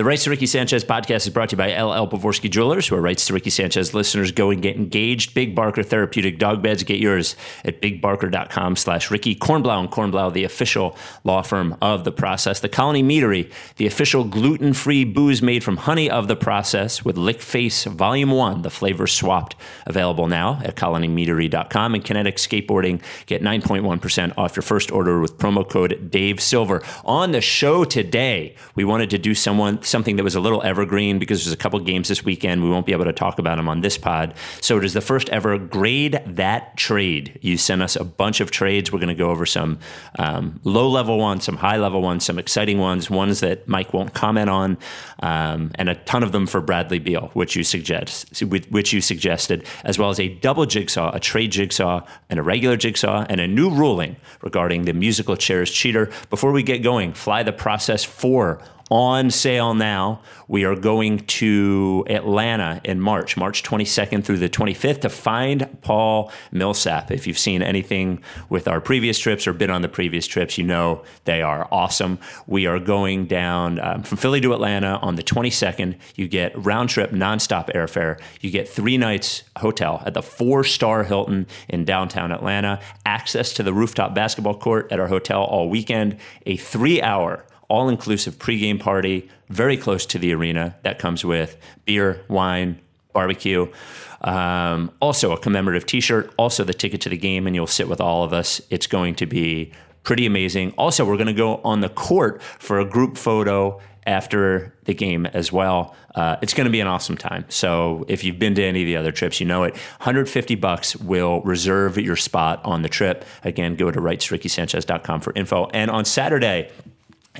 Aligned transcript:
The 0.00 0.04
Rights 0.04 0.24
to 0.24 0.30
Ricky 0.30 0.46
Sanchez 0.46 0.82
podcast 0.82 1.26
is 1.26 1.28
brought 1.28 1.50
to 1.50 1.56
you 1.56 1.58
by 1.58 1.78
LL 1.78 2.08
Pavorsky 2.08 2.48
Jewelers, 2.48 2.88
who 2.88 2.96
are 2.96 3.02
Rights 3.02 3.26
to 3.26 3.34
Ricky 3.34 3.50
Sanchez 3.50 3.92
listeners. 3.92 4.32
Go 4.32 4.48
and 4.48 4.62
get 4.62 4.76
engaged. 4.76 5.34
Big 5.34 5.54
Barker 5.54 5.82
Therapeutic 5.82 6.38
Dog 6.38 6.62
Beds. 6.62 6.82
Get 6.84 7.00
yours 7.00 7.36
at 7.66 7.82
bigbarker.com 7.82 8.76
slash 8.76 9.10
Ricky. 9.10 9.36
Kornblau 9.36 9.78
and 9.78 9.90
Kornblau, 9.90 10.32
the 10.32 10.44
official 10.44 10.96
law 11.22 11.42
firm 11.42 11.76
of 11.82 12.04
the 12.04 12.12
process. 12.12 12.60
The 12.60 12.68
Colony 12.70 13.02
Meadery, 13.02 13.52
the 13.76 13.86
official 13.86 14.24
gluten-free 14.24 15.04
booze 15.04 15.42
made 15.42 15.62
from 15.62 15.76
honey 15.76 16.08
of 16.08 16.28
the 16.28 16.36
process 16.36 17.04
with 17.04 17.18
Lick 17.18 17.42
Face 17.42 17.84
Volume 17.84 18.30
1, 18.30 18.62
the 18.62 18.70
flavor 18.70 19.06
swapped. 19.06 19.54
Available 19.84 20.28
now 20.28 20.62
at 20.64 20.76
colonymeadery.com. 20.76 21.94
And 21.94 22.02
Kinetic 22.02 22.36
Skateboarding, 22.36 23.02
get 23.26 23.42
9.1% 23.42 24.32
off 24.38 24.56
your 24.56 24.62
first 24.62 24.90
order 24.90 25.20
with 25.20 25.36
promo 25.36 25.68
code 25.68 26.10
Dave 26.10 26.40
Silver. 26.40 26.82
On 27.04 27.32
the 27.32 27.42
show 27.42 27.84
today, 27.84 28.54
we 28.74 28.84
wanted 28.84 29.10
to 29.10 29.18
do 29.18 29.34
someone 29.34 29.82
something 29.90 30.16
that 30.16 30.24
was 30.24 30.34
a 30.34 30.40
little 30.40 30.62
evergreen 30.62 31.18
because 31.18 31.44
there's 31.44 31.52
a 31.52 31.56
couple 31.56 31.78
games 31.80 32.08
this 32.08 32.24
weekend. 32.24 32.62
We 32.62 32.70
won't 32.70 32.86
be 32.86 32.92
able 32.92 33.04
to 33.04 33.12
talk 33.12 33.38
about 33.38 33.56
them 33.56 33.68
on 33.68 33.80
this 33.80 33.98
pod. 33.98 34.34
So 34.60 34.78
it 34.78 34.84
is 34.84 34.94
the 34.94 35.00
first 35.00 35.28
ever 35.30 35.58
grade 35.58 36.20
that 36.26 36.76
trade. 36.76 37.38
You 37.42 37.58
sent 37.58 37.82
us 37.82 37.96
a 37.96 38.04
bunch 38.04 38.40
of 38.40 38.50
trades. 38.50 38.92
We're 38.92 39.00
going 39.00 39.08
to 39.08 39.14
go 39.14 39.30
over 39.30 39.44
some 39.44 39.78
um, 40.18 40.60
low 40.64 40.88
level 40.88 41.18
ones, 41.18 41.44
some 41.44 41.56
high 41.56 41.76
level 41.76 42.00
ones, 42.00 42.24
some 42.24 42.38
exciting 42.38 42.78
ones, 42.78 43.10
ones 43.10 43.40
that 43.40 43.68
Mike 43.68 43.92
won't 43.92 44.14
comment 44.14 44.48
on, 44.48 44.78
um, 45.20 45.70
and 45.74 45.88
a 45.88 45.94
ton 45.94 46.22
of 46.22 46.32
them 46.32 46.46
for 46.46 46.60
Bradley 46.60 46.98
Beal, 46.98 47.30
which 47.34 47.56
you 47.56 47.64
suggest, 47.64 48.42
which 48.42 48.92
you 48.92 49.00
suggested, 49.00 49.66
as 49.84 49.98
well 49.98 50.10
as 50.10 50.20
a 50.20 50.28
double 50.28 50.66
jigsaw, 50.66 51.14
a 51.14 51.20
trade 51.20 51.52
jigsaw, 51.52 52.04
and 52.28 52.38
a 52.38 52.42
regular 52.42 52.76
jigsaw, 52.76 53.26
and 53.28 53.40
a 53.40 53.48
new 53.48 53.70
ruling 53.70 54.16
regarding 54.42 54.84
the 54.84 54.92
musical 54.92 55.36
chairs 55.36 55.70
cheater. 55.70 56.10
Before 56.30 56.52
we 56.52 56.62
get 56.62 56.78
going, 56.78 57.12
fly 57.12 57.42
the 57.42 57.52
process 57.52 58.04
for 58.04 58.62
on 58.90 59.30
sale 59.30 59.72
now. 59.72 60.20
We 60.48 60.64
are 60.64 60.74
going 60.74 61.20
to 61.20 62.04
Atlanta 62.08 62.80
in 62.82 63.00
March, 63.00 63.36
March 63.36 63.62
22nd 63.62 64.24
through 64.24 64.38
the 64.38 64.48
25th, 64.48 65.02
to 65.02 65.08
find 65.08 65.80
Paul 65.80 66.32
Millsap. 66.50 67.12
If 67.12 67.28
you've 67.28 67.38
seen 67.38 67.62
anything 67.62 68.20
with 68.48 68.66
our 68.66 68.80
previous 68.80 69.16
trips 69.20 69.46
or 69.46 69.52
been 69.52 69.70
on 69.70 69.82
the 69.82 69.88
previous 69.88 70.26
trips, 70.26 70.58
you 70.58 70.64
know 70.64 71.04
they 71.24 71.40
are 71.40 71.68
awesome. 71.70 72.18
We 72.48 72.66
are 72.66 72.80
going 72.80 73.26
down 73.26 73.78
um, 73.78 74.02
from 74.02 74.18
Philly 74.18 74.40
to 74.40 74.52
Atlanta 74.52 74.98
on 75.00 75.14
the 75.14 75.22
22nd. 75.22 75.96
You 76.16 76.26
get 76.26 76.52
round 76.56 76.88
trip, 76.88 77.12
nonstop 77.12 77.72
airfare. 77.72 78.20
You 78.40 78.50
get 78.50 78.68
three 78.68 78.98
nights 78.98 79.44
hotel 79.56 80.02
at 80.04 80.14
the 80.14 80.22
four 80.22 80.64
star 80.64 81.04
Hilton 81.04 81.46
in 81.68 81.84
downtown 81.84 82.32
Atlanta, 82.32 82.80
access 83.06 83.52
to 83.52 83.62
the 83.62 83.72
rooftop 83.72 84.16
basketball 84.16 84.58
court 84.58 84.90
at 84.90 84.98
our 84.98 85.06
hotel 85.06 85.44
all 85.44 85.70
weekend, 85.70 86.16
a 86.44 86.56
three 86.56 87.00
hour 87.00 87.44
all 87.70 87.88
inclusive 87.88 88.38
pregame 88.38 88.78
party, 88.78 89.30
very 89.48 89.76
close 89.76 90.04
to 90.06 90.18
the 90.18 90.34
arena. 90.34 90.76
That 90.82 90.98
comes 90.98 91.24
with 91.24 91.56
beer, 91.86 92.22
wine, 92.28 92.80
barbecue. 93.12 93.72
Um, 94.20 94.90
also, 95.00 95.32
a 95.32 95.38
commemorative 95.38 95.86
t 95.86 96.00
shirt, 96.00 96.32
also 96.36 96.64
the 96.64 96.74
ticket 96.74 97.00
to 97.02 97.08
the 97.08 97.16
game, 97.16 97.46
and 97.46 97.56
you'll 97.56 97.66
sit 97.66 97.88
with 97.88 98.00
all 98.00 98.24
of 98.24 98.32
us. 98.32 98.60
It's 98.68 98.86
going 98.86 99.14
to 99.16 99.26
be 99.26 99.72
pretty 100.02 100.26
amazing. 100.26 100.72
Also, 100.76 101.04
we're 101.04 101.16
going 101.16 101.26
to 101.26 101.32
go 101.32 101.56
on 101.58 101.80
the 101.80 101.88
court 101.88 102.42
for 102.42 102.80
a 102.80 102.84
group 102.84 103.16
photo 103.16 103.80
after 104.06 104.74
the 104.84 104.94
game 104.94 105.26
as 105.26 105.52
well. 105.52 105.94
Uh, 106.14 106.36
it's 106.42 106.54
going 106.54 106.64
to 106.64 106.70
be 106.70 106.80
an 106.80 106.86
awesome 106.86 107.16
time. 107.16 107.44
So 107.48 108.04
if 108.08 108.24
you've 108.24 108.38
been 108.38 108.54
to 108.56 108.62
any 108.62 108.82
of 108.82 108.86
the 108.86 108.96
other 108.96 109.12
trips, 109.12 109.40
you 109.40 109.46
know 109.46 109.62
it. 109.64 109.74
150 109.74 110.54
bucks 110.56 110.96
will 110.96 111.40
reserve 111.42 111.98
your 111.98 112.16
spot 112.16 112.60
on 112.64 112.82
the 112.82 112.88
trip. 112.88 113.24
Again, 113.44 113.76
go 113.76 113.90
to 113.90 114.00
rightsrickysanchez.com 114.00 115.20
for 115.20 115.32
info. 115.34 115.66
And 115.72 115.90
on 115.90 116.04
Saturday, 116.04 116.70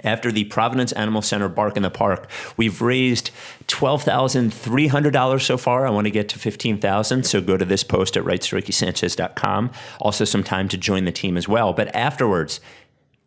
after 0.05 0.31
the 0.31 0.45
Providence 0.45 0.93
Animal 0.93 1.23
Center 1.23 1.49
Bark 1.49 1.77
in 1.77 1.83
the 1.83 1.91
Park, 1.91 2.31
we've 2.57 2.81
raised 2.81 3.31
$12,300 3.67 5.43
so 5.43 5.57
far. 5.57 5.87
I 5.87 5.91
want 5.91 6.07
to 6.07 6.11
get 6.11 6.29
to 6.31 6.39
15000 6.39 7.25
so 7.25 7.41
go 7.41 7.57
to 7.57 7.65
this 7.65 7.83
post 7.83 8.17
at 8.17 8.25
rightsrickysanchez.com. 8.25 9.71
Also, 10.01 10.25
some 10.25 10.45
time 10.45 10.69
to 10.69 10.77
join 10.77 11.05
the 11.05 11.13
team 11.13 11.37
as 11.37 11.49
well. 11.49 11.73
But 11.73 11.95
afterwards, 11.95 12.61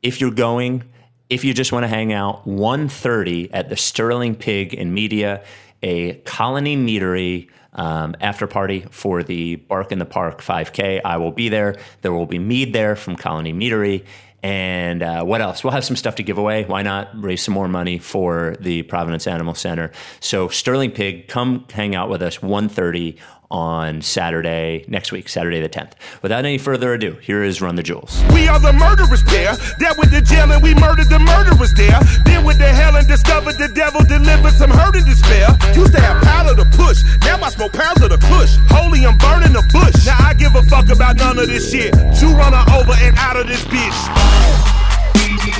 if 0.02 0.22
you're 0.22 0.31
going, 0.31 0.84
if 1.29 1.44
you 1.44 1.53
just 1.53 1.72
want 1.72 1.84
to 1.84 1.88
hang 1.88 2.13
out, 2.13 2.47
1.30 2.47 3.50
at 3.52 3.69
the 3.69 3.75
Sterling 3.75 4.35
Pig 4.35 4.73
in 4.73 4.94
Media, 4.94 5.44
a 5.81 6.13
colony 6.19 6.78
meadery 6.78 7.50
um, 7.73 8.16
after 8.22 8.47
party 8.47 8.85
for 8.91 9.23
the 9.23 9.56
Bark 9.56 9.91
in 9.91 10.00
the 10.00 10.06
Park 10.06 10.41
5K. 10.41 11.02
I 11.03 11.18
will 11.18 11.31
be 11.31 11.50
there. 11.50 11.75
There 12.02 12.13
will 12.13 12.25
be 12.25 12.40
mead 12.40 12.72
there 12.72 12.96
from 12.96 13.16
Colony 13.16 13.52
Meadery 13.52 14.06
and 14.43 15.01
uh, 15.01 15.23
what 15.23 15.41
else? 15.41 15.63
We'll 15.63 15.71
have 15.71 15.85
some 15.85 15.95
stuff 15.95 16.15
to 16.15 16.23
give 16.23 16.37
away. 16.37 16.65
Why 16.65 16.81
not 16.81 17.09
raise 17.19 17.41
some 17.41 17.53
more 17.53 17.69
money 17.69 17.97
for 17.97 18.57
the 18.59 18.83
Providence 18.83 19.25
Animal 19.25 19.55
Center? 19.55 19.91
So 20.19 20.49
Sterling 20.49 20.91
Pig, 20.91 21.29
come 21.29 21.65
hang 21.71 21.95
out 21.95 22.09
with 22.09 22.21
us 22.21 22.39
1.30 22.39 23.17
on 23.53 24.02
Saturday, 24.02 24.84
next 24.88 25.12
week, 25.12 25.30
Saturday 25.30 25.62
the 25.62 25.69
10th. 25.69 25.91
Without 26.24 26.44
any 26.44 26.58
further 26.58 26.94
ado, 26.94 27.14
here 27.22 27.44
is 27.44 27.62
Run 27.62 27.75
the 27.75 27.84
Jewels. 27.84 28.22
We 28.34 28.47
are 28.47 28.59
the 28.59 28.74
murderers 28.74 29.24
there. 29.30 29.56
That 29.78 29.96
with 30.00 30.09
the 30.09 30.22
jail 30.22 30.52
and 30.52 30.62
we 30.62 30.74
murdered 30.74 31.08
the 31.08 31.19
murderers 31.19 31.72
there. 31.78 32.02
Then 32.25 32.44
with 32.44 32.58
the 32.58 32.68
hell 32.68 32.96
and 32.97 33.08
discovered 33.08 33.62
the 33.62 33.69
devil 33.69 34.02
delivered 34.02 34.53
some 34.58 34.72
hurt 34.72 34.96
and 34.96 35.06
despair. 35.06 35.53
Used 35.78 35.94
to 35.94 36.02
have 36.02 36.24
powder 36.24 36.58
to 36.58 36.66
push. 36.75 36.97
Now 37.22 37.38
I 37.46 37.50
smoke 37.53 37.74
pounds 37.74 38.02
of 38.02 38.09
the 38.09 38.18
kush. 38.18 38.58
Holy, 38.74 39.06
I'm 39.06 39.18
burning 39.22 39.53
the 39.53 39.62
bush. 39.70 40.03
Now 40.03 40.18
I 40.20 40.34
give 40.34 40.56
a 40.56 40.64
fuck 40.64 40.90
about 40.90 41.18
none 41.18 41.38
of 41.38 41.46
this 41.46 41.70
shit. 41.70 41.94
You 42.20 42.34
run 42.34 42.58
her 42.58 42.66
over 42.74 42.97
and 42.97 43.16
out 43.22 43.38
of 43.38 43.46
this 43.46 43.64
bitch. 43.70 44.02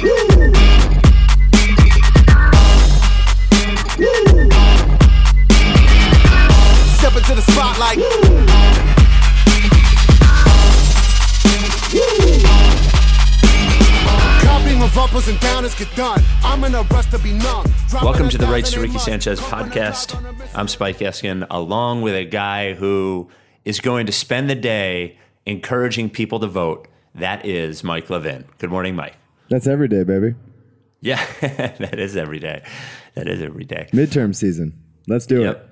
Woo. 0.02 0.50
Woo 4.00 4.33
step 4.33 4.33
into 7.24 7.36
the 7.36 7.52
spotlight. 7.52 7.98
Welcome 18.04 18.30
to 18.30 18.38
the 18.38 18.48
Rights 18.48 18.72
to 18.72 18.82
Ricky 18.82 18.98
Sanchez 18.98 19.40
podcast. 19.40 20.16
I'm 20.54 20.68
Spike 20.68 20.98
Eskin, 20.98 21.48
along 21.50 22.02
with 22.02 22.16
a 22.16 22.26
guy 22.26 22.74
who 22.74 23.30
is 23.64 23.80
going 23.80 24.06
to 24.08 24.12
spend 24.12 24.50
the 24.50 24.56
day 24.56 25.18
encouraging 25.46 26.10
people 26.10 26.40
to 26.42 26.48
vote. 26.48 26.88
That 27.16 27.46
is 27.46 27.84
Mike 27.84 28.10
Levin. 28.10 28.46
Good 28.58 28.70
morning, 28.72 28.96
Mike. 28.96 29.16
That's 29.50 29.68
every 29.68 29.88
day, 29.88 30.04
baby. 30.04 30.36
Yeah, 31.00 31.24
that 31.42 32.00
is 32.00 32.18
every 32.18 32.40
day. 32.40 32.64
That 33.14 33.28
is 33.28 33.42
every 33.42 33.66
day. 33.66 33.88
Midterm 33.94 34.36
season. 34.36 34.78
Let's 35.08 35.26
do 35.26 35.42
yep. 35.42 35.70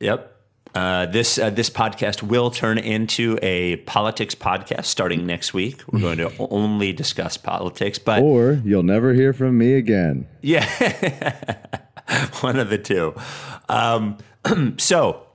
it. 0.00 0.06
Yep. 0.06 0.37
Uh, 0.74 1.06
this 1.06 1.38
uh, 1.38 1.50
this 1.50 1.70
podcast 1.70 2.22
will 2.22 2.50
turn 2.50 2.78
into 2.78 3.38
a 3.42 3.76
politics 3.76 4.34
podcast 4.34 4.84
starting 4.84 5.26
next 5.26 5.54
week. 5.54 5.82
We're 5.90 6.00
going 6.00 6.18
to 6.18 6.32
only 6.50 6.92
discuss 6.92 7.36
politics, 7.36 7.98
but 7.98 8.22
or 8.22 8.60
you'll 8.64 8.82
never 8.82 9.14
hear 9.14 9.32
from 9.32 9.58
me 9.58 9.74
again. 9.74 10.26
Yeah, 10.42 10.64
one 12.40 12.58
of 12.58 12.70
the 12.70 12.78
two. 12.78 13.14
Um, 13.68 14.18
so 14.78 15.27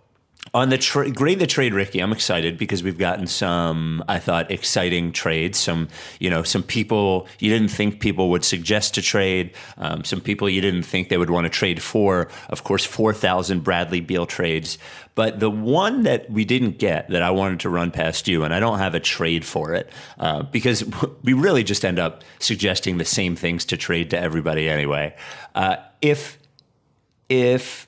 on 0.55 0.69
the 0.69 0.77
tra- 0.77 1.09
grade 1.09 1.39
the 1.39 1.47
trade, 1.47 1.73
Ricky, 1.73 1.99
I'm 1.99 2.11
excited 2.11 2.59
because 2.59 2.83
we've 2.83 2.97
gotten 2.97 3.25
some, 3.25 4.03
I 4.07 4.19
thought, 4.19 4.51
exciting 4.51 5.11
trades. 5.11 5.57
Some, 5.57 5.87
you 6.19 6.29
know, 6.29 6.43
some 6.43 6.61
people 6.61 7.27
you 7.39 7.49
didn't 7.49 7.69
think 7.69 7.99
people 7.99 8.29
would 8.29 8.45
suggest 8.45 8.93
to 8.95 9.01
trade. 9.01 9.51
Um, 9.79 10.03
some 10.03 10.21
people 10.21 10.47
you 10.47 10.61
didn't 10.61 10.83
think 10.83 11.09
they 11.09 11.17
would 11.17 11.31
want 11.31 11.45
to 11.45 11.49
trade 11.49 11.81
for. 11.81 12.29
Of 12.49 12.63
course, 12.63 12.85
4,000 12.85 13.63
Bradley 13.63 13.99
Beal 13.99 14.27
trades. 14.27 14.77
But 15.15 15.39
the 15.39 15.49
one 15.49 16.03
that 16.03 16.29
we 16.29 16.45
didn't 16.45 16.77
get 16.77 17.09
that 17.09 17.23
I 17.23 17.31
wanted 17.31 17.61
to 17.61 17.69
run 17.69 17.89
past 17.89 18.27
you, 18.27 18.43
and 18.43 18.53
I 18.53 18.59
don't 18.59 18.79
have 18.79 18.93
a 18.93 18.99
trade 18.99 19.45
for 19.45 19.73
it 19.73 19.89
uh, 20.19 20.43
because 20.43 20.83
we 21.23 21.33
really 21.33 21.63
just 21.63 21.83
end 21.83 21.97
up 21.97 22.23
suggesting 22.37 22.99
the 22.99 23.05
same 23.05 23.35
things 23.35 23.65
to 23.65 23.77
trade 23.77 24.11
to 24.11 24.19
everybody 24.19 24.69
anyway. 24.69 25.15
Uh, 25.55 25.77
if 25.99 26.37
if 27.29 27.87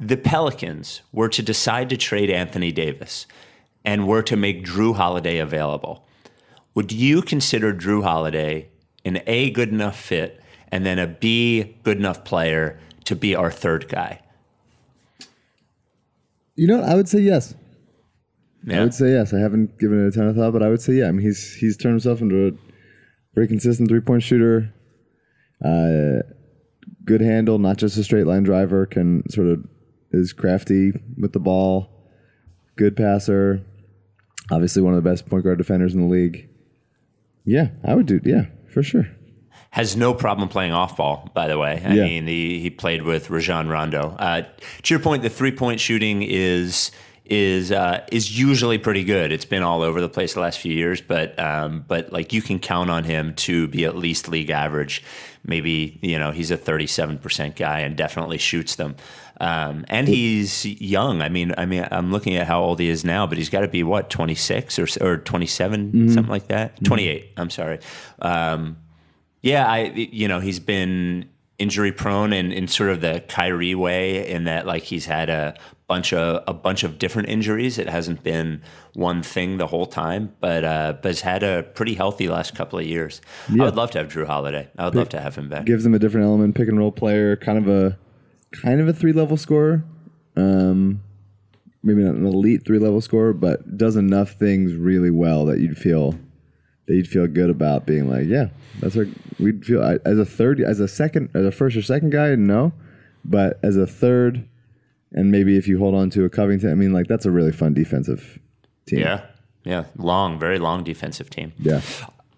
the 0.00 0.16
Pelicans 0.16 1.02
were 1.12 1.28
to 1.28 1.42
decide 1.42 1.90
to 1.90 1.96
trade 1.96 2.30
Anthony 2.30 2.72
Davis 2.72 3.26
and 3.84 4.06
were 4.06 4.22
to 4.22 4.36
make 4.36 4.64
Jrue 4.64 4.94
Holiday 4.94 5.38
available, 5.38 6.06
would 6.74 6.92
you 6.92 7.22
consider 7.22 7.72
Jrue 7.74 8.02
Holiday 8.02 8.68
an 9.04 9.20
A 9.26 9.50
good 9.50 9.70
enough 9.70 9.98
fit 9.98 10.40
and 10.70 10.84
then 10.84 10.98
a 10.98 11.06
B 11.06 11.76
good 11.82 11.98
enough 11.98 12.24
player 12.24 12.78
to 13.04 13.16
be 13.16 13.34
our 13.34 13.50
third 13.50 13.88
guy? 13.88 14.20
You 16.54 16.66
know, 16.66 16.82
I 16.82 16.94
would 16.94 17.08
say 17.08 17.20
yes. 17.20 17.54
Yeah. 18.64 18.80
I 18.80 18.82
would 18.82 18.94
say 18.94 19.12
yes. 19.12 19.32
I 19.32 19.38
haven't 19.38 19.78
given 19.78 20.04
it 20.04 20.08
a 20.08 20.12
ton 20.16 20.28
of 20.28 20.36
thought, 20.36 20.52
but 20.52 20.62
I 20.62 20.68
would 20.68 20.82
say 20.82 20.94
yeah. 20.94 21.06
I 21.06 21.12
mean, 21.12 21.24
he's 21.24 21.54
he's 21.54 21.76
turned 21.76 21.92
himself 21.92 22.20
into 22.20 22.48
a 22.48 22.50
very 23.34 23.46
consistent 23.46 23.88
three 23.88 24.00
point 24.00 24.22
shooter. 24.22 24.72
Uh, 25.64 26.22
good 27.04 27.20
handle, 27.20 27.58
not 27.58 27.78
just 27.78 27.96
a 27.96 28.04
straight 28.04 28.26
line 28.26 28.42
driver. 28.42 28.86
Can 28.86 29.28
sort 29.30 29.46
of 29.46 29.64
is 30.12 30.32
crafty 30.32 30.92
with 31.18 31.32
the 31.32 31.40
ball, 31.40 31.90
good 32.76 32.96
passer, 32.96 33.62
obviously 34.50 34.82
one 34.82 34.94
of 34.94 35.02
the 35.02 35.08
best 35.10 35.26
point 35.28 35.44
guard 35.44 35.58
defenders 35.58 35.94
in 35.94 36.00
the 36.00 36.06
league. 36.06 36.48
Yeah, 37.44 37.68
I 37.84 37.94
would 37.94 38.06
do. 38.06 38.20
Yeah, 38.24 38.46
for 38.72 38.82
sure. 38.82 39.08
has 39.70 39.96
no 39.96 40.14
problem 40.14 40.48
playing 40.48 40.72
off 40.72 40.96
ball, 40.96 41.30
by 41.34 41.46
the 41.46 41.58
way. 41.58 41.82
I 41.84 41.92
Yeah. 41.94 42.04
mean, 42.04 42.26
he, 42.26 42.58
he 42.60 42.70
played 42.70 43.02
with 43.02 43.28
Rajon 43.30 43.68
Rondo. 43.68 44.16
Uh, 44.18 44.42
to 44.82 44.94
your 44.94 45.00
point, 45.00 45.22
the 45.22 45.28
three 45.30 45.52
point 45.52 45.78
shooting 45.80 46.22
is 46.22 46.90
is 47.26 47.70
uh, 47.70 48.02
is 48.10 48.38
usually 48.38 48.78
pretty 48.78 49.04
good. 49.04 49.30
It's 49.32 49.44
been 49.44 49.62
all 49.62 49.82
over 49.82 50.00
the 50.00 50.08
place 50.08 50.32
the 50.32 50.40
last 50.40 50.58
few 50.60 50.72
years, 50.72 51.02
but 51.02 51.38
um, 51.38 51.84
but 51.86 52.10
like 52.10 52.32
you 52.32 52.40
can 52.40 52.58
count 52.58 52.88
on 52.90 53.04
him 53.04 53.34
to 53.34 53.68
be 53.68 53.84
at 53.84 53.94
least 53.96 54.28
league 54.28 54.48
average. 54.48 55.02
Maybe 55.44 55.98
you 56.00 56.18
know 56.18 56.30
he's 56.30 56.50
a 56.50 56.56
thirty 56.56 56.86
seven 56.86 57.18
percent 57.18 57.54
guy 57.56 57.80
and 57.80 57.94
definitely 57.96 58.38
shoots 58.38 58.76
them. 58.76 58.96
Um, 59.40 59.84
and 59.88 60.08
he's 60.08 60.64
young. 60.64 61.22
I 61.22 61.28
mean, 61.28 61.54
I 61.56 61.66
mean, 61.66 61.86
I'm 61.90 62.10
looking 62.10 62.36
at 62.36 62.46
how 62.46 62.60
old 62.60 62.80
he 62.80 62.88
is 62.88 63.04
now, 63.04 63.26
but 63.26 63.38
he's 63.38 63.50
got 63.50 63.60
to 63.60 63.68
be 63.68 63.82
what 63.82 64.10
26 64.10 64.78
or 64.78 64.86
or 65.00 65.18
27, 65.18 66.10
something 66.12 66.30
like 66.30 66.48
that. 66.48 66.82
28. 66.84 67.32
I'm 67.36 67.50
sorry. 67.50 67.78
Um, 68.20 68.78
yeah, 69.42 69.66
I 69.66 69.84
you 69.94 70.26
know 70.26 70.40
he's 70.40 70.58
been 70.58 71.28
injury 71.58 71.92
prone 71.92 72.32
in, 72.32 72.52
in 72.52 72.68
sort 72.68 72.90
of 72.90 73.00
the 73.00 73.22
Kyrie 73.28 73.74
way, 73.74 74.28
in 74.28 74.44
that 74.44 74.66
like 74.66 74.82
he's 74.82 75.06
had 75.06 75.30
a 75.30 75.54
bunch 75.86 76.12
of 76.12 76.42
a 76.46 76.54
bunch 76.54 76.84
of 76.84 76.98
different 76.98 77.28
injuries. 77.28 77.78
It 77.78 77.88
hasn't 77.88 78.22
been 78.22 78.62
one 78.94 79.22
thing 79.22 79.58
the 79.58 79.66
whole 79.66 79.86
time, 79.86 80.34
but 80.40 80.64
uh, 80.64 80.94
but 81.00 81.08
has 81.08 81.20
had 81.20 81.42
a 81.42 81.62
pretty 81.62 81.94
healthy 81.94 82.28
last 82.28 82.54
couple 82.54 82.78
of 82.78 82.84
years. 82.86 83.20
Yeah. 83.52 83.62
I 83.62 83.66
would 83.66 83.76
love 83.76 83.90
to 83.92 83.98
have 83.98 84.08
Jrue 84.08 84.26
Holiday. 84.26 84.68
I 84.76 84.84
would 84.84 84.94
love 84.94 85.08
to 85.10 85.20
have 85.20 85.36
him 85.36 85.48
back. 85.48 85.64
Gives 85.64 85.84
them 85.84 85.94
a 85.94 85.98
different 85.98 86.26
element, 86.26 86.54
pick 86.54 86.68
and 86.68 86.78
roll 86.78 86.92
player, 86.92 87.36
kind 87.36 87.58
of 87.58 87.68
a 87.68 87.98
kind 88.52 88.80
of 88.80 88.88
a 88.88 88.92
three 88.92 89.12
level 89.12 89.36
scorer. 89.36 89.84
Um, 90.36 91.02
maybe 91.82 92.02
not 92.02 92.14
an 92.14 92.26
elite 92.26 92.64
three 92.66 92.78
level 92.78 93.00
scorer, 93.00 93.32
but 93.32 93.76
does 93.76 93.96
enough 93.96 94.32
things 94.32 94.74
really 94.74 95.10
well 95.10 95.44
that 95.46 95.58
you'd 95.60 95.76
feel 95.76 96.12
that 96.86 96.94
you'd 96.94 97.08
feel 97.08 97.26
good 97.26 97.50
about 97.50 97.84
being 97.86 98.08
like, 98.08 98.26
yeah, 98.26 98.48
that's 98.80 98.96
our. 98.96 99.06
We'd 99.38 99.64
feel 99.64 99.82
I- 99.82 99.98
as 100.08 100.18
a 100.18 100.24
third, 100.24 100.60
as 100.60 100.80
a 100.80 100.88
second, 100.88 101.30
as 101.34 101.44
a 101.44 101.50
first 101.52 101.76
or 101.76 101.82
second 101.82 102.10
guy, 102.10 102.34
no, 102.34 102.72
but 103.24 103.58
as 103.62 103.76
a 103.76 103.86
third, 103.86 104.48
and 105.12 105.30
maybe 105.30 105.56
if 105.56 105.68
you 105.68 105.78
hold 105.78 105.94
on 105.94 106.10
to 106.10 106.24
a 106.24 106.30
Covington, 106.30 106.70
I 106.70 106.74
mean, 106.74 106.92
like 106.92 107.06
that's 107.06 107.26
a 107.26 107.30
really 107.30 107.52
fun 107.52 107.74
defensive 107.74 108.38
team. 108.86 109.00
Yeah, 109.00 109.26
yeah, 109.64 109.84
long, 109.96 110.38
very 110.38 110.58
long 110.58 110.82
defensive 110.84 111.30
team. 111.30 111.52
yeah. 111.58 111.80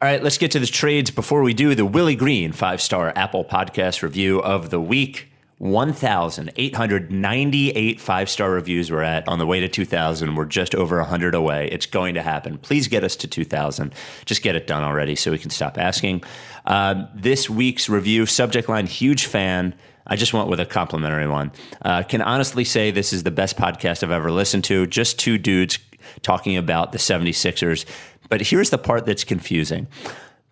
All 0.03 0.09
right, 0.09 0.23
let's 0.23 0.39
get 0.39 0.51
to 0.53 0.59
the 0.59 0.67
trades. 0.67 1.11
Before 1.11 1.43
we 1.43 1.53
do, 1.53 1.75
the 1.75 1.85
Willie 1.85 2.17
Green 2.17 2.53
five 2.53 2.81
star 2.81 3.13
Apple 3.15 3.45
Podcast 3.45 4.03
review 4.03 4.41
of 4.41 4.71
the 4.71 4.81
week. 4.81 5.30
1,898 5.61 8.01
five 8.01 8.29
star 8.31 8.51
reviews 8.51 8.91
we're 8.91 9.03
at 9.03 9.29
on 9.29 9.39
the 9.39 9.47
way 9.47 9.61
to 9.61 9.69
2,000. 9.69 10.35
We're 10.35 10.47
just 10.47 10.75
over 10.75 10.97
100 10.97 11.35
away. 11.35 11.69
It's 11.71 11.85
going 11.85 12.15
to 12.15 12.23
happen. 12.23 12.57
Please 12.57 12.89
get 12.89 13.05
us 13.05 13.15
to 13.17 13.29
2,000. 13.29 13.95
Just 14.25 14.43
get 14.43 14.57
it 14.57 14.67
done 14.67 14.83
already 14.83 15.15
so 15.15 15.31
we 15.31 15.39
can 15.39 15.51
stop 15.51 15.77
asking. 15.77 16.25
Um, 16.65 17.09
this 17.15 17.51
week's 17.51 17.91
review 17.91 18.25
subject 18.25 18.71
line 18.71 18.87
huge 18.87 19.27
fan. 19.27 19.75
I 20.07 20.17
just 20.17 20.33
went 20.33 20.49
with 20.49 20.61
a 20.61 20.67
complimentary 20.67 21.27
one. 21.27 21.53
Uh, 21.83 22.05
can 22.05 22.23
honestly 22.23 22.65
say 22.65 22.91
this 22.91 23.13
is 23.13 23.25
the 23.25 23.31
best 23.31 23.59
podcast 23.59 24.03
I've 24.03 24.11
ever 24.11 24.33
listened 24.33 24.65
to. 24.65 24.87
Just 24.87 25.19
two 25.19 25.37
dudes 25.37 25.79
talking 26.23 26.57
about 26.57 26.93
the 26.93 26.99
76ers. 26.99 27.85
But 28.31 28.41
here's 28.41 28.71
the 28.71 28.79
part 28.79 29.05
that's 29.05 29.25
confusing. 29.25 29.89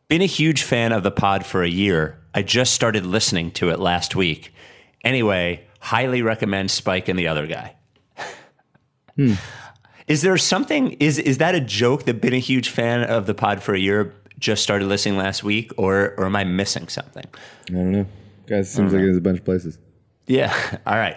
Been 0.09 0.21
a 0.21 0.27
huge 0.27 0.65
fan 0.65 0.93
of 0.93 1.03
the 1.03 1.11
pod 1.11 1.47
for 1.47 1.63
a 1.63 1.69
year. 1.69 2.19
I 2.35 2.43
just 2.43 2.75
started 2.75 3.07
listening 3.07 3.53
to 3.53 3.71
it 3.71 3.79
last 3.79 4.15
week. 4.15 4.53
Anyway, 5.05 5.67
highly 5.81 6.23
recommend 6.23 6.71
Spike 6.71 7.09
and 7.09 7.19
the 7.19 7.29
other 7.29 7.47
guy. 7.47 7.75
Hmm. 9.17 9.35
Is 10.07 10.23
there 10.23 10.37
something 10.39 10.93
is 10.93 11.19
is 11.19 11.39
that 11.39 11.55
a 11.55 11.61
joke 11.61 12.05
that 12.05 12.21
been 12.21 12.33
a 12.33 12.39
huge 12.39 12.71
fan 12.71 13.03
of 13.03 13.27
the 13.27 13.35
pod 13.35 13.63
for 13.63 13.75
a 13.75 13.79
year 13.79 14.15
just 14.39 14.63
started 14.63 14.87
listening 14.87 15.19
last 15.19 15.45
week 15.45 15.73
or 15.77 16.15
or 16.17 16.27
am 16.27 16.37
I 16.37 16.45
missing 16.45 16.89
something? 16.89 17.27
I 17.69 17.73
don't 17.73 17.93
know. 17.93 18.07
Guys, 18.47 18.71
seems 18.71 18.93
like 18.93 19.03
there's 19.03 19.17
a 19.17 19.21
bunch 19.21 19.41
of 19.41 19.45
places. 19.45 19.79
Yeah. 20.27 20.55
All 20.87 20.97
right. 20.97 21.17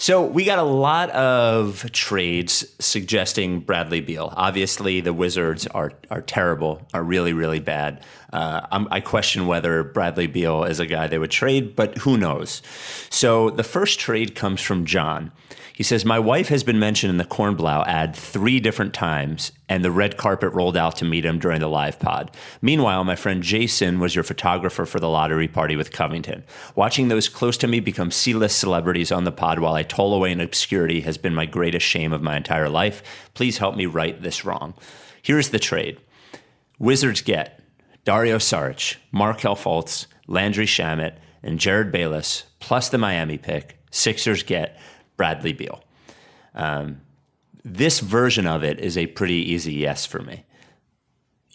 So 0.00 0.24
we 0.24 0.44
got 0.44 0.60
a 0.60 0.62
lot 0.62 1.10
of 1.10 1.90
trades 1.90 2.64
suggesting 2.78 3.58
Bradley 3.58 4.00
Beal. 4.00 4.32
Obviously, 4.36 5.00
the 5.00 5.12
Wizards 5.12 5.66
are 5.66 5.92
are 6.08 6.22
terrible, 6.22 6.86
are 6.94 7.02
really 7.02 7.32
really 7.32 7.58
bad. 7.58 8.04
Uh, 8.32 8.60
I 8.92 9.00
question 9.00 9.48
whether 9.48 9.82
Bradley 9.82 10.28
Beal 10.28 10.62
is 10.62 10.78
a 10.78 10.86
guy 10.86 11.08
they 11.08 11.18
would 11.18 11.32
trade, 11.32 11.74
but 11.74 11.98
who 11.98 12.16
knows? 12.16 12.62
So 13.10 13.50
the 13.50 13.64
first 13.64 13.98
trade 13.98 14.36
comes 14.36 14.60
from 14.60 14.84
John. 14.84 15.32
He 15.74 15.82
says, 15.82 16.04
My 16.04 16.18
wife 16.20 16.48
has 16.48 16.62
been 16.62 16.78
mentioned 16.78 17.10
in 17.10 17.18
the 17.18 17.24
Kornblau 17.24 17.84
ad 17.86 18.14
three 18.14 18.60
different 18.60 18.94
times, 18.94 19.50
and 19.68 19.84
the 19.84 19.90
red 19.90 20.16
carpet 20.16 20.52
rolled 20.52 20.76
out 20.76 20.96
to 20.96 21.04
meet 21.04 21.24
him 21.24 21.38
during 21.38 21.60
the 21.60 21.68
live 21.68 21.98
pod. 21.98 22.30
Meanwhile, 22.62 23.04
my 23.04 23.16
friend 23.16 23.42
Jason 23.42 23.98
was 23.98 24.14
your 24.14 24.24
photographer 24.24 24.86
for 24.86 24.98
the 24.98 25.08
lottery 25.08 25.48
party 25.48 25.76
with 25.76 25.92
Covington. 25.92 26.44
Watching 26.74 27.08
those 27.08 27.28
close 27.28 27.56
to 27.58 27.66
me 27.66 27.80
become 27.80 28.10
C 28.10 28.34
list 28.34 28.58
celebrities 28.58 29.12
on 29.12 29.24
the 29.24 29.32
pod 29.32 29.58
while 29.58 29.74
I 29.74 29.82
toll 29.82 30.14
away 30.14 30.32
in 30.32 30.40
obscurity 30.40 31.02
has 31.02 31.18
been 31.18 31.34
my 31.34 31.46
greatest 31.46 31.86
shame 31.86 32.12
of 32.12 32.22
my 32.22 32.36
entire 32.36 32.68
life. 32.68 33.02
Please 33.34 33.58
help 33.58 33.76
me 33.76 33.86
right 33.86 34.20
this 34.22 34.44
wrong. 34.44 34.74
Here's 35.22 35.50
the 35.50 35.58
trade 35.58 35.98
Wizards 36.78 37.20
get 37.20 37.60
Dario 38.04 38.38
Saric, 38.38 38.96
Markelle 39.12 39.56
Fultz, 39.56 40.06
Landry 40.26 40.66
Shamet, 40.66 41.16
and 41.42 41.58
Jerryd 41.58 41.92
Bayless, 41.92 42.44
plus 42.60 42.88
the 42.88 42.98
Miami 42.98 43.38
pick. 43.38 43.78
Sixers 43.90 44.42
get 44.42 44.78
Bradley 45.16 45.52
Beal. 45.52 45.82
Um, 46.54 47.00
this 47.74 48.00
version 48.00 48.46
of 48.46 48.64
it 48.64 48.80
is 48.80 48.96
a 48.96 49.06
pretty 49.06 49.34
easy 49.34 49.74
yes 49.74 50.06
for 50.06 50.20
me. 50.20 50.44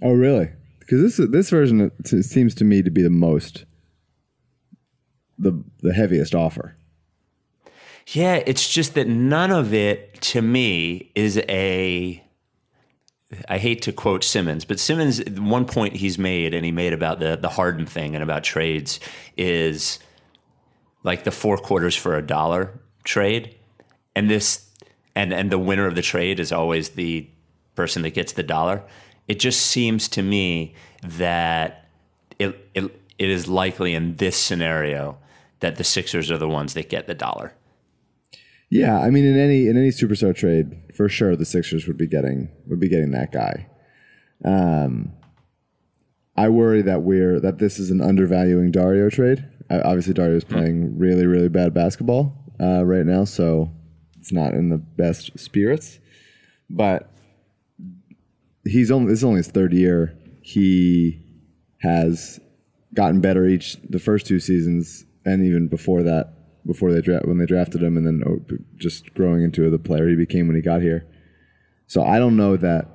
Oh, 0.02 0.14
really? 0.14 0.50
Because 0.80 1.18
this 1.18 1.30
this 1.30 1.50
version 1.50 1.92
seems 2.04 2.56
to 2.56 2.64
me 2.64 2.82
to 2.82 2.92
be 2.92 3.02
the 3.02 3.10
most 3.10 3.66
the 5.38 5.64
the 5.82 5.94
heaviest 5.94 6.36
offer. 6.36 6.76
Yeah, 8.08 8.36
it's 8.46 8.68
just 8.68 8.96
that 8.96 9.08
none 9.08 9.52
of 9.52 9.74
it 9.74 10.22
to 10.22 10.42
me 10.42 11.12
is 11.16 11.38
a. 11.50 12.22
I 13.50 13.58
hate 13.58 13.82
to 13.84 13.92
quote 13.92 14.24
Simmons, 14.24 14.64
but 14.64 14.80
Simmons, 14.80 15.20
one 15.40 15.66
point 15.66 15.96
he's 15.96 16.20
made, 16.20 16.54
and 16.54 16.64
he 16.64 16.72
made 16.72 16.94
about 16.94 17.20
the 17.20 17.38
the 17.38 17.50
Harden 17.50 17.86
thing 17.86 18.14
and 18.16 18.24
about 18.24 18.44
trades, 18.44 19.00
is 19.38 20.00
like 21.04 21.24
the 21.24 21.32
four 21.32 21.58
quarters 21.58 21.96
for 21.96 22.16
a 22.16 22.22
dollar 22.22 22.80
trade, 23.04 23.56
and 24.16 24.30
this 24.30 24.70
and 25.16 25.34
and 25.34 25.52
the 25.52 25.60
winner 25.60 25.86
of 25.86 25.96
the 25.96 26.02
trade 26.02 26.40
is 26.40 26.52
always 26.52 26.90
the 26.90 27.28
person 27.76 28.02
that 28.04 28.12
gets 28.12 28.34
the 28.34 28.44
dollar. 28.44 28.84
It 29.28 29.40
just 29.40 29.62
seems 29.62 30.08
to 30.10 30.24
me 30.24 30.76
that 31.04 31.90
it 32.40 32.70
it, 32.74 32.84
it 33.18 33.30
is 33.30 33.48
likely 33.48 33.94
in 33.94 34.16
this 34.18 34.38
scenario 34.38 35.18
that 35.60 35.78
the 35.78 35.84
Sixers 35.84 36.30
are 36.30 36.38
the 36.38 36.48
ones 36.48 36.74
that 36.74 36.90
get 36.90 37.08
the 37.08 37.14
dollar. 37.14 37.54
Yeah, 38.70 39.00
I 39.00 39.12
mean, 39.12 39.24
in 39.24 39.38
any 39.38 39.68
in 39.68 39.78
any 39.78 39.90
superstar 39.90 40.36
trade, 40.36 40.76
for 40.96 41.08
sure, 41.08 41.36
the 41.36 41.46
Sixers 41.46 41.88
would 41.88 41.98
be 41.98 42.08
getting 42.08 42.50
would 42.68 42.80
be 42.80 42.90
getting 42.90 43.12
that 43.12 43.32
guy. 43.32 43.68
Um, 44.44 45.14
I 46.36 46.50
worry 46.50 46.82
that 46.82 47.04
we're 47.04 47.40
that 47.40 47.60
this 47.60 47.78
is 47.78 47.92
an 47.92 48.02
undervaluing 48.02 48.72
Dario 48.72 49.10
trade. 49.10 49.46
Obviously, 49.70 50.14
Dario 50.14 50.36
is 50.36 50.44
playing 50.44 50.98
really 50.98 51.26
really 51.26 51.50
bad 51.50 51.74
basketball 51.74 52.36
uh, 52.60 52.84
right 52.84 53.06
now, 53.06 53.26
so 53.26 53.72
it's 54.24 54.32
not 54.32 54.54
in 54.54 54.70
the 54.70 54.78
best 54.78 55.38
spirits. 55.38 56.00
But 56.70 57.12
he's 58.64 58.90
only 58.90 59.10
this 59.10 59.20
is 59.20 59.24
only 59.26 59.40
his 59.40 59.50
third 59.50 59.74
year. 59.74 60.18
He 60.42 61.22
has 61.82 62.40
gotten 62.94 63.20
better 63.20 63.46
each 63.46 63.76
the 63.90 64.00
first 64.00 64.26
two 64.26 64.40
seasons, 64.40 65.04
and 65.26 65.46
even 65.46 65.68
before 65.68 66.04
that, 66.04 66.34
before 66.66 66.94
they 66.94 67.02
dra- 67.02 67.20
when 67.26 67.38
they 67.38 67.46
drafted 67.46 67.84
him, 67.84 67.98
and 67.98 68.08
then 68.08 68.24
oh, 68.26 68.40
just 68.78 69.14
growing 69.14 69.44
into 69.44 69.70
the 69.70 69.78
player 69.78 70.08
he 70.08 70.16
became 70.16 70.48
when 70.48 70.56
he 70.56 70.62
got 70.62 70.82
here. 70.82 71.06
So 71.88 72.06
I 72.06 72.18
don't 72.18 72.38
know 72.38 72.56
that 72.56 72.88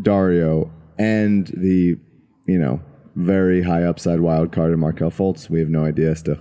Dario 0.00 0.72
and 0.98 1.48
the 1.48 1.98
you 2.46 2.58
know 2.58 2.80
very 3.14 3.62
high 3.62 3.82
upside 3.82 4.20
wild 4.20 4.52
card 4.52 4.72
in 4.72 4.80
Markelle 4.80 5.10
Fultz. 5.10 5.50
We 5.50 5.60
have 5.60 5.68
no 5.68 5.84
idea 5.84 6.16
still. 6.16 6.38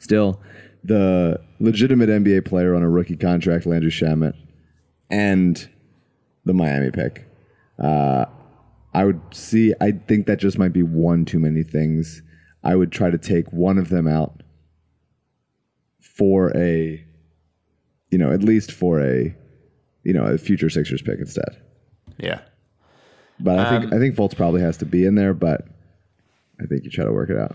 Still, 0.00 0.42
the 0.82 1.40
legitimate 1.60 2.08
NBA 2.08 2.44
player 2.44 2.74
on 2.74 2.82
a 2.82 2.88
rookie 2.88 3.16
contract, 3.16 3.66
Landry 3.66 3.90
Shamet, 3.90 4.34
and 5.10 5.68
the 6.44 6.54
Miami 6.54 6.90
pick. 6.90 7.26
Uh, 7.78 8.26
I 8.94 9.04
would 9.04 9.20
see. 9.32 9.74
I 9.80 9.92
think 9.92 10.26
that 10.26 10.38
just 10.38 10.58
might 10.58 10.72
be 10.72 10.82
one 10.82 11.24
too 11.24 11.38
many 11.38 11.62
things. 11.62 12.22
I 12.64 12.74
would 12.74 12.90
try 12.90 13.10
to 13.10 13.18
take 13.18 13.52
one 13.52 13.78
of 13.78 13.88
them 13.88 14.08
out 14.08 14.42
for 16.00 16.56
a, 16.56 17.04
you 18.10 18.18
know, 18.18 18.32
at 18.32 18.42
least 18.42 18.72
for 18.72 19.00
a, 19.00 19.34
you 20.02 20.12
know, 20.12 20.24
a 20.24 20.38
future 20.38 20.68
Sixers 20.68 21.02
pick 21.02 21.18
instead. 21.18 21.62
Yeah. 22.18 22.40
But 23.40 23.60
I 23.60 23.70
think 23.70 23.92
I 23.92 23.98
think 23.98 24.16
Fultz 24.16 24.36
probably 24.36 24.60
has 24.62 24.76
to 24.78 24.84
be 24.84 25.04
in 25.04 25.14
there, 25.14 25.32
but 25.32 25.64
I 26.60 26.66
think 26.66 26.84
you 26.84 26.90
try 26.90 27.04
to 27.04 27.12
work 27.12 27.30
it 27.30 27.38
out. 27.38 27.54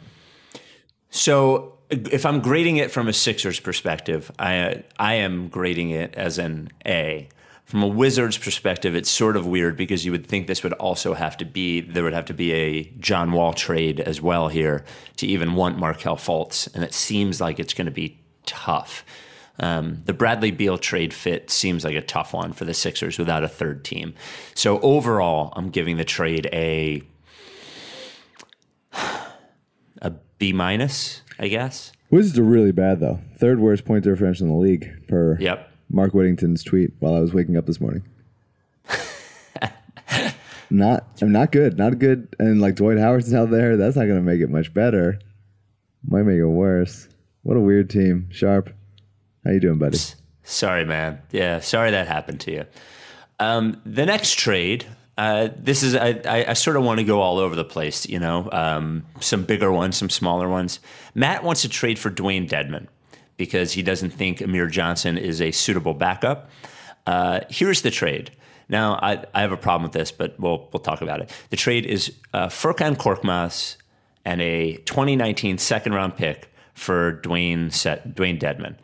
So 1.10 1.78
if 1.94 2.26
I'm 2.26 2.42
grading 2.42 2.78
it 2.78 2.92
from 2.92 3.08
a 3.08 3.14
Sixers 3.14 3.60
perspective, 3.60 4.32
I 4.40 4.84
I 4.98 5.16
am 5.16 5.50
grading 5.50 5.92
it 5.92 6.16
as 6.16 6.38
an 6.38 6.70
A. 6.86 7.30
From 7.66 7.82
a 7.82 7.88
Wizards 7.88 8.38
perspective, 8.38 8.94
it's 8.94 9.10
sort 9.10 9.38
of 9.38 9.48
weird 9.48 9.78
because 9.78 10.06
you 10.06 10.12
would 10.12 10.28
think 10.28 10.48
this 10.48 10.64
would 10.64 10.74
also 10.74 11.14
have 11.14 11.38
to 11.38 11.46
be 11.46 11.82
there 11.82 12.04
would 12.04 12.14
have 12.14 12.26
to 12.26 12.34
be 12.34 12.52
a 12.52 12.84
John 13.00 13.32
Wall 13.32 13.54
trade 13.54 14.00
as 14.00 14.22
well 14.22 14.50
here 14.50 14.84
to 15.18 15.28
even 15.28 15.54
want 15.54 15.78
Markelle 15.78 16.18
Fultz, 16.18 16.74
and 16.76 16.84
it 16.84 16.94
seems 16.94 17.40
like 17.40 17.60
it's 17.60 17.74
going 17.74 17.86
to 17.86 17.92
be 17.92 18.20
tough. 18.46 19.06
Um, 19.60 20.02
the 20.06 20.14
Bradley 20.14 20.52
Beal 20.52 20.78
trade 20.78 21.14
fit 21.14 21.50
seems 21.50 21.86
like 21.86 21.96
a 21.96 22.02
tough 22.02 22.34
one 22.34 22.54
for 22.54 22.66
the 22.66 22.74
Sixers 22.74 23.20
without 23.20 23.44
a 23.44 23.48
third 23.48 23.86
team. 23.86 24.16
So 24.56 24.80
overall, 24.82 25.54
I'm 25.56 25.70
giving 25.70 25.98
the 25.98 26.06
trade 26.06 26.50
a 26.52 27.04
a 30.02 30.12
B 30.38 30.54
minus, 30.54 31.22
I 31.44 31.50
guess. 31.50 31.92
Wizards 32.10 32.40
are 32.40 32.44
really 32.44 32.72
bad 32.72 33.02
though. 33.02 33.20
Third 33.38 33.60
worst 33.60 33.84
point 33.84 34.06
differential 34.06 34.48
in 34.48 34.54
the 34.54 34.58
league 34.58 34.90
per 35.10 35.38
Yep. 35.42 35.70
Mark 35.90 36.14
Whittington's 36.14 36.64
tweet 36.64 36.92
while 37.00 37.16
I 37.16 37.20
was 37.20 37.34
waking 37.34 37.58
up 37.58 37.66
this 37.66 37.82
morning. 37.82 38.02
not, 40.70 41.06
I'm 41.22 41.34
not 41.34 41.52
good. 41.52 41.78
Not 41.78 42.00
good. 42.00 42.34
And 42.40 42.62
like 42.62 42.76
Dwight 42.76 42.98
Howard's 42.98 43.34
out 43.34 43.52
there. 43.52 43.76
That's 43.76 43.98
not 43.98 44.06
going 44.06 44.16
to 44.16 44.22
make 44.24 44.40
it 44.40 44.50
much 44.50 44.74
better. 44.74 45.20
Might 46.08 46.24
make 46.24 46.38
it 46.38 46.48
worse. 46.48 47.10
What 47.42 47.58
a 47.58 47.60
weird 47.60 47.90
team. 47.90 48.30
Sharp. 48.32 48.70
How 49.44 49.52
you 49.52 49.60
doing, 49.60 49.80
buddy? 49.80 50.00
Sorry, 50.44 50.86
man. 50.86 51.22
Yeah, 51.32 51.60
sorry 51.60 51.92
that 51.92 52.08
happened 52.08 52.40
to 52.42 52.52
you. 52.54 52.66
Um, 53.42 53.82
the 53.86 54.06
next 54.06 54.40
trade. 54.40 54.86
Uh, 55.18 55.50
this 55.56 55.84
is 55.84 55.96
I, 55.96 56.22
I, 56.26 56.46
I 56.50 56.54
sort 56.54 56.76
of 56.76 56.84
want 56.84 57.00
to 57.00 57.04
go 57.04 57.22
all 57.22 57.38
over 57.38 57.56
the 57.56 57.64
place, 57.64 58.08
you 58.08 58.20
know. 58.20 58.50
Um, 58.52 59.06
some 59.20 59.44
bigger 59.44 59.72
ones, 59.72 59.98
some 59.98 60.10
smaller 60.10 60.50
ones. 60.50 60.80
Matt 61.14 61.44
wants 61.44 61.62
to 61.62 61.70
trade 61.70 62.00
for 62.00 62.10
Dewayne 62.10 62.50
Dedmon 62.50 62.88
because 63.38 63.74
he 63.74 63.84
doesn't 63.84 64.12
think 64.12 64.42
Amir 64.42 64.68
Johnson 64.68 65.18
is 65.18 65.42
a 65.42 65.52
suitable 65.52 65.94
backup. 65.94 66.50
Uh, 67.06 67.42
here's 67.50 67.82
the 67.82 67.92
trade. 67.92 68.32
Now, 68.70 68.96
I, 68.96 69.24
I 69.34 69.42
have 69.42 69.52
a 69.52 69.58
problem 69.58 69.84
with 69.84 69.92
this, 69.92 70.12
but 70.12 70.40
we'll 70.40 70.68
we'll 70.74 70.80
talk 70.82 71.02
about 71.02 71.22
it. 71.22 71.32
The 71.50 71.58
trade 71.58 71.86
is 71.86 72.14
uh, 72.34 72.48
Furkan 72.48 72.96
Korkmaz 72.96 73.78
and 74.26 74.42
a 74.42 74.78
2019 74.78 75.58
second 75.58 75.94
round 75.94 76.16
pick 76.16 76.50
for 76.74 77.22
Dwayne 77.24 77.72
Set, 77.72 78.16
Dewayne 78.16 78.40
Dedmon. 78.40 78.76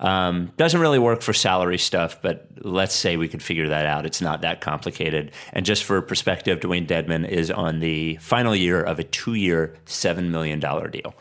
Um, 0.00 0.52
doesn't 0.56 0.80
really 0.80 0.98
work 0.98 1.22
for 1.22 1.32
salary 1.32 1.78
stuff, 1.78 2.22
but 2.22 2.48
let's 2.60 2.94
say 2.94 3.16
we 3.16 3.26
could 3.26 3.42
figure 3.42 3.68
that 3.68 3.86
out. 3.86 4.06
It's 4.06 4.20
not 4.20 4.42
that 4.42 4.60
complicated. 4.60 5.32
And 5.52 5.66
just 5.66 5.82
for 5.84 6.00
perspective, 6.02 6.60
Dewayne 6.60 6.86
Dedmon 6.86 7.28
is 7.28 7.50
on 7.50 7.80
the 7.80 8.16
final 8.16 8.54
year 8.54 8.80
of 8.80 8.98
a 9.00 9.04
two 9.04 9.34
year, 9.34 9.74
$7 9.86 10.28
million 10.28 10.60
deal. 10.60 11.14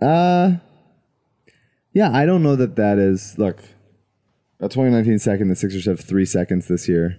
Uh, 0.00 0.52
yeah, 1.92 2.10
I 2.10 2.24
don't 2.24 2.42
know 2.42 2.56
that 2.56 2.76
that 2.76 2.98
is. 2.98 3.36
Look, 3.36 3.60
a 4.58 4.68
2019 4.68 5.18
second, 5.18 5.48
the 5.48 5.56
Sixers 5.56 5.84
have 5.84 6.00
three 6.00 6.24
seconds 6.24 6.68
this 6.68 6.88
year. 6.88 7.18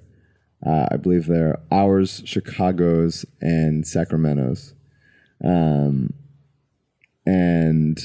Uh, 0.65 0.88
I 0.91 0.98
believe 0.98 1.27
they're 1.27 1.60
ours, 1.72 2.24
Chicago's, 2.25 3.25
and 3.41 3.86
Sacramento's. 3.86 4.74
Um, 5.43 6.13
and 7.25 8.00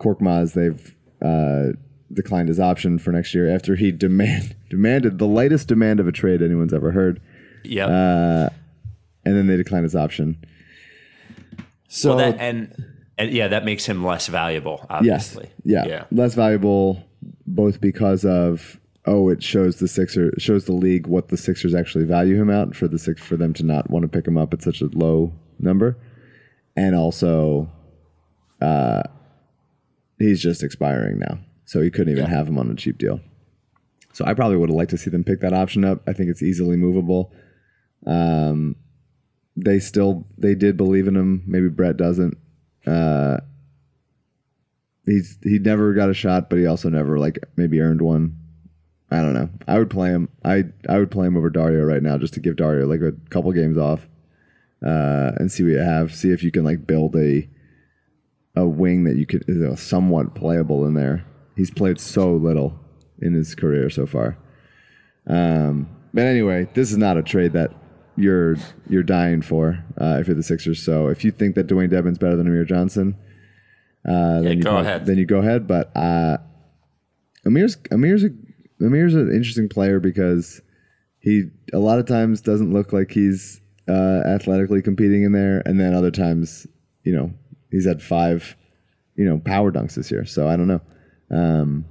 Korkmaz, 0.00 0.52
they've 0.54 0.94
uh, 1.22 1.72
declined 2.12 2.48
his 2.48 2.60
option 2.60 2.98
for 2.98 3.12
next 3.12 3.34
year 3.34 3.52
after 3.54 3.76
he 3.76 3.90
demand 3.92 4.54
demanded 4.70 5.18
the 5.18 5.26
lightest 5.26 5.68
demand 5.68 6.00
of 6.00 6.06
a 6.08 6.12
trade 6.12 6.42
anyone's 6.42 6.72
ever 6.74 6.90
heard, 6.92 7.20
Yep. 7.64 7.88
and 7.90 8.50
then 9.24 9.46
they 9.46 9.56
declined 9.56 9.84
his 9.84 9.96
option. 9.96 10.36
So 11.88 12.16
well, 12.16 12.32
that, 12.32 12.40
and, 12.40 12.84
and 13.16 13.30
yeah, 13.32 13.48
that 13.48 13.64
makes 13.64 13.86
him 13.86 14.04
less 14.04 14.26
valuable, 14.28 14.78
yes, 15.02 15.34
obviously. 15.36 15.50
yeah, 15.64 15.86
Yeah. 15.86 16.04
less 16.10 16.34
valuable 16.34 17.02
both 17.46 17.80
because 17.80 18.24
of 18.24 18.78
oh, 19.06 19.30
it 19.30 19.42
shows 19.42 19.76
the 19.76 19.88
Sixer 19.88 20.32
shows 20.38 20.66
the 20.66 20.72
league 20.72 21.06
what 21.06 21.28
the 21.28 21.36
Sixers 21.38 21.74
actually 21.74 22.04
value 22.04 22.36
him 22.38 22.50
at 22.50 22.76
for 22.76 22.86
the 22.88 22.98
six 22.98 23.22
for 23.22 23.38
them 23.38 23.54
to 23.54 23.62
not 23.64 23.88
want 23.88 24.02
to 24.02 24.08
pick 24.08 24.26
him 24.28 24.36
up 24.36 24.52
at 24.52 24.60
such 24.62 24.82
a 24.82 24.86
low 24.92 25.32
number, 25.58 25.96
and 26.76 26.94
also, 26.94 27.70
uh, 28.60 29.02
he's 30.18 30.40
just 30.42 30.62
expiring 30.62 31.18
now, 31.18 31.38
so 31.64 31.80
he 31.80 31.90
couldn't 31.90 32.12
even 32.12 32.24
Yeah. 32.24 32.30
have 32.36 32.48
him 32.48 32.58
on 32.58 32.70
a 32.70 32.74
cheap 32.74 32.98
deal. 32.98 33.20
So 34.12 34.24
I 34.24 34.34
probably 34.34 34.56
would 34.56 34.68
have 34.70 34.76
liked 34.76 34.90
to 34.90 34.98
see 34.98 35.10
them 35.10 35.22
pick 35.24 35.40
that 35.40 35.52
option 35.52 35.84
up. 35.84 36.02
I 36.08 36.12
think 36.12 36.28
it's 36.30 36.42
easily 36.42 36.76
movable. 36.76 37.32
Um, 38.06 38.76
they 39.56 39.78
still 39.78 40.26
they 40.36 40.54
did 40.54 40.76
believe 40.76 41.06
in 41.08 41.16
him. 41.16 41.42
Maybe 41.46 41.68
Brett 41.68 41.96
doesn't. 41.96 42.36
Uh, 42.86 43.38
he's 45.04 45.38
he 45.42 45.58
never 45.58 45.92
got 45.94 46.10
a 46.10 46.14
shot, 46.14 46.48
but 46.50 46.58
he 46.58 46.66
also 46.66 46.88
never 46.88 47.18
like 47.18 47.38
maybe 47.56 47.80
earned 47.80 48.02
one. 48.02 48.36
I 49.10 49.22
don't 49.22 49.34
know. 49.34 49.48
I 49.66 49.78
would 49.78 49.90
play 49.90 50.10
him. 50.10 50.28
I 50.44 50.64
I 50.88 50.98
would 50.98 51.10
play 51.10 51.26
him 51.26 51.36
over 51.36 51.50
Dario 51.50 51.84
right 51.84 52.02
now 52.02 52.18
just 52.18 52.34
to 52.34 52.40
give 52.40 52.56
Dario 52.56 52.86
like 52.86 53.00
a 53.00 53.12
couple 53.30 53.50
games 53.52 53.78
off, 53.78 54.06
uh, 54.84 55.32
and 55.36 55.50
see 55.50 55.62
what 55.64 55.70
you 55.72 55.78
have. 55.78 56.14
See 56.14 56.30
if 56.30 56.42
you 56.42 56.50
can 56.50 56.64
like 56.64 56.86
build 56.86 57.16
a 57.16 57.48
a 58.56 58.66
wing 58.66 59.04
that 59.04 59.16
you 59.16 59.26
could 59.26 59.44
you 59.48 59.54
know, 59.54 59.74
somewhat 59.74 60.34
playable 60.34 60.86
in 60.86 60.94
there. 60.94 61.24
He's 61.56 61.70
played 61.70 61.98
so 61.98 62.34
little 62.34 62.78
in 63.20 63.34
his 63.34 63.54
career 63.54 63.90
so 63.90 64.06
far. 64.06 64.38
Um, 65.26 65.88
but 66.14 66.24
anyway, 66.24 66.68
this 66.74 66.90
is 66.90 66.96
not 66.96 67.16
a 67.16 67.22
trade 67.22 67.52
that 67.52 67.72
you're 68.16 68.56
you're 68.88 69.02
dying 69.02 69.42
for 69.42 69.84
uh, 70.00 70.18
if 70.20 70.26
you're 70.26 70.36
the 70.36 70.42
Sixers. 70.42 70.82
So 70.82 71.08
if 71.08 71.24
you 71.24 71.30
think 71.30 71.54
that 71.54 71.66
Dewayne 71.66 71.90
Dedmon's 71.90 72.18
better 72.18 72.36
than 72.36 72.46
Amir 72.46 72.64
Johnson, 72.64 73.16
uh, 74.06 74.40
then 74.40 74.58
you 74.58 74.62
go 74.62 74.78
ahead. 74.78 75.06
Then 75.06 75.18
you 75.18 75.26
go 75.26 75.38
ahead. 75.38 75.66
But 75.66 75.96
uh, 75.96 76.38
Amir's 77.46 77.76
Amir's 77.90 78.24
a, 78.24 78.30
Amir's 78.80 79.14
an 79.14 79.30
interesting 79.32 79.68
player 79.68 80.00
because 80.00 80.60
he 81.20 81.44
a 81.72 81.78
lot 81.78 81.98
of 81.98 82.06
times 82.06 82.40
doesn't 82.40 82.72
look 82.72 82.92
like 82.92 83.10
he's 83.10 83.60
uh, 83.88 84.22
athletically 84.26 84.82
competing 84.82 85.22
in 85.22 85.32
there, 85.32 85.62
and 85.66 85.78
then 85.78 85.94
other 85.94 86.10
times, 86.10 86.66
you 87.04 87.14
know, 87.14 87.32
he's 87.70 87.86
had 87.86 88.02
five, 88.02 88.56
you 89.16 89.24
know, 89.24 89.38
power 89.38 89.70
dunks 89.72 89.94
this 89.94 90.10
year. 90.10 90.24
So 90.24 90.48
I 90.48 90.56
don't 90.56 90.68
know. 90.68 90.80
Um, 91.30 91.84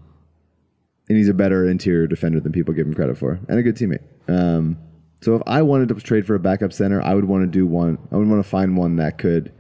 and 1.10 1.18
he's 1.18 1.30
a 1.30 1.34
better 1.34 1.68
interior 1.70 2.08
defender 2.08 2.40
than 2.40 2.52
people 2.52 2.74
give 2.74 2.86
him 2.88 2.94
credit 2.94 3.18
for, 3.18 3.40
and 3.48 3.58
a 3.60 3.64
good 3.64 3.76
teammate. 3.76 4.04
Um, 4.28 4.78
so 5.22 5.36
if 5.36 5.42
I 5.48 5.62
wanted 5.62 5.88
to 5.90 5.96
trade 5.96 6.28
for 6.28 6.36
a 6.36 6.40
backup 6.40 6.74
center, 6.74 7.02
I 7.02 7.14
would 7.14 7.26
want 7.26 7.44
to 7.44 7.48
do 7.48 7.66
one. 7.66 7.98
I 8.12 8.18
would 8.18 8.28
want 8.28 8.44
to 8.44 8.50
find 8.50 8.76
one 8.78 8.98
that 8.98 9.18
could 9.18 9.52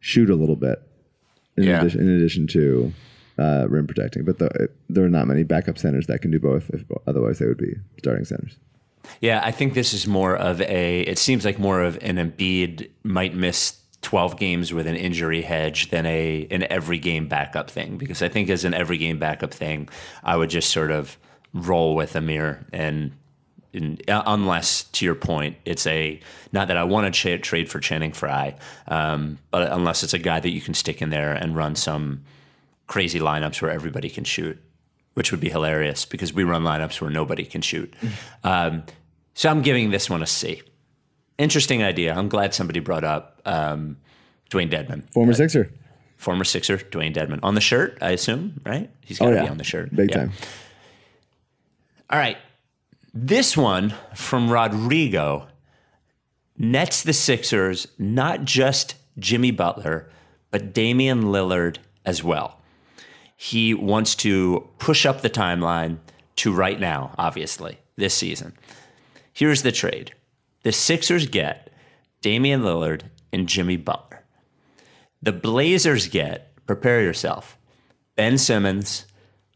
shoot 0.00 0.28
a 0.30 0.34
little 0.34 0.56
bit, 0.56 0.82
in, 1.56 1.64
Yeah. 1.64 1.80
addition, 1.80 2.00
in 2.00 2.10
addition 2.16 2.46
to 2.48 2.92
uh, 3.38 3.66
rim 3.68 3.86
protecting. 3.86 4.24
But 4.24 4.38
the, 4.38 4.68
there 4.88 5.04
are 5.04 5.08
not 5.10 5.26
many 5.28 5.42
backup 5.44 5.78
centers 5.78 6.06
that 6.08 6.20
can 6.22 6.30
do 6.30 6.40
both. 6.40 6.70
If, 6.70 6.84
otherwise, 7.06 7.38
they 7.38 7.46
would 7.46 7.56
be 7.58 7.74
starting 7.98 8.24
centers. 8.24 8.58
Yeah, 9.20 9.40
I 9.44 9.52
think 9.52 9.74
this 9.74 9.94
is 9.94 10.06
more 10.06 10.34
of 10.36 10.60
a. 10.62 11.00
It 11.02 11.18
seems 11.18 11.44
like 11.44 11.58
more 11.58 11.82
of 11.82 11.96
an 12.02 12.16
Embiid 12.16 12.90
might 13.04 13.34
miss 13.34 13.78
twelve 14.04 14.38
games 14.38 14.72
with 14.72 14.86
an 14.86 14.96
injury 14.96 15.42
hedge 15.42 15.90
than 15.90 16.06
a 16.06 16.46
an 16.50 16.62
every 16.70 16.98
game 16.98 17.26
backup 17.26 17.68
thing. 17.70 17.98
Because 17.98 18.22
I 18.22 18.28
think 18.28 18.48
as 18.50 18.64
an 18.64 18.74
every 18.74 18.98
game 18.98 19.18
backup 19.18 19.52
thing, 19.52 19.88
I 20.22 20.36
would 20.36 20.50
just 20.50 20.70
sort 20.70 20.92
of 20.92 21.18
roll 21.52 21.96
with 21.96 22.14
Amir 22.16 22.64
and. 22.72 23.10
in- 23.72 23.98
uh, 24.06 24.22
unless, 24.26 24.84
to 24.92 25.04
your 25.04 25.16
point, 25.16 25.56
it's 25.64 25.84
a 25.86 26.20
not 26.52 26.68
that 26.68 26.76
I 26.76 26.84
want 26.84 27.12
to 27.12 27.20
tra- 27.20 27.38
trade 27.38 27.68
for 27.68 27.80
Channing 27.80 28.12
Frye, 28.12 28.54
um, 28.86 29.38
but 29.50 29.72
unless 29.72 30.04
it's 30.04 30.14
a 30.14 30.18
guy 30.30 30.38
that 30.38 30.50
you 30.50 30.60
can 30.60 30.74
stick 30.74 31.02
in 31.02 31.10
there 31.10 31.32
and 31.32 31.56
run 31.56 31.74
some 31.74 32.22
crazy 32.86 33.18
lineups 33.18 33.60
where 33.60 33.72
everybody 33.72 34.08
can 34.08 34.22
shoot, 34.24 34.56
which 35.14 35.32
would 35.32 35.40
be 35.40 35.48
hilarious 35.50 36.04
because 36.04 36.32
we 36.32 36.44
run 36.44 36.62
lineups 36.62 37.00
where 37.00 37.10
nobody 37.10 37.44
can 37.44 37.62
shoot. 37.62 37.92
Um, 38.44 38.84
so 39.34 39.50
I'm 39.50 39.62
giving 39.62 39.90
this 39.90 40.08
one 40.08 40.22
a 40.22 40.26
C. 40.26 40.62
Interesting 41.38 41.82
idea. 41.82 42.14
I'm 42.14 42.28
glad 42.28 42.54
somebody 42.54 42.80
brought 42.80 43.04
up 43.04 43.40
um, 43.44 43.96
Dewayne 44.50 44.70
Dedmon, 44.70 45.10
Former 45.12 45.32
Sixer. 45.34 45.70
former 46.16 46.44
Sixer, 46.44 46.78
Dewayne 46.78 47.14
Dedmon. 47.14 47.40
On 47.42 47.54
the 47.54 47.60
shirt, 47.60 47.98
I 48.00 48.10
assume, 48.10 48.60
right? 48.64 48.88
He's 49.00 49.18
got 49.18 49.30
to 49.30 49.42
be 49.42 49.48
on 49.48 49.58
the 49.58 49.64
shirt. 49.64 49.94
Big 49.94 50.10
Yeah. 50.10 50.16
time. 50.16 50.32
All 52.10 52.18
right. 52.18 52.36
This 53.12 53.56
one 53.56 53.94
from 54.14 54.50
Rodrigo 54.50 55.48
nets 56.56 57.02
the 57.02 57.12
Sixers 57.12 57.88
not 57.98 58.44
just 58.44 58.94
Jimmy 59.18 59.50
Butler, 59.50 60.08
but 60.50 60.72
Damian 60.72 61.24
Lillard 61.24 61.78
as 62.04 62.22
well. 62.22 62.60
He 63.36 63.74
wants 63.74 64.14
to 64.16 64.68
push 64.78 65.04
up 65.04 65.22
the 65.22 65.30
timeline 65.30 65.98
to 66.36 66.52
right 66.52 66.78
now, 66.78 67.12
obviously, 67.18 67.78
this 67.96 68.14
season. 68.14 68.52
Here's 69.32 69.62
the 69.62 69.72
trade 69.72 70.12
the 70.64 70.72
Sixers 70.72 71.28
get 71.28 71.70
Damian 72.20 72.62
Lillard 72.62 73.02
and 73.32 73.48
Jimmy 73.48 73.76
Butler. 73.76 74.24
The 75.22 75.32
Blazers 75.32 76.08
get, 76.08 76.54
prepare 76.66 77.02
yourself, 77.02 77.56
Ben 78.16 78.36
Simmons, 78.36 79.06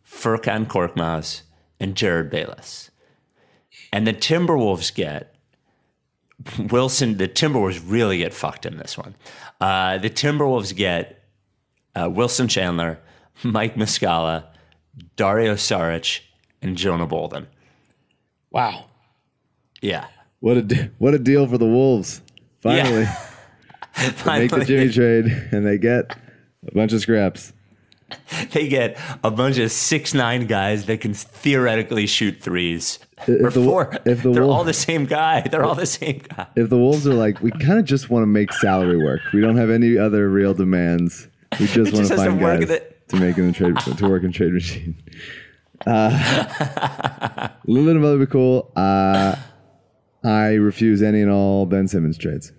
Furkan 0.06 0.66
Korkmaz, 0.66 1.42
and 1.80 1.94
Jerryd 1.94 2.30
Bayless. 2.30 2.90
And 3.92 4.06
the 4.06 4.12
Timberwolves 4.12 4.94
get 4.94 5.34
Wilson. 6.58 7.16
The 7.16 7.28
Timberwolves 7.28 7.82
really 7.84 8.18
get 8.18 8.34
fucked 8.34 8.66
in 8.66 8.76
this 8.76 8.96
one. 8.96 9.14
Uh, 9.60 9.98
the 9.98 10.10
Timberwolves 10.10 10.74
get 10.74 11.24
uh, 11.94 12.08
Wilson 12.10 12.48
Chandler, 12.48 13.00
Mike 13.42 13.74
Muscala, 13.76 14.44
Dario 15.16 15.54
Saric, 15.54 16.20
and 16.60 16.76
Jonah 16.76 17.06
Bolden. 17.06 17.46
Wow. 18.50 18.86
Yeah. 19.80 20.06
What 20.40 20.56
a 20.56 20.62
de- 20.62 20.90
what 20.98 21.14
a 21.14 21.18
deal 21.18 21.46
for 21.46 21.58
the 21.58 21.66
Wolves! 21.66 22.22
Finally, 22.60 23.06
they 24.24 24.38
make 24.38 24.50
the 24.50 24.64
Jimmy 24.64 24.92
trade 24.92 25.26
and 25.52 25.66
they 25.66 25.78
get 25.78 26.16
a 26.66 26.74
bunch 26.74 26.92
of 26.92 27.00
scraps. 27.00 27.52
they 28.52 28.68
get 28.68 28.98
a 29.22 29.30
bunch 29.30 29.58
of 29.58 29.70
six 29.70 30.14
nine 30.14 30.46
guys 30.46 30.86
that 30.86 31.00
can 31.00 31.12
theoretically 31.14 32.06
shoot 32.06 32.40
threes. 32.40 32.98
If 33.26 33.28
or 33.46 33.50
the- 33.50 33.64
four. 33.64 33.98
if 34.06 34.22
the 34.22 34.30
They're 34.32 34.44
Wolf- 34.44 34.56
all 34.58 34.64
the 34.64 34.72
same 34.72 35.04
guy. 35.06 35.40
They're 35.42 35.64
all 35.64 35.74
the 35.74 35.86
same 35.86 36.22
guy. 36.36 36.46
If 36.56 36.70
the 36.70 36.78
Wolves 36.78 37.06
are 37.06 37.14
like, 37.14 37.42
we 37.42 37.50
kind 37.50 37.78
of 37.80 37.84
just 37.84 38.08
want 38.10 38.22
to 38.22 38.26
make 38.28 38.52
salary 38.52 38.96
work. 38.96 39.20
We 39.34 39.40
don't 39.40 39.56
have 39.56 39.70
any 39.70 39.98
other 39.98 40.28
real 40.30 40.54
demands. 40.54 41.26
We 41.58 41.66
just 41.66 41.92
want 41.92 42.06
to 42.06 42.16
find 42.16 42.38
guys 42.40 42.70
it. 42.70 43.08
to 43.08 43.16
make 43.16 43.36
in 43.38 43.48
the 43.48 43.52
trade 43.52 43.76
to 43.98 44.08
work 44.08 44.22
in 44.22 44.30
trade 44.32 44.52
machine. 44.52 44.94
Uh, 45.86 46.10
Lillard 47.66 47.90
and 47.92 48.02
would 48.02 48.20
be 48.20 48.26
cool. 48.26 48.70
Uh, 48.76 49.36
I 50.28 50.54
refuse 50.54 51.02
any 51.02 51.22
and 51.22 51.30
all 51.30 51.64
Ben 51.64 51.88
Simmons 51.88 52.18
trades. 52.18 52.52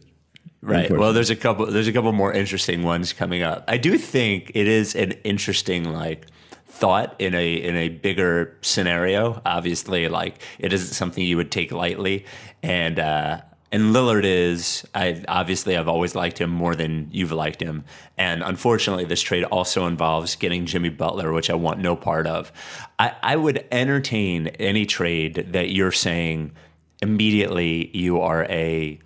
Right. 0.61 0.91
Well, 0.91 1.13
there's 1.13 1.29
a 1.29 1.35
couple. 1.35 1.67
There's 1.67 1.87
a 1.87 1.93
couple 1.93 2.11
more 2.11 2.33
interesting 2.33 2.83
ones 2.83 3.13
coming 3.13 3.43
up. 3.43 3.63
I 3.67 3.77
do 3.77 3.97
think 3.97 4.51
it 4.55 4.67
is 4.67 4.95
an 4.95 5.11
interesting 5.23 5.85
like 5.85 6.25
thought 6.65 7.15
in 7.19 7.33
a 7.33 7.53
in 7.53 7.75
a 7.75 7.89
bigger 7.89 8.57
scenario. 8.61 9.41
Obviously, 9.45 10.09
like 10.09 10.41
it 10.57 10.73
isn't 10.73 10.93
something 10.93 11.23
you 11.23 11.37
would 11.37 11.51
take 11.51 11.71
lightly, 11.71 12.25
and 12.61 12.99
uh, 12.99 13.41
and 13.71 13.93
Lillard 13.95 14.25
is. 14.25 14.85
I 14.93 15.23
obviously 15.29 15.77
I've 15.77 15.87
always 15.87 16.13
liked 16.13 16.39
him 16.39 16.49
more 16.49 16.75
than 16.75 17.07
you've 17.11 17.31
liked 17.31 17.61
him, 17.61 17.85
and 18.17 18.43
unfortunately, 18.43 19.05
this 19.05 19.21
trade 19.21 19.45
also 19.45 19.87
involves 19.87 20.35
getting 20.35 20.65
Jimmy 20.65 20.89
Butler, 20.89 21.31
which 21.31 21.49
I 21.49 21.55
want 21.55 21.79
no 21.79 21.95
part 21.95 22.27
of. 22.27 22.51
I, 22.97 23.13
I 23.23 23.35
would 23.37 23.65
entertain 23.71 24.47
any 24.47 24.85
trade 24.85 25.51
that 25.53 25.69
you're 25.69 25.93
saying 25.93 26.51
immediately 27.01 27.95
you 27.95 28.21
are 28.21 28.45
a 28.45 28.99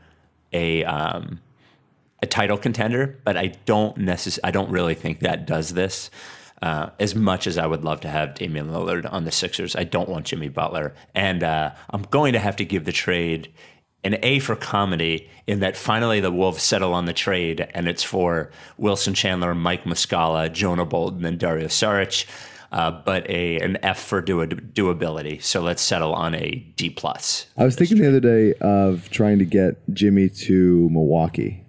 a 0.52 0.84
um, 0.86 1.40
a 2.22 2.26
title 2.26 2.58
contender, 2.58 3.20
but 3.24 3.38
I 3.38 3.48
don't 3.66 3.98
necess- 3.98 4.40
I 4.44 4.52
don't 4.52 4.70
really 4.70 4.96
think 4.96 5.20
that 5.20 5.46
does 5.46 5.74
this. 5.74 6.10
Uh, 6.62 6.90
as 6.98 7.14
much 7.14 7.46
as 7.46 7.58
I 7.58 7.68
would 7.68 7.84
love 7.84 8.00
to 8.02 8.08
have 8.08 8.36
Damian 8.36 8.70
Lillard 8.70 9.12
on 9.12 9.26
the 9.26 9.32
Sixers, 9.32 9.76
I 9.76 9.84
don't 9.84 10.08
want 10.08 10.26
Jimmy 10.26 10.48
Butler, 10.48 10.94
and 11.14 11.44
uh, 11.44 11.72
I'm 11.90 12.04
going 12.04 12.32
to 12.34 12.40
have 12.40 12.56
to 12.56 12.66
give 12.66 12.86
the 12.86 12.94
trade 12.94 13.52
an 14.06 14.18
A 14.24 14.40
for 14.40 14.56
comedy 14.56 15.30
in 15.46 15.60
that 15.60 15.76
finally 15.76 16.20
the 16.20 16.32
Wolves 16.32 16.64
settle 16.64 16.94
on 16.94 17.06
the 17.06 17.14
trade, 17.14 17.68
and 17.74 17.88
it's 17.88 18.04
for 18.04 18.52
Wilson 18.78 19.14
Chandler, 19.14 19.54
Mike 19.54 19.84
Muscala, 19.84 20.52
Jonah 20.52 20.86
Bolden, 20.86 21.26
and 21.26 21.38
Dario 21.38 21.68
Saric. 21.68 22.26
Uh, 22.74 22.90
but 23.06 23.30
a 23.30 23.60
an 23.60 23.78
F 23.84 24.00
for 24.02 24.20
do- 24.20 24.46
doability. 24.48 25.42
So 25.44 25.62
let's 25.62 25.82
settle 25.82 26.14
on 26.14 26.34
a 26.34 26.56
D 26.76 26.90
plus. 26.90 27.46
I 27.56 27.64
was 27.66 27.76
thinking 27.76 28.00
the 28.00 28.08
other 28.08 28.20
day 28.20 28.54
of 28.62 29.10
trying 29.12 29.38
to 29.40 29.46
get 29.46 29.76
Jimmy 29.94 30.28
to 30.30 30.90
Milwaukee, 30.90 31.64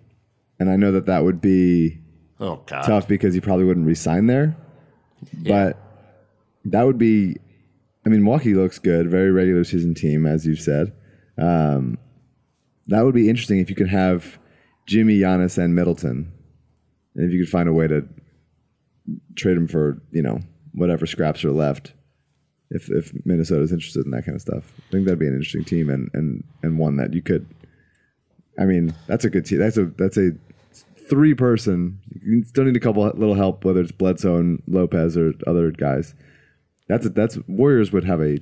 and 0.59 0.71
I 0.71 0.77
know 0.77 0.91
that 0.93 1.05
that 1.07 1.23
would 1.23 1.41
be 1.43 1.99
Oh 2.41 2.63
God! 2.67 2.83
tough 2.85 3.07
because 3.07 3.35
he 3.35 3.41
probably 3.41 3.67
wouldn't 3.67 3.87
resign 3.87 4.27
there. 4.29 4.57
But 5.47 5.77
that 6.65 6.83
would 6.85 6.99
be, 6.99 7.37
I 8.07 8.09
mean, 8.09 8.23
Milwaukee 8.25 8.55
looks 8.55 8.79
good, 8.79 9.11
very 9.11 9.31
regular 9.31 9.65
season 9.65 9.95
team, 9.95 10.25
as 10.27 10.47
you've 10.47 10.61
said. 10.61 10.93
Um, 11.39 11.99
that 12.87 13.03
would 13.05 13.15
be 13.15 13.29
interesting 13.29 13.59
if 13.59 13.69
you 13.69 13.77
could 13.77 13.89
have 13.91 14.39
Jimmy, 14.87 15.19
Giannis, 15.19 15.59
and 15.59 15.75
Middleton, 15.75 16.33
and 17.15 17.25
if 17.27 17.33
you 17.33 17.43
could 17.45 17.51
find 17.53 17.69
a 17.69 17.73
way 17.75 17.89
to 17.89 18.07
trade 19.37 19.57
them 19.57 19.69
for, 19.69 20.01
you 20.11 20.23
know, 20.23 20.41
whatever 20.75 21.07
scraps 21.07 21.45
are 21.45 21.53
left. 21.53 21.95
If 22.71 22.91
if 22.91 23.13
Minnesota's 23.25 23.73
interested 23.73 24.05
in 24.05 24.11
that 24.13 24.25
kind 24.25 24.35
of 24.35 24.43
stuff, 24.43 24.73
I 24.79 24.91
think 24.91 25.05
that'd 25.05 25.19
be 25.19 25.27
an 25.27 25.35
interesting 25.35 25.65
team 25.65 25.91
and 25.91 26.11
and 26.15 26.45
and 26.63 26.79
one 26.79 26.97
that 26.97 27.15
you 27.15 27.23
could. 27.23 27.47
I 28.59 28.65
mean, 28.65 28.95
that's 29.07 29.25
a 29.25 29.31
good 29.31 29.45
team. 29.45 29.59
That's 29.59 29.77
a 29.77 29.87
that's 29.87 30.17
a 30.17 30.33
three 31.09 31.35
person. 31.35 31.99
You 32.23 32.43
still 32.45 32.65
need 32.65 32.77
a 32.77 32.81
couple 32.81 33.05
little 33.05 33.35
help, 33.35 33.65
whether 33.65 33.81
it's 33.81 33.93
Bledsoe 33.93 34.37
and 34.37 34.63
Lopez 34.67 35.17
or 35.17 35.35
other 35.47 35.71
guys. 35.71 36.15
That's 36.89 37.07
a, 37.07 37.11
that's 37.11 37.39
Warriors 37.49 37.93
would 37.93 38.05
have 38.05 38.21
a 38.21 38.39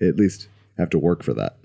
at 0.00 0.16
least 0.16 0.48
have 0.78 0.90
to 0.90 0.98
work 0.98 1.22
for 1.22 1.34
that. 1.34 1.56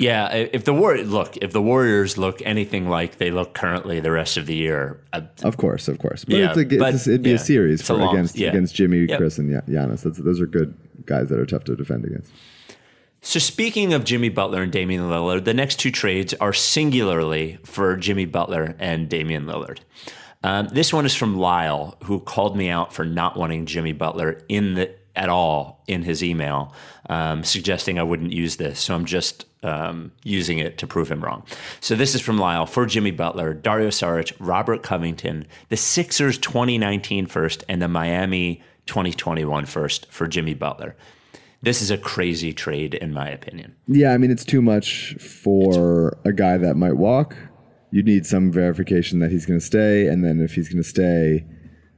Yeah, 0.00 0.28
if 0.32 0.64
the 0.64 0.72
war 0.72 0.96
look, 0.96 1.36
if 1.36 1.52
the 1.52 1.60
Warriors 1.60 2.16
look 2.16 2.40
anything 2.44 2.88
like 2.88 3.18
they 3.18 3.30
look 3.30 3.52
currently 3.54 4.00
the 4.00 4.10
rest 4.10 4.36
of 4.38 4.46
the 4.46 4.54
year, 4.54 4.98
uh, 5.12 5.20
Of 5.44 5.58
course, 5.58 5.88
of 5.88 5.98
course, 5.98 6.24
but, 6.24 6.36
Yeah, 6.36 6.48
it's 6.48 6.56
a, 6.56 6.60
it's 6.60 6.76
but- 6.78 6.94
it'd 6.94 7.22
be 7.22 7.30
yeah, 7.30 7.36
a 7.36 7.38
series 7.38 7.80
it's 7.80 7.90
a 7.90 7.92
for, 7.94 7.98
long- 8.00 8.14
against 8.14 8.36
yeah. 8.36 8.48
against 8.48 8.74
Jimmy, 8.74 9.00
Yep. 9.08 9.18
Khris, 9.18 9.38
and 9.38 9.50
Gia- 9.50 9.64
Giannis. 9.70 10.02
That's, 10.02 10.18
those 10.18 10.40
are 10.40 10.46
good 10.46 10.74
guys 11.04 11.28
that 11.28 11.38
are 11.38 11.44
tough 11.46 11.64
to 11.64 11.76
defend 11.76 12.04
against. 12.06 12.32
So 13.20 13.38
speaking 13.38 13.92
of 13.92 14.04
Jimmy 14.04 14.30
Butler 14.30 14.62
and 14.62 14.72
Damian 14.72 15.02
Lillard, 15.10 15.44
the 15.44 15.52
next 15.52 15.78
two 15.78 15.90
trades 15.90 16.32
are 16.40 16.54
singularly 16.54 17.58
for 17.64 17.94
Jimmy 17.96 18.24
Butler 18.24 18.74
and 18.78 19.08
Damian 19.10 19.44
Lillard. 19.44 19.80
Um, 20.42 20.68
this 20.72 20.90
one 20.90 21.04
is 21.04 21.14
from 21.14 21.36
Lyle, 21.36 21.98
who 22.04 22.18
called 22.20 22.56
me 22.56 22.70
out 22.70 22.94
for 22.94 23.04
not 23.04 23.36
wanting 23.36 23.66
Jimmy 23.66 23.92
Butler 23.92 24.40
in 24.48 24.72
the 24.72 24.94
at 25.20 25.28
all 25.28 25.84
in 25.86 26.02
his 26.02 26.24
email, 26.24 26.74
um, 27.10 27.44
suggesting 27.44 27.98
I 27.98 28.02
wouldn't 28.02 28.32
use 28.32 28.56
this. 28.56 28.80
So 28.80 28.94
I'm 28.94 29.04
just 29.04 29.44
um, 29.62 30.12
using 30.24 30.58
it 30.58 30.78
to 30.78 30.86
prove 30.86 31.10
him 31.10 31.22
wrong. 31.22 31.44
So 31.80 31.94
this 31.94 32.14
is 32.14 32.22
from 32.22 32.38
Lyle 32.38 32.64
for 32.64 32.86
Jimmy 32.86 33.10
Butler, 33.10 33.52
Dario 33.52 33.88
Saric, 33.88 34.32
Robert 34.40 34.82
Covington, 34.82 35.46
the 35.68 35.76
Sixers 35.76 36.38
2019 36.38 37.26
first, 37.26 37.62
and 37.68 37.82
the 37.82 37.86
Miami 37.86 38.62
2021 38.86 39.66
first 39.66 40.10
for 40.10 40.26
Jimmy 40.26 40.54
Butler. 40.54 40.96
This 41.62 41.82
is 41.82 41.90
a 41.90 41.98
crazy 41.98 42.54
trade, 42.54 42.94
in 42.94 43.12
my 43.12 43.28
opinion. 43.28 43.76
Yeah, 43.86 44.14
I 44.14 44.18
mean 44.18 44.30
it's 44.30 44.46
too 44.46 44.62
much 44.62 45.14
for 45.16 46.16
a 46.24 46.32
guy 46.32 46.56
that 46.56 46.76
might 46.76 46.96
walk. 46.96 47.36
You 47.90 48.02
need 48.02 48.24
some 48.24 48.50
verification 48.50 49.18
that 49.18 49.30
he's 49.30 49.44
going 49.44 49.60
to 49.60 49.66
stay, 49.66 50.06
and 50.06 50.24
then 50.24 50.40
if 50.40 50.54
he's 50.54 50.70
going 50.70 50.82
to 50.82 50.88
stay, 50.88 51.44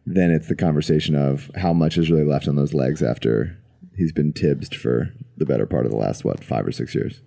then 0.06 0.30
it's 0.30 0.48
the 0.48 0.56
conversation 0.56 1.14
of 1.14 1.50
how 1.56 1.72
much 1.72 1.96
is 1.96 2.10
really 2.10 2.24
left 2.24 2.48
on 2.48 2.56
those 2.56 2.74
legs 2.74 3.02
after 3.02 3.56
he's 3.96 4.12
been 4.12 4.32
tibbsed 4.32 4.74
for 4.74 5.12
the 5.36 5.46
better 5.46 5.66
part 5.66 5.86
of 5.86 5.92
the 5.92 5.98
last 5.98 6.24
what 6.24 6.42
five 6.42 6.66
or 6.66 6.72
six 6.72 6.94
years. 6.94 7.20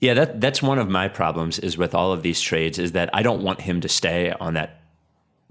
Yeah, 0.00 0.14
that 0.14 0.40
that's 0.40 0.62
one 0.62 0.78
of 0.78 0.88
my 0.88 1.08
problems 1.08 1.58
is 1.58 1.76
with 1.76 1.94
all 1.94 2.12
of 2.12 2.22
these 2.22 2.40
trades 2.40 2.78
is 2.78 2.92
that 2.92 3.10
I 3.12 3.22
don't 3.22 3.42
want 3.42 3.60
him 3.60 3.80
to 3.80 3.88
stay 3.88 4.32
on 4.32 4.54
that 4.54 4.82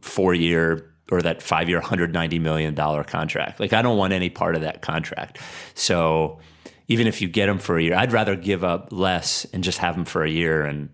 four 0.02 0.34
year 0.34 0.94
or 1.12 1.22
that 1.22 1.42
five 1.42 1.70
year, 1.70 1.82
hundred 1.82 2.14
ninety 2.14 2.40
million 2.40 2.74
dollar 2.74 3.04
contract. 3.04 3.60
Like 3.60 3.74
I 3.74 3.82
don't 3.82 3.98
want 3.98 4.14
any 4.14 4.30
part 4.30 4.56
of 4.56 4.62
that 4.62 4.82
contract. 4.82 5.40
So 5.74 6.40
even 6.88 7.08
if 7.08 7.22
you 7.22 7.28
get 7.28 7.50
him 7.50 7.60
for 7.60 7.78
a 7.78 7.84
year, 7.84 7.96
I'd 7.96 8.14
rather 8.14 8.36
give 8.36 8.64
up 8.64 8.90
less 8.92 9.46
and 9.52 9.64
just 9.64 9.80
have 9.80 9.96
him 9.96 10.06
for 10.06 10.24
a 10.24 10.30
year. 10.30 10.64
And 10.64 10.90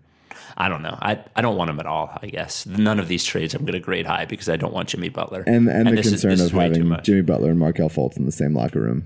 I 0.56 0.68
don't 0.68 0.82
know. 0.82 0.96
I 1.00 1.18
I 1.34 1.40
don't 1.42 1.56
want 1.56 1.70
him 1.70 1.80
at 1.80 1.86
all. 1.86 2.16
I 2.22 2.26
guess 2.28 2.64
none 2.66 2.98
of 3.00 3.08
these 3.08 3.24
trades 3.24 3.54
I'm 3.54 3.62
going 3.64 3.72
to 3.74 3.80
grade 3.80 4.06
high 4.06 4.24
because 4.24 4.48
I 4.48 4.56
don't 4.56 4.72
want 4.72 4.88
Jimmy 4.88 5.08
Butler. 5.08 5.42
And 5.46 5.68
and, 5.68 5.88
the 5.88 5.92
this 5.96 6.06
is- 6.06 6.12
concern 6.12 6.32
of 6.34 6.40
is 6.40 6.50
too 6.50 6.58
having. 6.58 6.96
Jimmy 7.02 7.22
Butler 7.22 7.50
and 7.50 7.58
Markelle 7.58 7.88
Fultz 7.90 8.16
in 8.16 8.24
the 8.26 8.32
same 8.32 8.54
locker 8.54 8.80
room. 8.80 9.04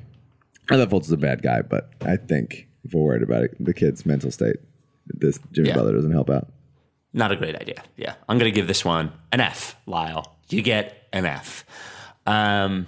I 0.71 0.77
thought 0.77 0.91
Fultz 0.91 1.05
is 1.05 1.13
a 1.13 1.17
bad 1.17 1.43
guy, 1.43 1.63
but 1.63 1.91
I 2.03 2.17
think 2.17 2.69
if 2.85 2.93
we're 2.93 3.03
worried 3.03 3.23
about 3.23 3.45
it, 3.45 3.57
the 3.59 3.73
kid's 3.73 4.05
mental 4.05 4.31
state, 4.31 4.57
this 5.07 5.39
Jimmy 5.53 5.69
Yeah. 5.69 5.75
Butler 5.77 5.95
doesn't 5.95 6.13
help 6.13 6.29
out. 6.29 6.49
Not 7.15 7.33
a 7.33 7.37
great 7.37 7.57
idea. 7.57 7.83
Yeah. 7.97 8.15
I'm 8.29 8.37
going 8.39 8.53
to 8.53 8.55
give 8.55 8.67
this 8.67 8.85
one 8.85 9.11
an 9.33 9.41
F, 9.41 9.77
Lyle. 9.87 10.37
You 10.51 10.61
get 10.61 11.09
an 11.15 11.25
F. 11.25 11.65
Um, 12.27 12.87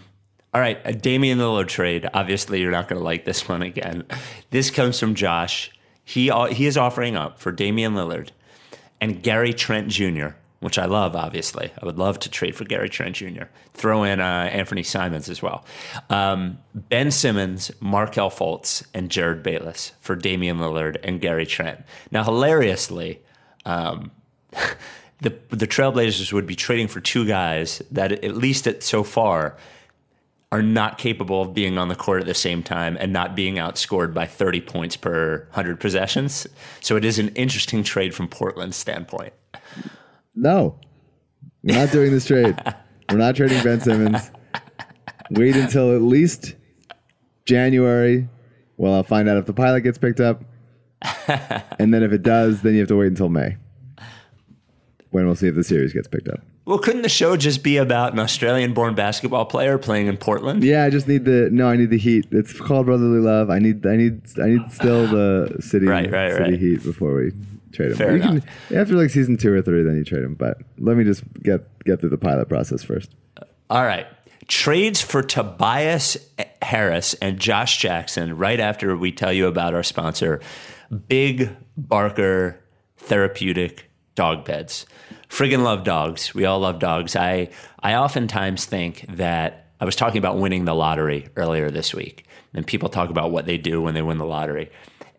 all 0.53 0.61
right. 0.61 0.79
A 0.85 0.93
Damian 0.93 1.39
Lillard 1.39 1.69
trade. 1.69 2.07
Obviously, 2.13 2.61
you're 2.61 2.71
not 2.71 2.87
going 2.89 2.99
to 2.99 3.05
like 3.05 3.25
this 3.25 3.49
one 3.49 3.63
again. 3.63 4.05
This 4.51 4.71
comes 4.71 5.01
from 5.01 5.15
Josh. 5.15 5.71
He, 6.05 6.31
he 6.53 6.67
is 6.67 6.77
offering 6.77 7.17
up 7.17 7.39
for 7.39 7.51
Damian 7.53 7.95
Lillard 7.95 8.29
and 9.01 9.23
Gary 9.23 9.53
Trent 9.53 9.89
Jr., 9.89 10.29
which 10.61 10.79
I 10.79 10.85
love, 10.85 11.17
obviously. 11.17 11.73
I 11.81 11.87
would 11.87 11.99
love 11.99 12.19
to 12.21 12.31
trade 12.31 12.55
for 12.55 12.65
Gary 12.65 12.91
Trent 12.91 13.17
Jr. 13.17 13.45
Throw 13.73 14.05
in 14.05 14.21
uh, 14.21 14.51
Anthony 14.53 14.83
Simons 14.83 15.29
as 15.31 15.43
well. 15.43 15.65
Um, 16.11 16.59
ben 16.75 17.11
Simmons, 17.11 17.71
Markelle 17.81 18.31
Fultz, 18.31 18.85
and 18.93 19.09
Jerryd 19.09 19.43
Bayless 19.43 19.93
for 20.01 20.15
Damian 20.15 20.59
Lillard 20.59 20.99
and 21.03 21.21
Gary 21.21 21.47
Trent. 21.47 21.83
Now, 22.11 22.25
hilariously, 22.25 23.21
um, 23.65 24.11
the 25.21 25.39
the 25.49 25.67
Trailblazers 25.67 26.33
would 26.33 26.47
be 26.47 26.57
trading 26.57 26.89
for 26.89 27.01
two 27.01 27.27
guys 27.27 27.83
that, 27.91 28.13
at 28.13 28.37
least 28.37 28.67
at, 28.67 28.83
so 28.83 29.03
far, 29.03 29.57
are 30.53 30.63
not 30.63 30.99
capable 30.99 31.43
of 31.43 31.55
being 31.55 31.79
on 31.79 31.89
the 31.89 31.95
court 31.95 32.21
at 32.21 32.27
the 32.27 32.35
same 32.35 32.63
time 32.63 32.97
and 33.01 33.13
not 33.13 33.37
being 33.37 33.55
outscored 33.55 34.13
by 34.13 34.27
30 34.27 34.61
points 34.63 34.97
per 34.97 35.45
100 35.51 35.79
possessions. 35.79 36.47
So 36.81 36.97
it 36.97 37.05
is 37.05 37.19
an 37.19 37.29
interesting 37.31 37.85
trade 37.85 38.15
from 38.15 38.27
Portland's 38.27 38.77
standpoint. 38.77 39.33
No, 40.35 40.79
we're 41.63 41.77
not 41.77 41.93
doing 41.93 42.11
this 42.11 42.27
trade. 42.27 42.57
We're 43.11 43.19
not 43.19 43.35
trading 43.35 43.61
Ben 43.65 43.81
Simmons. 43.81 44.31
Wait 45.33 45.57
until 45.57 45.97
at 45.97 46.01
least 46.01 46.55
January. 47.45 48.29
Well, 48.77 48.95
I'll 48.95 49.03
find 49.03 49.29
out 49.29 49.37
if 49.37 49.47
the 49.47 49.53
pilot 49.53 49.81
gets 49.81 49.99
picked 49.99 50.21
up. 50.21 50.45
and 51.81 51.93
then 51.93 52.05
if 52.05 52.13
it 52.13 52.23
does, 52.23 52.63
then 52.63 52.75
you 52.75 52.79
have 52.79 52.89
to 52.89 52.97
wait 52.97 53.09
until 53.09 53.29
May. 53.29 53.57
When 55.11 55.27
we'll 55.27 55.35
see 55.35 55.49
if 55.49 55.57
the 55.57 55.65
series 55.65 55.93
gets 55.93 56.07
picked 56.07 56.29
up. 56.29 56.41
Well, 56.71 56.79
couldn't 56.79 57.03
the 57.03 57.09
show 57.09 57.37
just 57.37 57.65
be 57.65 57.79
about 57.79 58.13
an 58.13 58.21
Australian-born 58.21 58.95
basketball 58.95 59.45
player 59.45 59.77
playing 59.77 60.07
in 60.07 60.17
Portland? 60.17 60.63
Yeah, 60.63 60.85
I 60.85 60.91
just 60.91 61.09
need 61.09 61.25
the 61.25 61.49
no. 61.51 61.67
I 61.67 61.75
need 61.75 61.91
the 61.91 61.99
heat. 61.99 62.29
It's 62.31 62.61
called 62.61 62.87
brotherly 62.87 63.19
love. 63.19 63.51
I 63.51 63.59
need. 63.59 63.85
I 63.85 63.97
need. 63.97 64.21
I 64.41 64.51
need 64.51 64.71
still 64.71 65.09
the 65.09 65.57
city. 65.59 65.87
Right, 65.87 66.09
right, 66.09 66.31
city 66.31 66.51
right. 66.53 66.61
heat 66.61 66.85
before 66.85 67.17
we 67.17 67.33
trade 67.73 67.91
him. 67.91 67.97
Fair 67.97 68.17
you 68.17 68.23
enough. 68.23 68.45
Can, 68.69 68.79
after 68.79 68.95
like 68.95 69.11
season 69.11 69.37
two 69.37 69.53
or 69.53 69.61
three, 69.63 69.83
then 69.83 69.97
you 69.97 70.05
trade 70.05 70.23
him. 70.23 70.35
But 70.35 70.59
let 70.79 70.97
me 70.97 71.03
just 71.03 71.25
get 71.43 71.67
get 71.83 71.99
through 71.99 72.11
the 72.11 72.19
pilot 72.19 72.49
process 72.49 72.85
first. 72.85 73.11
Uh, 73.37 73.47
all 73.69 73.85
right. 73.85 74.07
Trades 74.47 75.01
for 75.01 75.25
Tobias 75.25 76.17
Harris 76.63 77.15
and 77.15 77.41
Josh 77.41 77.79
Jackson 77.79 78.37
right 78.37 78.61
after 78.61 78.97
we 78.97 79.11
tell 79.11 79.33
you 79.33 79.49
about 79.49 79.75
our 79.75 79.83
sponsor, 79.83 80.41
Big 81.09 81.51
Barker 81.77 82.61
Therapeutic 82.97 83.91
Dog 84.15 84.45
Beds. 84.45 84.87
Friggin' 85.31 85.63
love 85.63 85.85
dogs. 85.85 86.35
We 86.35 86.45
all 86.45 86.59
love 86.59 86.81
dogs. 86.81 87.17
I 87.17 87.51
I 87.83 87.95
oftentimes 87.95 88.67
think 88.67 89.07
that 89.09 89.69
I 89.81 89.85
was 89.85 89.97
talking 89.97 90.19
about 90.19 90.39
winning 90.39 90.65
the 90.65 90.75
lottery 90.75 91.29
earlier 91.37 91.71
this 91.71 91.95
week, 91.95 92.27
and 92.53 92.67
people 92.67 92.89
talk 92.89 93.11
about 93.11 93.31
what 93.31 93.47
they 93.47 93.57
do 93.57 93.81
when 93.81 93.95
they 93.95 94.03
win 94.03 94.19
the 94.19 94.27
lottery. 94.27 94.71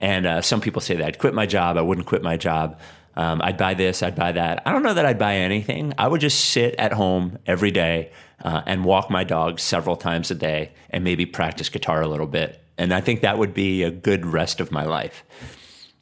And 0.01 0.25
uh, 0.25 0.41
some 0.41 0.61
people 0.61 0.81
say 0.81 0.95
that 0.95 1.05
I'd 1.05 1.19
quit 1.19 1.33
my 1.33 1.45
job. 1.45 1.77
I 1.77 1.81
wouldn't 1.81 2.07
quit 2.07 2.23
my 2.23 2.35
job. 2.35 2.79
Um, 3.15 3.41
I'd 3.41 3.57
buy 3.57 3.73
this. 3.73 4.03
I'd 4.03 4.15
buy 4.15 4.33
that. 4.33 4.63
I 4.65 4.71
don't 4.71 4.83
know 4.83 4.93
that 4.93 5.05
I'd 5.05 5.19
buy 5.19 5.35
anything. 5.35 5.93
I 5.97 6.07
would 6.07 6.21
just 6.21 6.45
sit 6.45 6.75
at 6.75 6.93
home 6.93 7.37
every 7.45 7.71
day 7.71 8.11
uh, 8.43 8.61
and 8.65 8.83
walk 8.83 9.09
my 9.09 9.23
dog 9.23 9.59
several 9.59 9.95
times 9.95 10.31
a 10.31 10.35
day 10.35 10.71
and 10.89 11.03
maybe 11.03 11.25
practice 11.25 11.69
guitar 11.69 12.01
a 12.01 12.07
little 12.07 12.27
bit. 12.27 12.63
And 12.77 12.93
I 12.93 13.01
think 13.01 13.21
that 13.21 13.37
would 13.37 13.53
be 13.53 13.83
a 13.83 13.91
good 13.91 14.25
rest 14.25 14.59
of 14.59 14.71
my 14.71 14.85
life. 14.85 15.23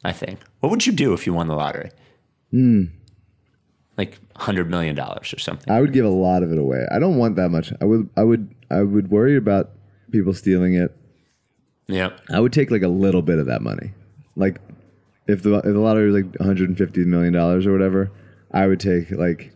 I 0.02 0.12
think. 0.12 0.40
What 0.60 0.70
would 0.70 0.86
you 0.86 0.92
do 0.92 1.12
if 1.12 1.26
you 1.26 1.34
won 1.34 1.46
the 1.46 1.54
lottery? 1.54 1.90
Like 4.00 4.18
hundred 4.36 4.70
million 4.70 4.94
dollars 4.94 5.34
or 5.34 5.38
something. 5.38 5.70
I 5.70 5.80
would 5.80 5.92
give 5.92 6.06
a 6.06 6.16
lot 6.26 6.42
of 6.42 6.50
it 6.52 6.58
away. 6.58 6.86
I 6.90 6.98
don't 6.98 7.18
want 7.18 7.36
that 7.36 7.50
much. 7.50 7.72
I 7.80 7.84
would. 7.84 8.08
I 8.16 8.24
would. 8.24 8.48
I 8.70 8.82
would 8.82 9.10
worry 9.10 9.36
about 9.36 9.70
people 10.10 10.32
stealing 10.32 10.74
it. 10.74 10.96
yeah. 11.86 12.10
I 12.30 12.40
would 12.40 12.52
take 12.52 12.70
like 12.70 12.82
a 12.82 12.88
little 12.88 13.22
bit 13.22 13.38
of 13.38 13.46
that 13.46 13.60
money. 13.62 13.92
Like 14.36 14.60
if 15.26 15.42
the 15.42 15.56
if 15.56 15.64
the 15.64 15.78
lottery 15.80 16.10
was 16.10 16.22
like 16.24 16.34
150 16.40 17.04
million 17.04 17.32
dollars 17.32 17.66
or 17.66 17.72
whatever, 17.72 18.10
I 18.52 18.66
would 18.66 18.80
take 18.80 19.10
like 19.10 19.52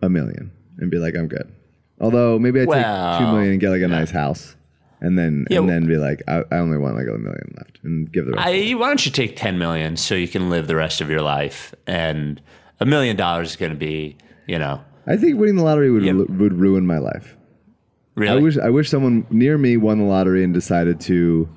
a 0.00 0.08
million 0.08 0.50
and 0.78 0.90
be 0.90 0.96
like, 0.98 1.14
I'm 1.14 1.28
good. 1.28 1.52
Although 2.00 2.38
maybe 2.38 2.60
I 2.60 2.64
Well, 2.64 3.18
take 3.18 3.26
two 3.26 3.32
million 3.32 3.52
and 3.52 3.60
get 3.60 3.70
like 3.70 3.82
a 3.82 3.88
nice 3.88 4.10
house, 4.10 4.56
and 5.00 5.18
then 5.18 5.46
Yeah, 5.50 5.58
and 5.58 5.68
then 5.68 5.86
be 5.86 5.96
like, 5.96 6.22
I, 6.26 6.42
I 6.50 6.56
only 6.58 6.78
want 6.78 6.96
like 6.96 7.06
a 7.06 7.18
million 7.18 7.54
left, 7.58 7.78
and 7.84 8.10
give 8.10 8.24
the 8.26 8.32
rest. 8.32 8.46
I, 8.46 8.72
why 8.72 8.86
don't 8.88 9.04
you 9.04 9.12
take 9.12 9.36
10 9.36 9.58
million 9.58 9.96
so 9.96 10.14
you 10.14 10.28
can 10.28 10.48
live 10.50 10.66
the 10.66 10.76
rest 10.76 11.00
of 11.00 11.10
your 11.10 11.22
life? 11.22 11.74
And 11.86 12.40
a 12.80 12.86
million 12.86 13.16
dollars 13.16 13.50
is 13.50 13.56
going 13.56 13.72
to 13.72 13.78
be, 13.78 14.16
you 14.46 14.58
know, 14.58 14.82
I 15.06 15.16
think 15.16 15.38
winning 15.38 15.56
the 15.56 15.62
lottery 15.64 15.90
would 15.90 16.02
Yep. 16.04 16.14
would 16.30 16.52
ruin 16.54 16.86
my 16.86 16.98
life. 16.98 17.36
really. 18.14 18.38
I 18.38 18.40
wish 18.42 18.58
I 18.58 18.70
wish 18.70 18.88
someone 18.90 19.26
near 19.30 19.58
me 19.58 19.76
won 19.76 19.98
the 19.98 20.04
lottery 20.04 20.44
and 20.44 20.54
decided 20.54 21.00
to 21.02 21.48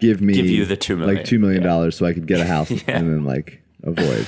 give 0.00 0.20
me 0.20 0.34
Give 0.34 0.46
you 0.46 0.64
the 0.64 0.76
two 0.76 0.96
million. 0.96 1.16
like 1.16 1.24
two 1.24 1.38
million 1.38 1.62
Yeah. 1.62 1.68
dollars 1.68 1.96
so 1.96 2.06
I 2.06 2.12
could 2.12 2.26
get 2.26 2.40
a 2.40 2.44
house 2.46 2.70
and 2.86 3.08
then 3.08 3.24
like 3.24 3.62
avoid 3.84 4.26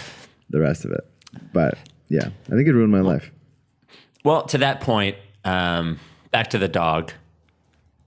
the 0.51 0.61
rest 0.61 0.85
of 0.85 0.93
it. 0.93 1.05
But 1.53 1.77
yeah, 2.09 2.29
I 2.47 2.51
think 2.55 2.69
it 2.69 2.73
ruined 2.75 2.93
my 2.93 3.01
life. 3.01 3.31
Well, 4.25 4.45
to 4.47 4.59
that 4.59 4.81
point, 4.81 5.17
um, 5.45 5.99
back 6.31 6.49
to 6.51 6.59
the 6.59 6.69
dog. 6.69 7.13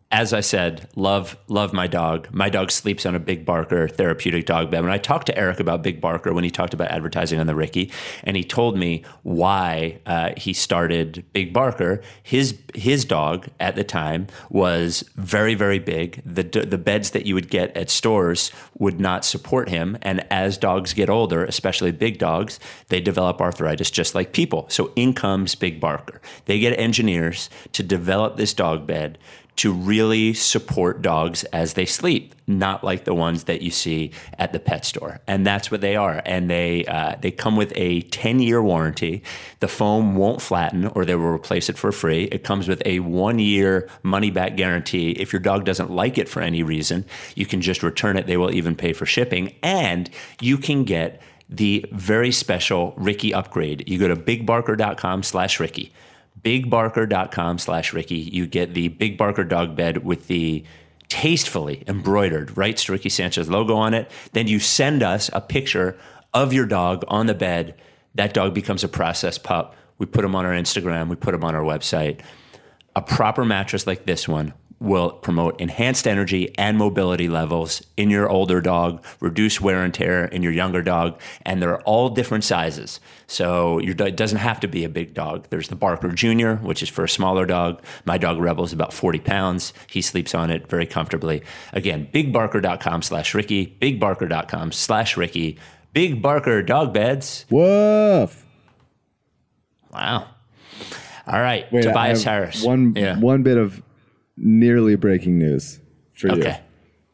As 0.10 0.32
I 0.32 0.40
said, 0.40 0.88
love 0.96 1.36
love 1.50 1.74
my 1.74 1.86
dog. 1.86 2.30
My 2.32 2.48
dog 2.48 2.72
sleeps 2.72 3.06
on 3.06 3.14
a 3.14 3.20
Big 3.20 3.46
Barker 3.46 3.90
therapeutic 3.90 4.46
dog 4.46 4.72
bed. 4.72 4.82
When 4.82 4.92
I 4.92 4.98
talked 4.98 5.26
to 5.26 5.38
Eric 5.38 5.60
about 5.60 5.84
Big 5.84 6.00
Barker 6.00 6.32
when 6.34 6.46
he 6.46 6.50
talked 6.50 6.74
about 6.74 6.92
advertising 6.92 7.42
on 7.42 7.48
the 7.48 7.56
Ricky, 7.56 7.92
and 8.24 8.38
he 8.38 8.44
told 8.46 8.78
me 8.78 9.04
why 9.24 10.00
uh, 10.06 10.32
he 10.38 10.54
started 10.54 11.26
Big 11.34 11.52
Barker. 11.52 12.02
His 12.24 12.58
his 12.74 13.04
dog 13.04 13.48
at 13.60 13.76
the 13.76 13.84
time 13.84 14.28
was 14.50 15.04
very 15.18 15.56
very 15.56 15.80
big. 15.80 16.22
The 16.26 16.44
the 16.44 16.78
beds 16.78 17.10
that 17.12 17.26
you 17.26 17.36
would 17.36 17.50
get 17.50 17.76
at 17.76 17.90
stores 17.90 18.54
would 18.78 19.02
not 19.02 19.26
support 19.26 19.68
him, 19.68 19.98
and 20.04 20.26
as 20.32 20.58
dogs 20.58 20.94
get 20.94 21.10
older, 21.10 21.44
especially 21.44 21.92
big 21.92 22.18
dogs, 22.18 22.62
they 22.88 23.02
develop 23.02 23.42
arthritis 23.42 23.92
just 23.92 24.16
like 24.16 24.32
people. 24.32 24.68
So 24.70 24.94
in 24.96 25.14
comes 25.14 25.54
Big 25.54 25.82
Barker. 25.82 26.22
They 26.46 26.60
get 26.60 26.80
engineers 26.80 27.50
to 27.74 27.84
develop 27.84 28.38
this 28.38 28.54
dog 28.54 28.88
bed 28.88 29.18
to 29.58 29.74
really 29.74 30.36
support 30.36 31.02
dogs 31.02 31.44
as 31.46 31.74
they 31.74 31.86
sleep, 31.86 32.36
not 32.46 32.84
like 32.84 33.06
the 33.06 33.14
ones 33.14 33.46
that 33.46 33.64
you 33.64 33.72
see 33.72 34.12
at 34.38 34.54
the 34.54 34.60
pet 34.60 34.86
store. 34.86 35.20
And 35.26 35.46
that's 35.46 35.72
what 35.72 35.82
they 35.82 35.96
are. 35.96 36.22
And 36.26 36.50
they 36.50 36.86
uh, 36.86 37.16
they 37.20 37.32
come 37.32 37.56
with 37.56 37.74
a 37.76 38.02
10 38.02 38.40
year 38.40 38.62
warranty. 38.62 39.24
The 39.60 39.68
foam 39.68 40.16
won't 40.16 40.42
flatten, 40.42 40.86
or 40.88 41.06
they 41.06 41.16
will 41.16 41.34
replace 41.34 41.70
it 41.70 41.78
for 41.78 41.92
free. 41.92 42.26
It 42.26 42.44
comes 42.44 42.68
with 42.68 42.84
a 42.86 43.00
one 43.00 43.40
year 43.40 43.90
money 44.04 44.30
back 44.30 44.56
guarantee. 44.56 45.12
If 45.12 45.34
your 45.34 45.40
dog 45.40 45.66
doesn't 45.66 45.90
like 45.90 46.20
it 46.20 46.30
for 46.30 46.42
any 46.42 46.62
reason, 46.62 47.06
you 47.36 47.48
can 47.48 47.62
just 47.62 47.82
return 47.82 48.16
it. 48.16 48.28
They 48.28 48.38
will 48.38 48.54
even 48.54 48.76
pay 48.76 48.94
for 48.94 49.08
shipping, 49.08 49.56
and 49.64 50.10
you 50.40 50.58
can 50.58 50.84
get 50.84 51.20
the 51.50 51.86
very 51.92 52.32
special 52.32 52.94
Ricky 52.98 53.34
upgrade. 53.34 53.90
You 53.90 53.98
go 53.98 54.08
to 54.08 54.16
bigbarker.com/slash 54.16 55.60
Ricky 55.60 55.92
bigbarker.com 56.48 57.58
slash 57.58 57.92
Ricky. 57.92 58.16
You 58.16 58.48
get 58.48 58.74
the 58.74 58.88
Big 58.88 59.18
Barker 59.18 59.44
dog 59.44 59.76
bed 59.76 60.06
with 60.06 60.28
the 60.28 60.64
tastefully 61.10 61.84
embroidered 61.88 62.56
Rights 62.56 62.86
to 62.86 62.94
Ricky 62.94 63.10
Sanchez 63.10 63.50
logo 63.50 63.76
on 63.76 63.94
it. 63.94 64.10
Then 64.32 64.48
you 64.48 64.60
send 64.60 65.04
us 65.04 65.30
a 65.34 65.42
picture 65.42 65.98
of 66.34 66.54
your 66.54 66.66
dog 66.66 67.04
on 67.10 67.28
the 67.28 67.34
bed. 67.34 67.76
That 68.16 68.34
dog 68.34 68.54
becomes 68.54 68.86
a 68.86 68.88
processed 68.88 69.44
pup. 69.44 69.76
We 69.98 70.06
put 70.06 70.22
them 70.22 70.36
on 70.36 70.46
our 70.46 70.54
Instagram, 70.54 71.10
we 71.10 71.18
put 71.18 71.34
them 71.34 71.44
on 71.44 71.54
our 71.54 71.64
website. 71.64 72.22
A 72.96 73.02
proper 73.02 73.44
mattress 73.44 73.86
like 73.86 74.06
this 74.06 74.26
one 74.26 74.54
will 74.80 75.12
promote 75.12 75.60
enhanced 75.60 76.08
energy 76.08 76.54
and 76.58 76.78
mobility 76.78 77.28
levels 77.28 77.82
in 77.96 78.10
your 78.10 78.30
older 78.30 78.62
dog, 78.62 79.04
reduce 79.20 79.60
wear 79.60 79.84
and 79.84 79.94
tear 79.94 80.26
in 80.26 80.44
your 80.44 80.52
younger 80.52 80.82
dog, 80.82 81.20
and 81.44 81.62
they're 81.62 81.82
all 81.82 82.10
different 82.10 82.44
sizes. 82.44 83.00
So 83.26 83.80
your 83.80 83.94
dog 83.94 84.10
it 84.10 84.18
doesn't 84.18 84.38
have 84.38 84.60
to 84.62 84.68
be 84.68 84.84
a 84.84 84.90
big 84.90 85.14
dog. 85.14 85.48
There's 85.50 85.68
the 85.68 85.76
Barker 85.76 86.10
Jr., 86.10 86.54
which 86.56 86.84
is 86.84 86.90
for 86.90 87.04
a 87.04 87.10
smaller 87.10 87.46
dog. 87.46 87.82
My 88.06 88.18
dog 88.18 88.40
Rebel 88.40 88.64
is 88.64 88.74
about 88.74 88.94
40 88.94 89.20
pounds. 89.20 89.74
He 89.90 90.02
sleeps 90.02 90.34
on 90.34 90.50
it 90.50 90.68
very 90.68 90.86
comfortably. 90.86 91.44
Again, 91.74 92.08
bigbarker.com 92.14 93.02
slash 93.02 93.34
Ricky, 93.34 93.76
bigbarker.com 93.82 94.72
slash 94.72 95.18
Ricky, 95.18 95.58
Big 95.94 96.22
Barker 96.22 96.62
dog 96.62 96.94
beds. 96.94 97.46
Woof. 97.50 98.46
Wow. 99.92 100.28
All 101.26 101.40
right, 101.42 101.72
Wait, 101.72 101.82
Tobias 101.82 102.24
Harris. 102.24 102.64
One 102.64 102.94
yeah. 102.96 103.20
one 103.20 103.42
bit 103.42 103.58
of 103.58 103.82
nearly 104.38 104.96
breaking 104.96 105.38
news 105.40 105.80
for 106.14 106.28
you. 106.28 106.34
Okay. 106.42 106.62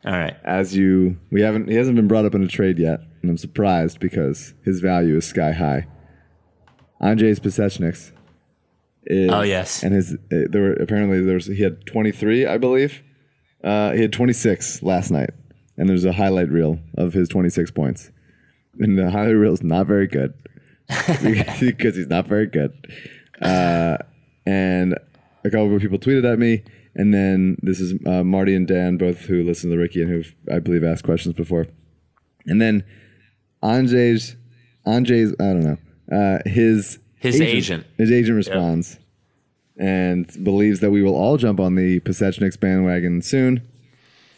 All 0.06 0.12
right. 0.12 0.36
As 0.44 0.76
you, 0.76 1.18
we 1.32 1.42
haven't. 1.42 1.70
He 1.70 1.76
hasn't 1.76 1.96
been 1.96 2.08
brought 2.08 2.26
up 2.26 2.36
in 2.36 2.44
a 2.44 2.48
trade 2.48 2.78
yet, 2.78 3.00
and 3.22 3.32
I'm 3.32 3.38
surprised 3.38 4.00
because 4.00 4.54
his 4.66 4.80
value 4.82 5.16
is 5.18 5.26
sky 5.26 5.54
high. 5.54 5.88
Anzejs 7.02 7.40
Pasecniks. 7.40 8.12
Is, 9.06 9.30
Oh, 9.32 9.42
yes. 9.42 9.84
and 9.84 9.94
his 9.94 10.14
uh, 10.14 10.48
there 10.50 10.62
were 10.62 10.74
apparently 10.74 11.22
there 11.22 11.36
was 11.36 11.48
he 11.48 11.62
had 11.62 11.86
23, 11.86 12.46
I 12.46 12.58
believe. 12.58 13.02
Uh, 13.64 13.92
he 13.94 14.02
had 14.02 14.12
26 14.14 14.82
last 14.84 15.10
night, 15.12 15.30
and 15.78 15.90
there's 15.90 16.06
a 16.06 16.14
highlight 16.14 16.50
reel 16.50 16.80
of 16.98 17.14
his 17.14 17.28
26 17.30 17.72
points, 17.72 18.12
and 18.80 18.98
the 18.98 19.12
highlight 19.12 19.36
reel 19.36 19.54
is 19.54 19.64
not 19.64 19.88
very 19.88 20.08
good 20.08 20.34
because 21.60 21.96
he's 21.96 22.08
not 22.08 22.28
very 22.28 22.46
good. 22.48 22.72
Uh, 23.42 23.98
and 24.46 24.94
a 25.46 25.50
couple 25.50 25.74
of 25.76 25.82
people 25.82 25.98
tweeted 25.98 26.30
at 26.32 26.40
me, 26.40 26.64
and 26.96 27.14
then 27.14 27.58
this 27.62 27.80
is 27.80 27.94
uh, 28.06 28.24
Marty 28.24 28.56
and 28.56 28.68
Dan, 28.68 28.98
both 28.98 29.22
who 29.22 29.44
listen 29.44 29.70
to 29.70 29.76
the 29.76 29.82
Ricky 29.82 30.02
and 30.02 30.12
who 30.12 30.24
I 30.54 30.60
believe 30.60 30.84
asked 30.84 31.04
questions 31.04 31.36
before, 31.36 31.68
and 32.46 32.62
then 32.62 32.84
Anjay's 33.62 34.36
Anjay's 34.86 35.32
I 35.40 35.44
don't 35.44 35.64
know 35.64 35.78
uh, 36.12 36.40
his 36.46 37.00
His 37.18 37.40
agent. 37.42 37.86
his 37.98 38.12
agent 38.12 38.36
responds 38.36 39.00
and 39.78 40.28
believes 40.44 40.82
that 40.82 40.92
we 40.92 41.02
will 41.02 41.16
all 41.16 41.38
jump 41.38 41.60
on 41.60 41.76
the 41.76 42.00
Pasecniks 42.02 42.60
bandwagon 42.60 43.22
soon, 43.24 43.62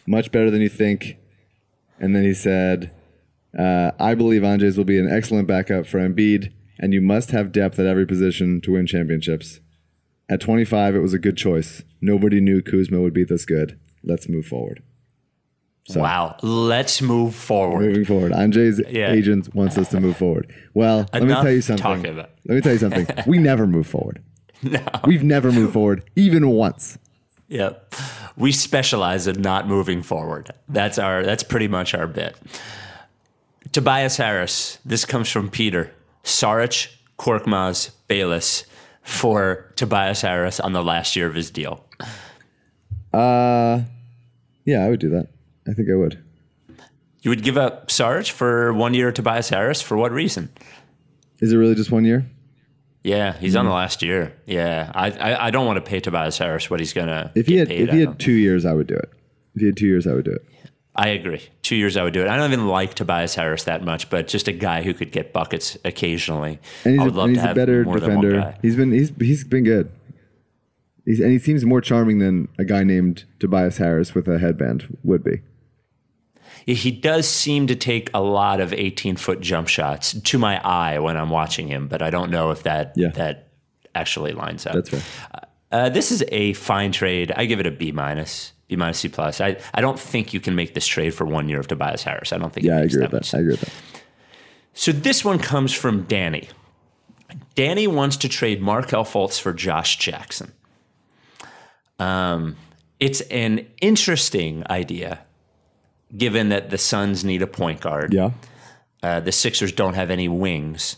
much 0.06 0.32
better 0.32 0.50
than 0.50 0.62
you 0.62 0.68
think. 0.70 1.18
And 1.98 2.14
then 2.16 2.22
he 2.24 2.32
said, 2.34 2.90
uh, 3.58 3.90
"I 3.98 4.14
believe 4.14 4.42
Anjay's 4.44 4.76
will 4.78 4.84
be 4.84 4.98
an 4.98 5.08
excellent 5.10 5.46
backup 5.48 5.86
for 5.86 5.98
Embiid, 5.98 6.52
and 6.78 6.92
you 6.94 7.00
must 7.00 7.30
have 7.32 7.52
depth 7.52 7.78
at 7.78 7.86
every 7.86 8.06
position 8.06 8.60
to 8.62 8.72
win 8.72 8.86
championships. 8.86 9.60
At 10.28 10.40
25, 10.40 10.94
it 10.96 11.00
was 11.00 11.14
a 11.14 11.18
good 11.18 11.36
choice. 11.36 11.82
Nobody 12.00 12.40
knew 12.40 12.60
Kuzma 12.62 13.00
would 13.00 13.14
be 13.14 13.24
this 13.24 13.44
good. 13.44 13.78
Let's 14.02 14.28
move 14.28 14.46
forward." 14.46 14.82
So- 15.88 16.00
Wow. 16.00 16.36
Let's 16.42 17.00
move 17.00 17.34
forward. 17.34 17.82
Moving 17.86 18.04
forward, 18.04 18.32
Anjay's 18.32 18.80
Yeah. 18.90 19.12
agent 19.12 19.54
wants 19.54 19.78
us 19.78 19.88
to 19.90 20.00
move 20.00 20.16
forward. 20.16 20.52
Well, 20.74 21.08
let 21.12 21.22
me 21.22 21.28
tell 21.32 21.50
you 21.52 21.60
something. 21.60 22.02
Let 22.02 22.28
me 22.48 22.60
tell 22.60 22.72
you 22.72 22.78
something. 22.78 23.06
we 23.26 23.38
never 23.38 23.66
move 23.66 23.86
forward. 23.86 24.20
No. 24.62 24.80
We've 25.04 25.22
never 25.22 25.52
moved 25.52 25.74
forward, 25.74 26.02
even 26.16 26.48
once. 26.48 26.96
Yep. 27.48 27.94
We 28.38 28.52
specialize 28.52 29.26
in 29.26 29.42
not 29.42 29.68
moving 29.68 30.02
forward. 30.02 30.50
That's 30.66 30.98
our 30.98 31.22
that's 31.22 31.42
pretty 31.42 31.68
much 31.68 31.94
our 31.94 32.06
bit. 32.06 32.34
Tobias 33.72 34.16
Harris. 34.16 34.78
This 34.84 35.04
comes 35.04 35.28
from 35.28 35.50
Peter. 35.50 35.92
Saric, 36.24 36.88
Korkmaz, 37.18 37.90
Bayless. 38.08 38.64
For 39.06 39.72
Tobias 39.76 40.20
Harris 40.20 40.58
on 40.58 40.72
the 40.72 40.82
last 40.82 41.16
year 41.16 41.26
of 41.26 41.34
his 41.34 41.50
deal? 41.50 41.84
Uh, 43.12 43.82
yeah, 44.64 44.84
I 44.84 44.90
would 44.90 45.00
do 45.00 45.10
that. 45.10 45.28
I 45.66 45.72
think 45.72 45.88
I 45.88 45.94
would. 45.94 46.22
You 47.22 47.30
would 47.30 47.42
give 47.42 47.56
up 47.56 47.90
Sarge 47.90 48.32
for 48.32 48.72
one 48.72 48.94
year 48.94 49.10
Tobias 49.12 49.48
Harris 49.48 49.80
for 49.80 49.96
what 49.96 50.12
reason? 50.12 50.50
Is 51.40 51.52
it 51.52 51.56
really 51.56 51.74
just 51.74 51.90
one 51.90 52.04
year? 52.04 52.26
Yeah, 53.02 53.34
he's 53.38 53.52
mm-hmm. 53.52 53.60
on 53.60 53.64
the 53.66 53.72
last 53.72 54.02
year. 54.02 54.36
Yeah, 54.44 54.90
I, 54.94 55.10
I, 55.10 55.46
I 55.46 55.50
don't 55.50 55.66
want 55.66 55.76
to 55.76 55.88
pay 55.88 56.00
Tobias 56.00 56.38
Harris 56.38 56.68
what 56.68 56.80
he's 56.80 56.92
gonna. 56.92 57.30
If 57.36 57.46
he 57.46 57.56
had 57.56 57.70
if 57.70 57.90
he 57.90 58.00
had 58.00 58.18
two 58.18 58.32
years, 58.32 58.66
I 58.66 58.72
would 58.72 58.88
do 58.88 58.96
it. 58.96 59.10
If 59.54 59.60
he 59.60 59.66
had 59.66 59.76
two 59.76 59.86
years, 59.86 60.06
I 60.06 60.14
would 60.14 60.24
do 60.24 60.32
it. 60.32 60.44
I 60.96 61.08
agree. 61.08 61.42
Two 61.60 61.76
years, 61.76 61.96
I 61.98 62.02
would 62.02 62.14
do 62.14 62.22
it. 62.22 62.28
I 62.28 62.36
don't 62.36 62.50
even 62.50 62.68
like 62.68 62.94
Tobias 62.94 63.34
Harris 63.34 63.64
that 63.64 63.84
much, 63.84 64.08
but 64.08 64.28
just 64.28 64.48
a 64.48 64.52
guy 64.52 64.82
who 64.82 64.94
could 64.94 65.12
get 65.12 65.32
buckets 65.32 65.76
occasionally. 65.84 66.58
And 66.84 66.94
he's, 66.94 67.00
I 67.00 67.04
would 67.04 67.14
love 67.14 67.26
and 67.26 67.36
he's 67.36 67.42
to 67.42 67.48
have 67.48 67.56
a 67.56 67.60
better 67.60 67.84
defender. 67.84 68.56
He's 68.62 68.76
been 68.76 68.92
he's 68.92 69.12
he's 69.18 69.44
been 69.44 69.64
good. 69.64 69.92
He's, 71.04 71.20
and 71.20 71.30
he 71.30 71.38
seems 71.38 71.64
more 71.64 71.82
charming 71.82 72.18
than 72.18 72.48
a 72.58 72.64
guy 72.64 72.82
named 72.82 73.24
Tobias 73.38 73.76
Harris 73.76 74.14
with 74.14 74.26
a 74.26 74.38
headband 74.38 74.98
would 75.04 75.22
be. 75.22 75.42
He 76.66 76.90
does 76.90 77.28
seem 77.28 77.68
to 77.68 77.76
take 77.76 78.10
a 78.12 78.20
lot 78.20 78.60
of 78.60 78.72
18 78.72 79.16
foot 79.16 79.40
jump 79.40 79.68
shots 79.68 80.14
to 80.14 80.38
my 80.38 80.60
eye 80.66 80.98
when 80.98 81.16
I'm 81.16 81.30
watching 81.30 81.68
him, 81.68 81.86
but 81.86 82.02
I 82.02 82.10
don't 82.10 82.30
know 82.30 82.50
if 82.50 82.64
that 82.64 82.94
yeah. 82.96 83.10
that 83.10 83.48
actually 83.94 84.32
lines 84.32 84.66
up. 84.66 84.74
That's 84.74 84.88
fair. 84.88 85.02
Uh, 85.70 85.88
this 85.90 86.10
is 86.10 86.24
a 86.28 86.54
fine 86.54 86.90
trade. 86.90 87.32
I 87.36 87.44
give 87.44 87.60
it 87.60 87.66
a 87.66 87.70
B 87.70 87.92
minus. 87.92 88.52
B 88.68 88.76
minus 88.76 88.98
C 88.98 89.08
plus. 89.08 89.40
I, 89.40 89.56
I 89.74 89.80
don't 89.80 89.98
think 89.98 90.34
you 90.34 90.40
can 90.40 90.54
make 90.54 90.74
this 90.74 90.86
trade 90.86 91.14
for 91.14 91.24
one 91.24 91.48
year 91.48 91.60
of 91.60 91.68
Tobias 91.68 92.02
Harris. 92.02 92.32
I 92.32 92.38
don't 92.38 92.52
think. 92.52 92.66
Yeah, 92.66 92.78
I 92.78 92.80
agree 92.80 93.02
with 93.02 93.12
that. 93.12 93.34
I 93.34 93.38
agree 93.38 93.52
with 93.52 93.60
that. 93.60 93.72
So 94.74 94.92
this 94.92 95.24
one 95.24 95.38
comes 95.38 95.72
from 95.72 96.02
Danny. 96.02 96.48
Danny 97.54 97.86
wants 97.86 98.16
to 98.18 98.28
trade 98.28 98.60
Markelle 98.60 99.04
Fultz 99.04 99.40
for 99.40 99.52
Josh 99.52 99.98
Jackson. 99.98 100.52
Um, 101.98 102.56
it's 103.00 103.20
an 103.22 103.66
interesting 103.80 104.64
idea, 104.68 105.20
given 106.16 106.50
that 106.50 106.70
the 106.70 106.78
Suns 106.78 107.24
need 107.24 107.42
a 107.42 107.46
point 107.46 107.80
guard. 107.80 108.12
Yeah. 108.12 108.30
Uh, 109.02 109.20
the 109.20 109.32
Sixers 109.32 109.72
don't 109.72 109.94
have 109.94 110.10
any 110.10 110.28
wings. 110.28 110.96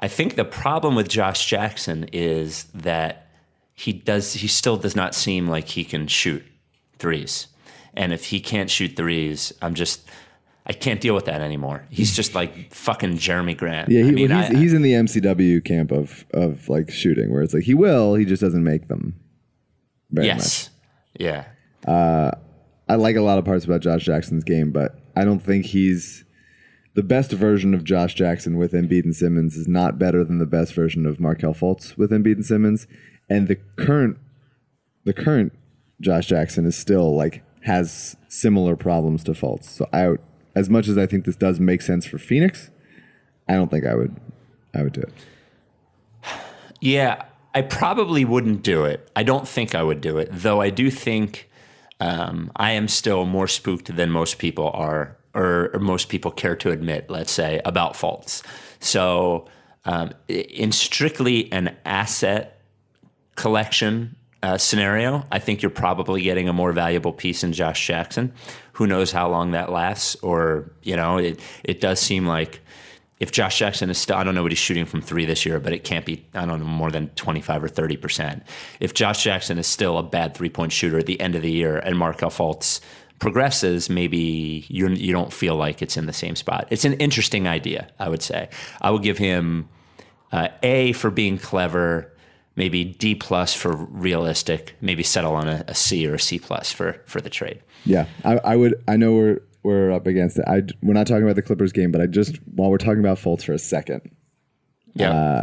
I 0.00 0.08
think 0.08 0.36
the 0.36 0.44
problem 0.44 0.94
with 0.94 1.08
Josh 1.08 1.46
Jackson 1.46 2.08
is 2.12 2.64
that 2.74 3.28
he 3.74 3.92
does 3.92 4.32
he 4.34 4.46
still 4.48 4.76
does 4.76 4.94
not 4.94 5.14
seem 5.14 5.48
like 5.48 5.68
he 5.68 5.84
can 5.84 6.06
shoot 6.06 6.44
threes. 6.98 7.48
And 7.94 8.12
if 8.12 8.26
he 8.26 8.40
can't 8.40 8.70
shoot 8.70 8.96
threes, 8.96 9.52
I'm 9.60 9.74
just 9.74 10.08
I 10.66 10.72
can't 10.74 11.00
deal 11.00 11.14
with 11.14 11.24
that 11.24 11.40
anymore. 11.40 11.86
He's 11.88 12.14
just 12.14 12.34
like 12.34 12.74
fucking 12.74 13.16
Jerami 13.16 13.56
Grant. 13.56 13.88
Yeah, 13.90 14.02
he, 14.02 14.10
mean, 14.10 14.28
well, 14.28 14.42
he's, 14.42 14.56
I, 14.56 14.58
he's 14.58 14.72
in 14.74 14.82
the 14.82 14.92
MCW 14.92 15.64
camp 15.64 15.90
of 15.90 16.26
of 16.32 16.68
like 16.68 16.90
shooting, 16.90 17.32
where 17.32 17.42
it's 17.42 17.54
like 17.54 17.64
he 17.64 17.74
will, 17.74 18.14
he 18.14 18.24
just 18.24 18.42
doesn't 18.42 18.62
make 18.62 18.88
them 18.88 19.18
very 20.10 20.26
yes. 20.26 20.68
much. 20.68 21.20
Yeah. 21.20 21.44
Uh, 21.86 22.32
I 22.88 22.96
like 22.96 23.16
a 23.16 23.22
lot 23.22 23.38
of 23.38 23.44
parts 23.44 23.64
about 23.64 23.80
Josh 23.80 24.04
Jackson's 24.04 24.44
game, 24.44 24.70
but 24.70 24.98
I 25.16 25.24
don't 25.24 25.40
think 25.40 25.66
he's 25.66 26.24
the 26.94 27.02
best 27.02 27.32
version 27.32 27.74
of 27.74 27.84
Josh 27.84 28.14
Jackson 28.14 28.56
with 28.56 28.72
Embiid 28.72 29.04
and 29.04 29.14
Simmons 29.14 29.56
is 29.56 29.68
not 29.68 29.98
better 29.98 30.24
than 30.24 30.38
the 30.38 30.46
best 30.46 30.74
version 30.74 31.06
of 31.06 31.20
Markelle 31.20 31.54
Fultz 31.54 31.96
with 31.96 32.10
Embiid 32.10 32.34
and 32.34 32.46
Simmons. 32.46 32.86
And 33.28 33.46
the 33.48 33.56
current 33.76 34.16
the 35.04 35.12
current 35.12 35.52
Josh 36.00 36.26
Jackson 36.26 36.66
is 36.66 36.76
still 36.76 37.14
like 37.14 37.42
has 37.62 38.16
similar 38.28 38.76
problems 38.76 39.24
to 39.24 39.32
Fultz. 39.32 39.64
So 39.64 39.88
I 39.92 40.08
would, 40.08 40.20
as 40.54 40.70
much 40.70 40.88
as 40.88 40.96
I 40.96 41.06
think 41.06 41.24
this 41.24 41.36
does 41.36 41.60
make 41.60 41.82
sense 41.82 42.06
for 42.06 42.18
Phoenix, 42.18 42.70
I 43.48 43.54
don't 43.54 43.70
think 43.70 43.86
I 43.86 43.94
would 43.94 44.16
I 44.74 44.82
would 44.82 44.92
do 44.92 45.02
it. 45.02 45.12
Yeah, 46.80 47.24
I 47.54 47.62
probably 47.62 48.24
wouldn't 48.24 48.62
do 48.62 48.84
it. 48.84 49.10
I 49.16 49.22
don't 49.22 49.48
think 49.48 49.74
I 49.74 49.82
would 49.82 50.00
do 50.00 50.18
it, 50.18 50.28
though 50.30 50.60
I 50.60 50.70
do 50.70 50.90
think 50.90 51.50
um, 52.00 52.52
I 52.54 52.72
am 52.72 52.86
still 52.86 53.24
more 53.24 53.48
spooked 53.48 53.96
than 53.96 54.10
most 54.10 54.38
people 54.38 54.70
are, 54.70 55.16
or, 55.34 55.70
or, 55.74 55.80
most 55.80 56.08
people 56.08 56.30
care 56.30 56.54
to 56.56 56.70
admit, 56.70 57.10
let's 57.10 57.32
say, 57.32 57.60
about 57.64 57.94
Fultz. 57.94 58.44
So, 58.78 59.48
um, 59.84 60.12
in 60.28 60.70
strictly 60.70 61.50
an 61.52 61.76
asset 61.84 62.60
collection 63.34 64.14
uh, 64.42 64.58
scenario, 64.58 65.24
I 65.32 65.38
think 65.38 65.62
you're 65.62 65.70
probably 65.70 66.22
getting 66.22 66.48
a 66.48 66.52
more 66.52 66.72
valuable 66.72 67.12
piece 67.12 67.42
in 67.42 67.52
Josh 67.52 67.86
Jackson. 67.86 68.32
Who 68.74 68.86
knows 68.86 69.10
how 69.10 69.28
long 69.28 69.52
that 69.52 69.70
lasts? 69.70 70.16
Or, 70.16 70.70
you 70.82 70.96
know, 70.96 71.18
it, 71.18 71.40
it 71.64 71.80
does 71.80 71.98
seem 72.00 72.26
like 72.26 72.60
if 73.18 73.32
Josh 73.32 73.58
Jackson 73.58 73.90
is 73.90 73.98
still, 73.98 74.16
I 74.16 74.22
don't 74.22 74.34
know 74.34 74.42
what 74.42 74.52
he's 74.52 74.58
shooting 74.58 74.86
from 74.86 75.00
three 75.00 75.24
this 75.24 75.44
year, 75.44 75.58
but 75.58 75.72
it 75.72 75.82
can't 75.82 76.06
be, 76.06 76.24
I 76.34 76.46
don't 76.46 76.60
know, 76.60 76.66
more 76.66 76.90
than 76.90 77.08
25 77.10 77.64
or 77.64 77.68
30%. 77.68 78.42
If 78.78 78.94
Josh 78.94 79.24
Jackson 79.24 79.58
is 79.58 79.66
still 79.66 79.98
a 79.98 80.02
bad 80.02 80.34
three 80.34 80.50
point 80.50 80.72
shooter 80.72 80.98
at 80.98 81.06
the 81.06 81.20
end 81.20 81.34
of 81.34 81.42
the 81.42 81.50
year 81.50 81.78
and 81.78 81.98
Markelle 81.98 82.30
Fultz 82.30 82.80
progresses, 83.18 83.90
maybe 83.90 84.64
you 84.68 84.88
you 84.90 85.12
don't 85.12 85.32
feel 85.32 85.56
like 85.56 85.82
it's 85.82 85.96
in 85.96 86.06
the 86.06 86.12
same 86.12 86.36
spot. 86.36 86.68
It's 86.70 86.84
an 86.84 86.94
interesting 86.94 87.48
idea, 87.48 87.88
I 87.98 88.08
would 88.08 88.22
say. 88.22 88.48
I 88.80 88.92
would 88.92 89.02
give 89.02 89.18
him 89.18 89.68
uh, 90.30 90.48
A 90.62 90.92
for 90.92 91.10
being 91.10 91.38
clever, 91.38 92.12
maybe 92.58 92.84
D 92.84 93.14
plus 93.14 93.54
for 93.54 93.74
realistic, 93.74 94.74
maybe 94.80 95.04
settle 95.04 95.34
on 95.34 95.48
a, 95.48 95.64
a 95.68 95.74
C 95.74 96.06
or 96.06 96.14
a 96.14 96.20
C 96.20 96.38
plus 96.38 96.72
for, 96.72 97.00
for 97.06 97.20
the 97.20 97.30
trade. 97.30 97.62
Yeah, 97.84 98.06
I, 98.24 98.38
I 98.38 98.56
would, 98.56 98.74
I 98.88 98.96
know 98.96 99.14
we're, 99.14 99.40
we're 99.62 99.92
up 99.92 100.06
against 100.06 100.38
it. 100.38 100.44
I 100.46 100.62
we're 100.82 100.92
not 100.92 101.06
talking 101.06 101.22
about 101.22 101.36
the 101.36 101.42
Clippers 101.42 101.72
game, 101.72 101.92
but 101.92 102.00
I 102.00 102.06
just 102.06 102.36
while 102.54 102.70
we're 102.70 102.78
talking 102.78 103.00
about 103.00 103.18
Fultz 103.18 103.44
for 103.44 103.52
a 103.52 103.58
second. 103.58 104.10
Yeah. 104.94 105.12
Uh, 105.12 105.42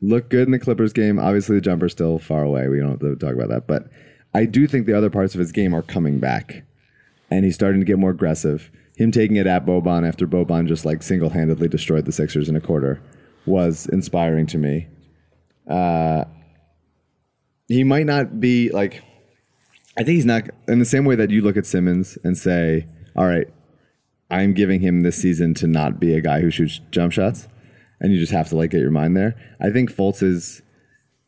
look 0.00 0.30
good 0.30 0.48
in 0.48 0.52
the 0.52 0.58
Clippers 0.58 0.92
game. 0.92 1.18
Obviously, 1.18 1.56
the 1.56 1.60
jumper's 1.60 1.92
still 1.92 2.18
far 2.18 2.42
away. 2.42 2.68
We 2.68 2.78
don't 2.80 2.90
have 2.90 3.00
to 3.00 3.16
talk 3.16 3.34
about 3.34 3.50
that, 3.50 3.66
but 3.66 3.90
I 4.34 4.46
do 4.46 4.66
think 4.66 4.86
the 4.86 4.96
other 4.96 5.10
parts 5.10 5.34
of 5.34 5.38
his 5.38 5.52
game 5.52 5.74
are 5.74 5.82
coming 5.82 6.18
back, 6.18 6.64
and 7.30 7.44
he's 7.44 7.54
starting 7.54 7.80
to 7.80 7.86
get 7.86 7.98
more 7.98 8.10
aggressive. 8.10 8.70
Him 8.96 9.12
taking 9.12 9.36
it 9.36 9.46
at 9.46 9.66
Boban 9.66 10.08
after 10.08 10.26
Boban 10.26 10.66
just 10.66 10.86
like 10.86 11.02
single 11.02 11.28
handedly 11.28 11.68
destroyed 11.68 12.06
the 12.06 12.12
Sixers 12.12 12.48
in 12.48 12.56
a 12.56 12.60
quarter 12.62 12.98
was 13.44 13.86
inspiring 13.86 14.46
to 14.46 14.58
me. 14.58 14.86
Uh, 15.68 16.24
he 17.68 17.84
might 17.84 18.06
not 18.06 18.40
be 18.40 18.70
like. 18.70 19.02
I 19.98 20.02
think 20.02 20.16
he's 20.16 20.26
not 20.26 20.50
in 20.68 20.78
the 20.78 20.84
same 20.84 21.06
way 21.06 21.14
that 21.14 21.30
you 21.30 21.40
look 21.40 21.56
at 21.56 21.64
Simmons 21.64 22.18
and 22.22 22.36
say, 22.36 22.86
all 23.16 23.24
right, 23.24 23.48
I'm 24.30 24.52
giving 24.52 24.80
him 24.80 25.00
this 25.00 25.16
season 25.16 25.54
to 25.54 25.66
not 25.66 25.98
be 25.98 26.14
a 26.14 26.20
guy 26.20 26.40
who 26.42 26.50
shoots 26.50 26.80
jump 26.90 27.12
shots, 27.12 27.48
and 28.00 28.12
you 28.12 28.18
just 28.18 28.32
have 28.32 28.48
to 28.50 28.56
like 28.56 28.70
get 28.70 28.80
your 28.80 28.90
mind 28.90 29.16
there. 29.16 29.34
I 29.60 29.70
think 29.70 29.90
Fultz 29.90 30.22
is 30.22 30.62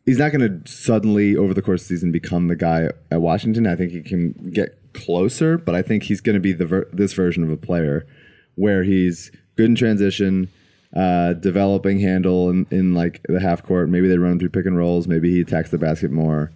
he's 0.04 0.18
not 0.18 0.32
going 0.32 0.62
to 0.64 0.70
suddenly 0.70 1.36
over 1.36 1.54
the 1.54 1.62
course 1.62 1.82
of 1.82 1.88
the 1.88 1.94
season 1.94 2.12
become 2.12 2.48
the 2.48 2.56
guy 2.56 2.88
at 3.10 3.20
Washington. 3.20 3.66
I 3.66 3.76
think 3.76 3.92
he 3.92 4.02
can 4.02 4.32
get 4.52 4.78
closer, 4.94 5.58
but 5.58 5.74
I 5.74 5.82
think 5.82 6.04
he's 6.04 6.20
going 6.20 6.34
to 6.34 6.40
be 6.40 6.52
the 6.52 6.66
ver- 6.66 6.88
this 6.92 7.12
version 7.12 7.44
of 7.44 7.50
a 7.50 7.56
player 7.56 8.06
where 8.54 8.84
he's 8.84 9.30
good 9.56 9.66
in 9.66 9.74
transition, 9.74 10.48
uh, 10.94 11.34
developing 11.34 12.00
handle 12.00 12.50
in, 12.50 12.66
in 12.70 12.94
like 12.94 13.20
the 13.28 13.40
half 13.40 13.62
court. 13.62 13.88
Maybe 13.88 14.08
they 14.08 14.18
run 14.18 14.38
through 14.38 14.50
pick 14.50 14.66
and 14.66 14.76
rolls. 14.76 15.06
Maybe 15.06 15.30
he 15.30 15.40
attacks 15.40 15.70
the 15.70 15.78
basket 15.78 16.10
more. 16.10 16.50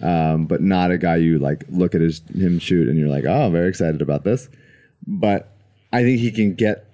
Um, 0.00 0.46
but 0.46 0.60
not 0.60 0.90
a 0.90 0.98
guy 0.98 1.16
you 1.16 1.38
like 1.38 1.64
look 1.68 1.94
at 1.94 2.00
his 2.00 2.22
him 2.34 2.58
shoot 2.58 2.88
and 2.88 2.98
you're 2.98 3.08
like, 3.08 3.24
oh, 3.24 3.46
I'm 3.46 3.52
very 3.52 3.68
excited 3.68 4.02
about 4.02 4.24
this 4.24 4.48
but 5.06 5.52
I 5.92 6.02
think 6.02 6.20
he 6.20 6.30
can 6.30 6.54
get 6.54 6.86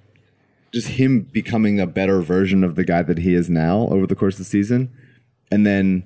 just 0.73 0.89
him 0.89 1.21
becoming 1.21 1.81
a 1.81 1.87
better 1.87 2.21
version 2.21 2.63
of 2.65 2.75
the 2.75 2.85
guy 2.85 3.03
that 3.03 3.19
he 3.19 3.35
is 3.35 3.49
now 3.49 3.89
over 3.91 4.07
the 4.07 4.15
course 4.15 4.35
of 4.35 4.39
the 4.39 4.45
season. 4.45 4.91
And 5.51 5.65
then 5.65 6.05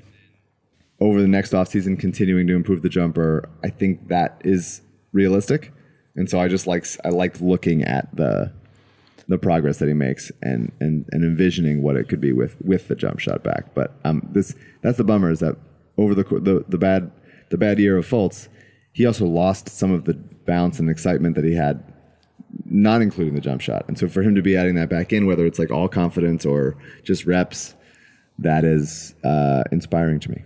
over 1.00 1.20
the 1.20 1.28
next 1.28 1.52
offseason, 1.52 1.98
continuing 1.98 2.46
to 2.46 2.54
improve 2.54 2.82
the 2.82 2.88
jumper. 2.88 3.48
I 3.64 3.70
think 3.70 4.08
that 4.08 4.40
is 4.44 4.82
realistic. 5.12 5.72
And 6.14 6.30
so 6.30 6.38
I 6.40 6.48
just 6.48 6.66
like 6.66 6.86
I 7.04 7.08
like 7.08 7.40
looking 7.40 7.82
at 7.82 8.14
the 8.14 8.52
the 9.28 9.38
progress 9.38 9.78
that 9.78 9.88
he 9.88 9.94
makes 9.94 10.30
and 10.42 10.72
and, 10.80 11.08
and 11.12 11.24
envisioning 11.24 11.82
what 11.82 11.96
it 11.96 12.08
could 12.08 12.20
be 12.20 12.32
with 12.32 12.56
with 12.62 12.88
the 12.88 12.94
jump 12.94 13.18
shot 13.18 13.42
back. 13.42 13.74
But 13.74 13.94
um, 14.04 14.26
this 14.32 14.54
that's 14.82 14.98
the 14.98 15.04
bummer 15.04 15.30
is 15.30 15.40
that 15.40 15.56
over 15.98 16.14
the 16.14 16.24
the 16.24 16.64
the 16.68 16.78
bad 16.78 17.10
the 17.50 17.58
bad 17.58 17.78
year 17.78 17.96
of 17.96 18.06
Fultz, 18.06 18.48
he 18.92 19.06
also 19.06 19.26
lost 19.26 19.68
some 19.68 19.92
of 19.92 20.04
the 20.04 20.14
bounce 20.46 20.78
and 20.78 20.90
excitement 20.90 21.36
that 21.36 21.44
he 21.44 21.54
had 21.54 21.82
not 22.66 23.00
including 23.02 23.34
the 23.34 23.40
jump 23.40 23.60
shot. 23.60 23.84
And 23.88 23.98
so 23.98 24.08
for 24.08 24.22
him 24.22 24.34
to 24.34 24.42
be 24.42 24.56
adding 24.56 24.74
that 24.74 24.88
back 24.88 25.12
in, 25.12 25.26
whether 25.26 25.46
it's 25.46 25.58
like 25.58 25.70
all 25.70 25.88
confidence 25.88 26.44
or 26.44 26.76
just 27.02 27.24
reps, 27.26 27.74
that 28.38 28.64
is 28.64 29.14
uh, 29.24 29.62
inspiring 29.72 30.20
to 30.20 30.30
me. 30.30 30.42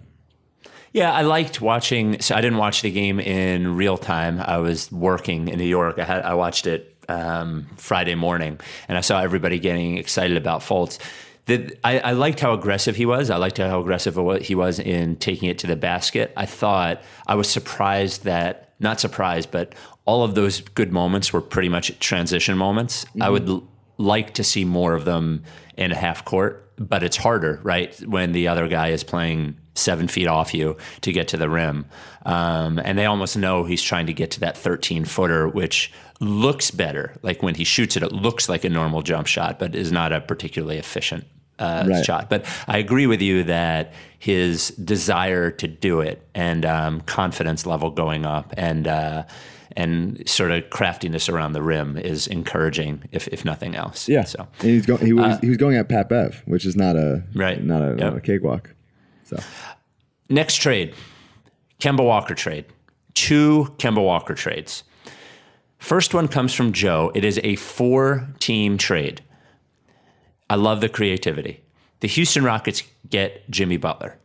Yeah, 0.93 1.13
I 1.13 1.23
liked 1.23 1.61
watching. 1.61 2.21
So 2.21 2.35
I 2.35 2.41
didn't 2.41 2.59
watch 2.59 2.83
the 2.83 2.91
game 2.91 3.21
in 3.21 3.77
real 3.77 3.99
time. 3.99 4.41
I 4.41 4.59
was 4.59 4.91
working 4.91 5.49
in 5.49 5.59
New 5.59 5.67
York. 5.67 5.99
I 5.99 6.05
had 6.05 6.23
I 6.23 6.35
watched 6.35 6.67
it 6.67 6.96
um, 7.09 7.67
Friday 7.77 8.15
morning, 8.15 8.61
and 8.89 8.97
I 8.99 9.01
saw 9.01 9.21
everybody 9.21 9.59
getting 9.59 9.99
excited 9.99 10.37
about 10.37 10.61
Fultz. 10.61 10.99
The, 11.47 11.77
I, 11.85 12.01
I, 12.01 12.13
liked 12.13 12.41
how 12.41 12.55
aggressive 12.55 12.97
he 12.97 13.07
was. 13.07 13.31
I 13.31 13.37
liked 13.37 13.59
how 13.59 13.81
aggressive 13.81 14.19
he 14.43 14.57
was 14.57 14.81
in 14.81 15.15
taking 15.17 15.49
it 15.49 15.59
to 15.61 15.69
the 15.69 15.77
basket. 15.77 16.33
I 16.37 16.45
thought 16.45 17.01
I 17.29 17.37
was 17.37 17.49
surprised 17.49 18.25
that 18.25 18.75
not 18.81 18.99
surprised, 18.99 19.53
but 19.53 19.75
all 20.07 20.25
of 20.25 20.35
those 20.35 20.61
good 20.61 20.93
moments 20.93 21.33
were 21.33 21.41
pretty 21.41 21.69
much 21.69 21.97
transition 22.01 22.59
moments. 22.59 23.05
Mm-hmm. 23.05 23.23
I 23.23 23.31
would 23.31 23.49
l- 23.49 23.69
like 23.97 24.35
to 24.35 24.45
see 24.45 24.65
more 24.65 24.95
of 24.95 25.05
them 25.05 25.45
in 25.77 25.93
a 25.93 25.97
half 25.97 26.25
court 26.25 26.67
but 26.79 27.03
it's 27.03 27.17
harder, 27.17 27.61
right? 27.63 27.99
When 28.07 28.33
the 28.33 28.49
other 28.49 28.69
guy 28.69 28.89
is 28.89 29.03
playing 29.03 29.57
seven 29.75 30.09
feet 30.09 30.27
off 30.27 30.55
you 30.55 30.77
to 31.03 31.13
get 31.13 31.29
to 31.29 31.37
the 31.37 31.49
rim. 31.49 31.87
Um, 32.25 32.79
and 32.79 32.99
they 32.99 33.07
almost 33.07 33.37
know 33.37 33.65
he's 33.65 33.83
trying 33.83 34.07
to 34.07 34.13
get 34.13 34.33
to 34.33 34.41
that 34.41 34.57
13 34.57 35.05
footer, 35.05 35.49
which 35.49 35.93
looks 36.21 36.71
better. 36.71 37.15
Like 37.23 37.43
when 37.43 37.55
he 37.55 37.65
shoots 37.65 37.97
it, 37.97 38.03
it 38.03 38.13
looks 38.13 38.49
like 38.49 38.65
a 38.65 38.69
normal 38.71 39.03
jump 39.03 39.27
shot, 39.27 39.59
but 39.59 39.75
is 39.75 39.93
not 39.93 40.13
a 40.13 40.21
particularly 40.21 40.79
efficient 40.79 41.25
uh, 41.59 41.85
right. 41.89 42.05
shot. 42.05 42.31
But 42.31 42.47
I 42.67 42.79
agree 42.79 43.07
with 43.07 43.23
you 43.23 43.45
that 43.45 43.93
his 44.19 44.69
desire 44.71 45.51
to 45.53 45.69
do 45.69 46.01
it 46.01 46.27
and 46.35 46.65
um, 46.65 47.01
confidence 47.03 47.67
level 47.67 47.91
going 47.91 48.27
up 48.27 48.53
and 48.57 48.89
uh, 48.89 49.25
and 49.77 50.27
sort 50.29 50.51
of 50.51 50.71
craftiness 50.71 51.29
around 51.29 51.53
the 51.53 51.63
rim 51.63 51.99
is 51.99 52.27
encouraging, 52.27 53.03
if, 53.13 53.29
if 53.29 53.45
nothing 53.45 53.77
else. 53.77 54.09
Yeah. 54.09 54.25
So 54.25 54.49
he's 54.61 54.87
going. 54.87 55.05
He 55.05 55.13
was 55.13 55.37
uh, 55.37 55.39
he 55.43 55.49
was 55.49 55.59
going 55.59 55.77
at 55.77 55.89
Pat 55.89 56.09
Bev, 56.09 56.43
which 56.47 56.65
is 56.65 56.77
not 56.77 56.97
a 56.97 57.23
right, 57.35 57.63
not 57.63 57.83
a, 57.83 57.89
yep. 57.89 57.99
not 57.99 58.17
a 58.17 58.21
cakewalk. 58.21 58.75
So 59.25 59.39
next 60.29 60.57
trade, 60.57 60.95
Kemba 61.81 62.05
Walker 62.05 62.35
trade. 62.35 62.65
Two 63.15 63.75
Kemba 63.79 64.03
Walker 64.03 64.35
trades. 64.35 64.83
First 65.87 66.15
one 66.15 66.27
comes 66.27 66.53
from 66.53 66.73
Joe. 66.73 67.13
It 67.15 67.25
is 67.25 67.39
a 67.45 67.55
four 67.55 68.27
team 68.41 68.77
trade. 68.77 69.23
I 70.51 70.57
love 70.57 70.81
the 70.81 70.89
creativity. 70.89 71.63
The 72.01 72.09
Houston 72.09 72.43
Rockets 72.43 72.83
get 73.09 73.49
Jimmy 73.49 73.77
Butler. 73.77 74.19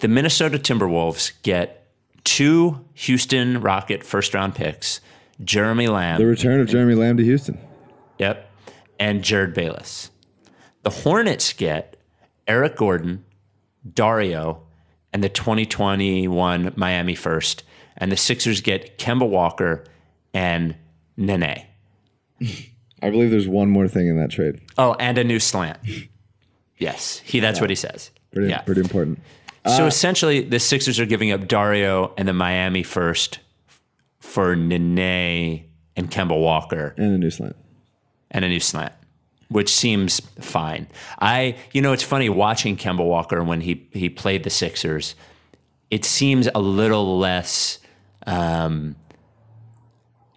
The 0.00 0.08
Minnesota 0.08 0.58
Timberwolves 0.58 1.32
get 1.42 1.88
two 2.22 2.84
Houston 2.92 3.62
Rocket 3.62 4.04
first 4.04 4.34
round 4.34 4.56
picks, 4.56 5.00
Jeremy 5.42 5.86
Lamb. 5.86 6.20
The 6.20 6.26
return 6.26 6.60
of 6.60 6.68
Jeremy 6.68 6.96
Lamb 6.96 7.16
to 7.16 7.24
Houston. 7.24 7.58
Yep. 8.18 8.50
And 9.00 9.22
Jerryd 9.22 9.54
Bayless. 9.54 10.10
The 10.82 10.90
Hornets 10.90 11.54
get 11.54 11.96
Eric 12.46 12.76
Gordon, 12.76 13.24
Dario, 13.90 14.64
and 15.14 15.24
the 15.24 15.30
2021 15.30 16.74
Miami 16.76 17.14
first. 17.14 17.62
And 17.96 18.12
the 18.12 18.18
Sixers 18.18 18.60
get 18.60 18.98
Kemba 18.98 19.26
Walker 19.26 19.86
and 20.38 20.76
Nene. 21.16 21.66
I 23.02 23.10
believe 23.10 23.32
there's 23.32 23.48
one 23.48 23.70
more 23.70 23.88
thing 23.88 24.06
in 24.06 24.16
that 24.20 24.30
trade. 24.30 24.60
Oh, 24.78 24.94
and 25.00 25.18
a 25.18 25.24
new 25.24 25.40
slant. 25.40 25.78
Yes, 26.78 27.18
he. 27.24 27.40
That's 27.40 27.58
yeah. 27.58 27.62
what 27.62 27.70
he 27.70 27.76
says. 27.76 28.12
Pretty, 28.32 28.48
yeah, 28.50 28.60
pretty 28.60 28.80
important. 28.80 29.18
So 29.66 29.84
uh, 29.84 29.86
essentially, 29.88 30.42
the 30.42 30.60
Sixers 30.60 31.00
are 31.00 31.06
giving 31.06 31.32
up 31.32 31.48
Dario 31.48 32.14
and 32.16 32.28
the 32.28 32.32
Miami 32.32 32.84
first 32.84 33.40
for 34.20 34.54
Nene 34.54 35.64
and 35.96 36.10
Kemba 36.10 36.40
Walker 36.40 36.94
and 36.96 37.14
a 37.14 37.18
new 37.18 37.30
slant 37.30 37.56
and 38.30 38.44
a 38.44 38.48
new 38.48 38.60
slant, 38.60 38.92
which 39.48 39.68
seems 39.68 40.20
fine. 40.40 40.86
I, 41.18 41.56
you 41.72 41.82
know, 41.82 41.92
it's 41.92 42.04
funny 42.04 42.28
watching 42.28 42.76
Kemba 42.76 43.04
Walker 43.04 43.42
when 43.42 43.60
he 43.60 43.88
he 43.92 44.08
played 44.08 44.44
the 44.44 44.50
Sixers. 44.50 45.16
It 45.90 46.04
seems 46.04 46.48
a 46.54 46.60
little 46.60 47.18
less. 47.18 47.80
Um, 48.24 48.94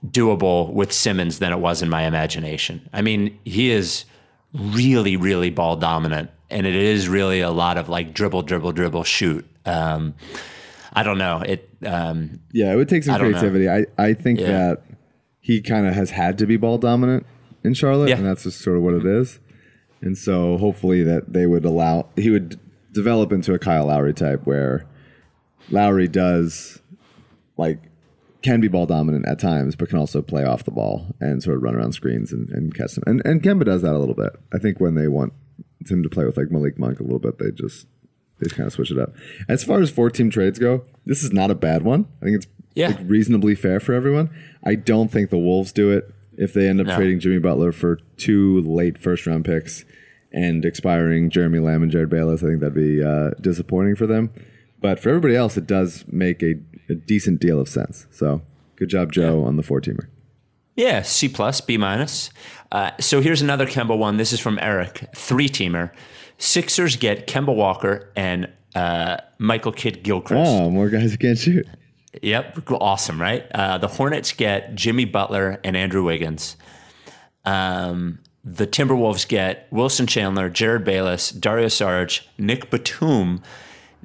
doable 0.05 0.71
with 0.71 0.91
Simmons 0.91 1.39
than 1.39 1.51
it 1.51 1.59
was 1.59 1.81
in 1.81 1.89
my 1.89 2.03
imagination. 2.03 2.87
I 2.93 3.01
mean, 3.01 3.37
he 3.45 3.71
is 3.71 4.05
really, 4.53 5.15
really 5.17 5.49
ball 5.49 5.75
dominant, 5.75 6.31
and 6.49 6.65
it 6.65 6.75
is 6.75 7.07
really 7.07 7.41
a 7.41 7.51
lot 7.51 7.77
of 7.77 7.89
like 7.89 8.13
dribble, 8.13 8.43
dribble, 8.43 8.73
dribble, 8.73 9.03
shoot. 9.03 9.45
Um, 9.65 10.15
I 10.93 11.03
don't 11.03 11.17
know. 11.17 11.41
It. 11.41 11.69
Um, 11.85 12.41
yeah, 12.51 12.71
it 12.71 12.75
would 12.75 12.89
take 12.89 13.03
some 13.03 13.19
creativity. 13.19 13.69
I 13.69 13.85
I 13.97 14.13
think 14.13 14.39
yeah. 14.39 14.47
that 14.47 14.83
he 15.39 15.61
kind 15.61 15.87
of 15.87 15.93
has 15.93 16.11
had 16.11 16.37
to 16.39 16.45
be 16.45 16.57
ball 16.57 16.77
dominant 16.77 17.25
in 17.63 17.73
Charlotte, 17.73 18.09
yeah. 18.09 18.17
and 18.17 18.25
that's 18.25 18.43
just 18.43 18.61
sort 18.61 18.77
of 18.77 18.83
what 18.83 18.93
it 18.93 19.05
is. 19.05 19.39
And 20.01 20.17
so 20.17 20.57
hopefully 20.57 21.03
that 21.03 21.31
they 21.33 21.45
would 21.45 21.63
allow 21.63 22.07
he 22.15 22.31
would 22.31 22.59
develop 22.91 23.31
into 23.31 23.53
a 23.53 23.59
Kyle 23.59 23.85
Lowry 23.85 24.13
type 24.13 24.45
where 24.45 24.85
Lowry 25.69 26.07
does 26.07 26.81
like 27.57 27.79
can 28.41 28.59
be 28.59 28.67
ball 28.67 28.85
dominant 28.85 29.27
at 29.27 29.39
times, 29.39 29.75
but 29.75 29.89
can 29.89 29.97
also 29.97 30.21
play 30.21 30.43
off 30.43 30.63
the 30.63 30.71
ball 30.71 31.15
and 31.19 31.43
sort 31.43 31.57
of 31.57 31.63
run 31.63 31.75
around 31.75 31.93
screens 31.93 32.31
and, 32.31 32.49
and 32.49 32.73
catch 32.75 32.95
them. 32.95 33.03
And, 33.05 33.21
and 33.25 33.41
Kemba 33.41 33.65
does 33.65 33.81
that 33.83 33.93
a 33.93 33.99
little 33.99 34.15
bit. 34.15 34.35
I 34.53 34.57
think 34.57 34.79
when 34.79 34.95
they 34.95 35.07
want 35.07 35.33
him 35.87 36.03
to 36.03 36.09
play 36.09 36.25
with 36.25 36.37
like 36.37 36.51
Malik 36.51 36.77
Monk 36.77 36.99
a 36.99 37.03
little 37.03 37.19
bit, 37.19 37.37
they 37.37 37.51
just 37.51 37.87
they 38.39 38.45
just 38.45 38.55
kind 38.55 38.67
of 38.67 38.73
switch 38.73 38.91
it 38.91 38.97
up. 38.97 39.13
As 39.47 39.63
far 39.63 39.81
as 39.81 39.91
four 39.91 40.09
team 40.09 40.29
trades 40.29 40.59
go, 40.59 40.83
this 41.05 41.23
is 41.23 41.31
not 41.31 41.51
a 41.51 41.55
bad 41.55 41.83
one. 41.83 42.07
I 42.21 42.25
think 42.25 42.37
it's 42.37 42.47
yeah. 42.73 42.87
like 42.87 42.99
reasonably 43.03 43.55
fair 43.55 43.79
for 43.79 43.93
everyone. 43.93 44.29
I 44.63 44.75
don't 44.75 45.11
think 45.11 45.29
the 45.29 45.37
Wolves 45.37 45.71
do 45.71 45.91
it 45.91 46.11
if 46.37 46.53
they 46.53 46.67
end 46.67 46.81
up 46.81 46.87
no. 46.87 46.95
trading 46.95 47.19
Jimmy 47.19 47.39
Butler 47.39 47.71
for 47.71 47.97
two 48.17 48.61
late 48.61 48.97
first 48.97 49.27
round 49.27 49.45
picks 49.45 49.85
and 50.31 50.65
expiring 50.65 51.29
Jeremy 51.29 51.59
Lamb 51.59 51.83
and 51.83 51.91
Jerryd 51.91 52.09
Bayless. 52.09 52.41
I 52.41 52.47
think 52.47 52.61
that'd 52.61 52.73
be 52.73 53.03
uh, 53.03 53.31
disappointing 53.41 53.95
for 53.95 54.07
them. 54.07 54.31
But 54.79 54.99
for 54.99 55.09
everybody 55.09 55.35
else, 55.35 55.57
it 55.57 55.67
does 55.67 56.05
make 56.07 56.41
a 56.41 56.55
a 56.91 56.95
decent 56.95 57.39
deal 57.39 57.59
of 57.59 57.67
sense. 57.67 58.05
So 58.11 58.41
good 58.75 58.89
job, 58.89 59.11
Joe, 59.11 59.41
yeah. 59.41 59.47
on 59.47 59.57
the 59.57 59.63
four 59.63 59.81
teamer. 59.81 60.07
Yeah, 60.75 61.01
C 61.01 61.27
plus, 61.27 61.61
B 61.61 61.77
minus. 61.77 62.29
Uh, 62.71 62.91
so 62.99 63.21
here's 63.21 63.41
another 63.41 63.65
Kemba 63.65 63.97
one. 63.97 64.17
This 64.17 64.31
is 64.31 64.39
from 64.39 64.57
Eric, 64.61 65.07
three 65.15 65.49
teamer. 65.49 65.91
Sixers 66.37 66.95
get 66.95 67.27
Kemba 67.27 67.55
Walker 67.55 68.11
and 68.15 68.49
uh, 68.73 69.17
Michael 69.37 69.71
Kidd 69.71 70.03
Gilchrist. 70.03 70.49
Oh, 70.49 70.69
more 70.69 70.89
guys 70.89 71.11
who 71.11 71.17
can't 71.17 71.37
shoot. 71.37 71.67
Yep, 72.21 72.69
awesome, 72.71 73.21
right? 73.21 73.45
Uh, 73.53 73.77
the 73.77 73.87
Hornets 73.87 74.33
get 74.33 74.75
Jimmy 74.75 75.05
Butler 75.05 75.59
and 75.63 75.77
Andrew 75.77 76.03
Wiggins. 76.03 76.57
Um, 77.45 78.19
the 78.43 78.67
Timberwolves 78.67 79.27
get 79.27 79.67
Wilson 79.71 80.07
Chandler, 80.07 80.49
Jerryd 80.49 80.83
Bayless, 80.83 81.31
Dario 81.31 81.67
Saric, 81.67 82.25
Nic 82.37 82.69
Batum, 82.69 83.41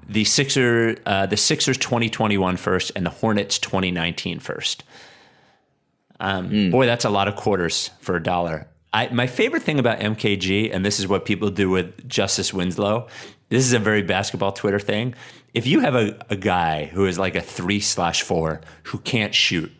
the 0.09 0.25
Sixer, 0.25 0.97
uh, 1.07 1.27
the 1.27 1.37
Sixers 1.37 1.77
2021 1.79 2.57
first 2.57 2.92
and 2.95 3.05
the 3.05 3.11
Hornets 3.11 3.59
2019 3.59 4.38
first. 4.38 4.85
Um, 6.21 6.51
mm. 6.51 6.71
Boy, 6.71 6.87
that's 6.87 7.05
a 7.05 7.11
lot 7.11 7.29
of 7.29 7.37
quarters 7.37 7.90
for 8.01 8.16
a 8.16 8.23
dollar. 8.23 8.69
I, 8.92 9.09
my 9.09 9.27
favorite 9.27 9.62
thing 9.62 9.79
about 9.79 9.99
MKG, 9.99 10.75
and 10.75 10.85
this 10.85 10.99
is 10.99 11.07
what 11.07 11.25
people 11.25 11.51
do 11.51 11.69
with 11.69 12.09
Justice 12.09 12.55
Winslow, 12.55 13.09
this 13.49 13.64
is 13.64 13.73
a 13.73 13.79
very 13.79 14.03
basketball 14.03 14.53
Twitter 14.53 14.81
thing. 14.81 15.14
If 15.55 15.66
you 15.66 15.81
have 15.81 15.95
a, 15.95 16.19
a 16.31 16.37
guy 16.37 16.87
who 16.87 17.07
is 17.07 17.19
like 17.19 17.37
a 17.37 17.40
three 17.40 17.81
slash 17.81 18.23
four 18.23 18.61
who 18.85 18.99
can't 18.99 19.35
shoot, 19.35 19.71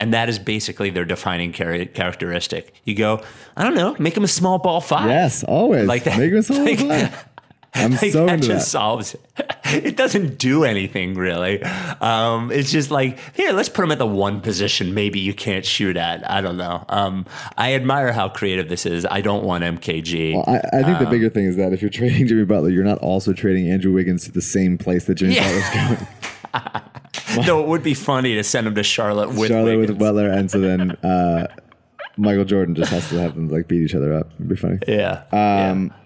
and 0.00 0.14
that 0.14 0.28
is 0.28 0.38
basically 0.38 0.90
their 0.90 1.04
defining 1.04 1.52
char- 1.52 1.84
characteristic. 1.84 2.74
You 2.84 2.94
go, 2.94 3.22
I 3.56 3.64
don't 3.64 3.74
know, 3.74 3.94
make 3.98 4.16
him 4.16 4.24
a 4.24 4.28
small 4.28 4.58
ball 4.58 4.80
five. 4.80 5.08
Yes, 5.08 5.44
always. 5.44 5.86
Like 5.86 6.04
that. 6.04 6.18
Make 6.18 6.32
him 6.32 6.38
a 6.38 6.42
small 6.42 6.64
like, 6.64 6.78
five. 6.78 7.28
I'm 7.74 7.90
like, 8.02 8.12
so 8.12 8.26
that 8.26 8.36
just 8.38 8.48
that. 8.48 8.60
solves 8.60 9.14
it. 9.14 9.20
It 9.72 9.96
doesn't 9.96 10.36
do 10.36 10.64
anything 10.64 11.14
really. 11.14 11.62
Um, 11.62 12.50
it's 12.50 12.72
just 12.72 12.90
like 12.90 13.20
here, 13.36 13.52
let's 13.52 13.68
put 13.68 13.84
him 13.84 13.92
at 13.92 13.98
the 13.98 14.06
one 14.06 14.40
position 14.40 14.94
maybe 14.94 15.20
you 15.20 15.32
can't 15.32 15.64
shoot 15.64 15.96
at. 15.96 16.28
I 16.28 16.40
don't 16.40 16.56
know. 16.56 16.84
Um, 16.88 17.24
I 17.56 17.74
admire 17.74 18.12
how 18.12 18.28
creative 18.28 18.68
this 18.68 18.84
is. 18.84 19.06
I 19.08 19.20
don't 19.20 19.44
want 19.44 19.62
MKG. 19.62 20.34
Well, 20.34 20.44
I, 20.48 20.78
I, 20.78 20.82
think 20.82 20.98
um, 20.98 21.04
the 21.04 21.10
bigger 21.10 21.30
thing 21.30 21.44
is 21.44 21.54
that 21.54 21.72
if 21.72 21.82
you're 21.82 21.90
trading 21.90 22.26
Jimmy 22.26 22.44
Butler, 22.44 22.70
you're 22.70 22.82
not 22.82 22.98
also 22.98 23.32
trading 23.32 23.70
Andrew 23.70 23.92
Wiggins 23.92 24.24
to 24.24 24.32
the 24.32 24.42
same 24.42 24.76
place 24.76 25.04
that 25.04 25.14
Jimmy 25.14 25.36
yeah. 25.36 25.44
Butler's 25.44 26.08
going. 27.30 27.46
Though 27.46 27.62
it 27.62 27.68
would 27.68 27.84
be 27.84 27.94
funny 27.94 28.34
to 28.34 28.42
send 28.42 28.66
him 28.66 28.74
to 28.74 28.82
Charlotte 28.82 29.28
with 29.34 29.50
Charlotte 29.50 29.76
Wiggins. 29.76 29.90
with 29.90 29.98
Butler, 30.00 30.30
and 30.30 30.50
so 30.50 30.58
then 30.58 30.90
uh, 31.04 31.46
Michael 32.16 32.44
Jordan 32.44 32.74
just 32.74 32.90
has 32.90 33.08
to 33.10 33.20
have 33.20 33.36
them 33.36 33.48
like 33.48 33.68
beat 33.68 33.82
each 33.82 33.94
other 33.94 34.12
up. 34.14 34.32
It'd 34.34 34.48
be 34.48 34.56
funny. 34.56 34.78
Yeah. 34.88 35.22
Um, 35.30 35.86
yeah. 35.86 35.96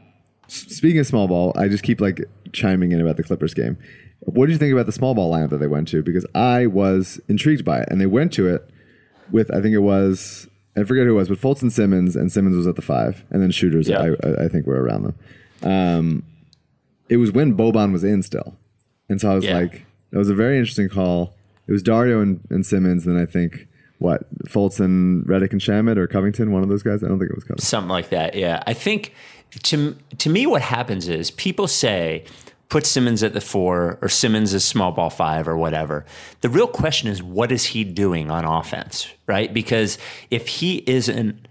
Speaking 0.49 0.99
of 1.01 1.07
small 1.07 1.29
ball, 1.29 1.53
I 1.57 1.69
just 1.69 1.85
keep 1.85 2.01
like 2.01 2.25
chiming 2.53 2.93
in 2.93 3.01
about 3.01 3.17
the 3.17 3.23
Clippers 3.23 3.55
game. 3.55 3.77
What 4.21 4.47
did 4.47 4.53
you 4.53 4.59
think 4.59 4.73
about 4.73 4.87
the 4.87 4.93
small 4.93 5.15
ball 5.15 5.33
lineup 5.33 5.51
that 5.51 5.59
they 5.59 5.67
went 5.67 5.89
to? 5.89 6.03
Because 6.03 6.27
I 6.35 6.67
was 6.67 7.21
intrigued 7.29 7.65
by 7.65 7.81
it, 7.81 7.89
and 7.91 8.01
they 8.01 8.07
went 8.07 8.33
to 8.35 8.49
it 8.49 8.69
with 9.31 9.51
I 9.51 9.61
think 9.61 9.75
it 9.75 9.79
was 9.79 10.49
I 10.77 10.85
forget 10.85 11.07
who 11.07 11.13
it 11.13 11.17
was, 11.17 11.29
but 11.29 11.39
Fultz 11.39 11.63
and 11.63 11.73
Simmons, 11.73 12.17
and 12.17 12.33
Simmons 12.33 12.57
was 12.57 12.67
at 12.67 12.77
the 12.77 12.83
five, 12.83 13.25
and 13.31 13.43
then 13.43 13.51
shooters 13.51 13.89
yeah. 13.89 14.15
I, 14.23 14.45
I 14.45 14.49
think 14.49 14.67
were 14.67 14.83
around 14.83 15.05
them. 15.05 15.15
Um, 15.63 16.23
it 17.09 17.19
was 17.19 17.33
when 17.33 17.57
Boban 17.57 17.93
was 17.93 18.03
in 18.03 18.23
still, 18.23 18.57
and 19.09 19.21
so 19.21 19.31
I 19.31 19.35
was 19.35 19.45
yeah. 19.45 19.59
like, 19.59 19.87
that 20.11 20.19
was 20.19 20.31
a 20.31 20.35
very 20.35 20.59
interesting 20.59 20.89
call. 20.89 21.35
It 21.67 21.73
was 21.73 21.83
Dario 21.83 22.21
and, 22.21 22.41
and 22.51 22.67
Simmons, 22.67 23.07
and 23.07 23.17
then 23.17 23.23
I 23.23 23.27
think 23.27 23.69
what 23.99 24.23
Fultz 24.47 24.81
and 24.81 25.25
Redick 25.27 25.53
and 25.53 25.61
Shamet 25.61 25.97
or 25.97 26.07
Covington, 26.07 26.51
one 26.51 26.63
of 26.63 26.69
those 26.69 26.83
guys. 26.83 27.05
I 27.05 27.09
don't 27.09 27.19
think 27.19 27.31
it 27.31 27.37
was 27.37 27.45
Covington. 27.45 27.65
Something 27.65 27.91
like 27.91 28.11
that. 28.11 28.35
Yeah, 28.35 28.63
I 28.67 28.75
think 28.75 29.15
to 29.63 29.97
to 30.19 30.31
me, 30.31 30.47
what 30.47 30.63
happens 30.63 31.09
is 31.09 31.31
people 31.31 31.69
say 31.69 32.25
put 32.69 32.87
Simmons 32.87 33.23
at 33.23 33.35
the 33.35 33.41
four 33.41 33.99
or 34.03 34.09
Simmons 34.09 34.53
is 34.53 34.65
small 34.65 34.91
ball 34.91 35.11
five 35.11 35.47
or 35.47 35.57
whatever. 35.57 36.05
The 36.41 36.49
real 36.49 36.67
question 36.67 37.09
is 37.09 37.23
what 37.23 37.53
is 37.53 37.65
he 37.67 37.85
doing 37.85 38.31
on 38.31 38.45
offense, 38.45 39.09
right? 39.27 39.53
Because 39.53 39.99
if 40.31 40.49
he 40.49 40.83
isn't 40.87 41.47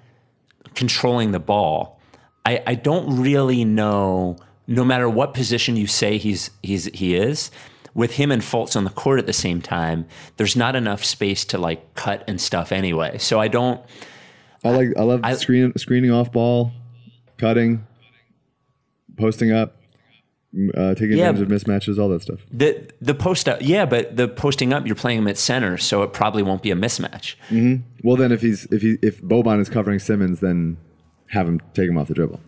controlling 0.75 1.31
the 1.31 1.39
ball, 1.39 1.99
I, 2.45 2.61
I 2.67 2.75
don't 2.75 3.21
really 3.21 3.63
know. 3.63 4.37
No 4.65 4.85
matter 4.85 5.09
what 5.09 5.33
position 5.33 5.75
you 5.75 5.87
say 5.87 6.17
he's 6.17 6.49
he's 6.61 6.85
he 6.93 7.15
is, 7.15 7.51
with 7.93 8.13
him 8.13 8.31
and 8.31 8.41
Fultz 8.41 8.75
on 8.75 8.83
the 8.83 8.89
court 8.89 9.19
at 9.19 9.25
the 9.25 9.33
same 9.33 9.61
time, 9.61 10.05
there's 10.37 10.55
not 10.55 10.75
enough 10.75 11.03
space 11.03 11.45
to 11.45 11.57
like 11.57 11.95
cut 11.95 12.23
and 12.27 12.39
stuff 12.39 12.71
anyway. 12.71 13.17
So 13.17 13.39
I 13.39 13.47
don't. 13.47 13.81
I 14.63 14.69
like 14.71 14.89
I 14.97 15.03
love 15.03 15.19
I, 15.23 15.33
screen, 15.35 15.73
screening 15.77 16.11
off 16.11 16.31
ball, 16.31 16.71
cutting, 17.37 17.85
posting 19.17 19.51
up, 19.51 19.77
uh, 20.75 20.93
taking 20.95 21.17
Yeah. 21.17 21.29
advantage 21.29 21.41
of 21.41 21.47
mismatches, 21.63 21.97
all 21.99 22.09
that 22.09 22.21
stuff. 22.21 22.39
The 22.51 22.77
the 23.01 23.13
post 23.15 23.49
up, 23.49 23.59
yeah, 23.61 23.85
but 23.85 24.15
the 24.15 24.27
posting 24.27 24.71
up, 24.73 24.85
you're 24.85 24.95
playing 24.95 25.19
him 25.19 25.27
at 25.27 25.37
center, 25.37 25.77
so 25.77 26.03
it 26.03 26.13
probably 26.13 26.43
won't 26.43 26.61
be 26.61 26.71
a 26.71 26.75
mismatch. 26.75 27.35
Well, 28.03 28.15
then 28.17 28.31
if 28.31 28.41
he's 28.41 28.65
if 28.65 28.81
he 28.81 28.97
if 29.01 29.21
Boban 29.21 29.59
is 29.59 29.69
covering 29.69 29.99
Simmons, 29.99 30.39
then 30.41 30.77
have 31.29 31.47
him 31.47 31.59
take 31.73 31.89
him 31.89 31.97
off 31.97 32.07
the 32.07 32.13
dribble. 32.13 32.39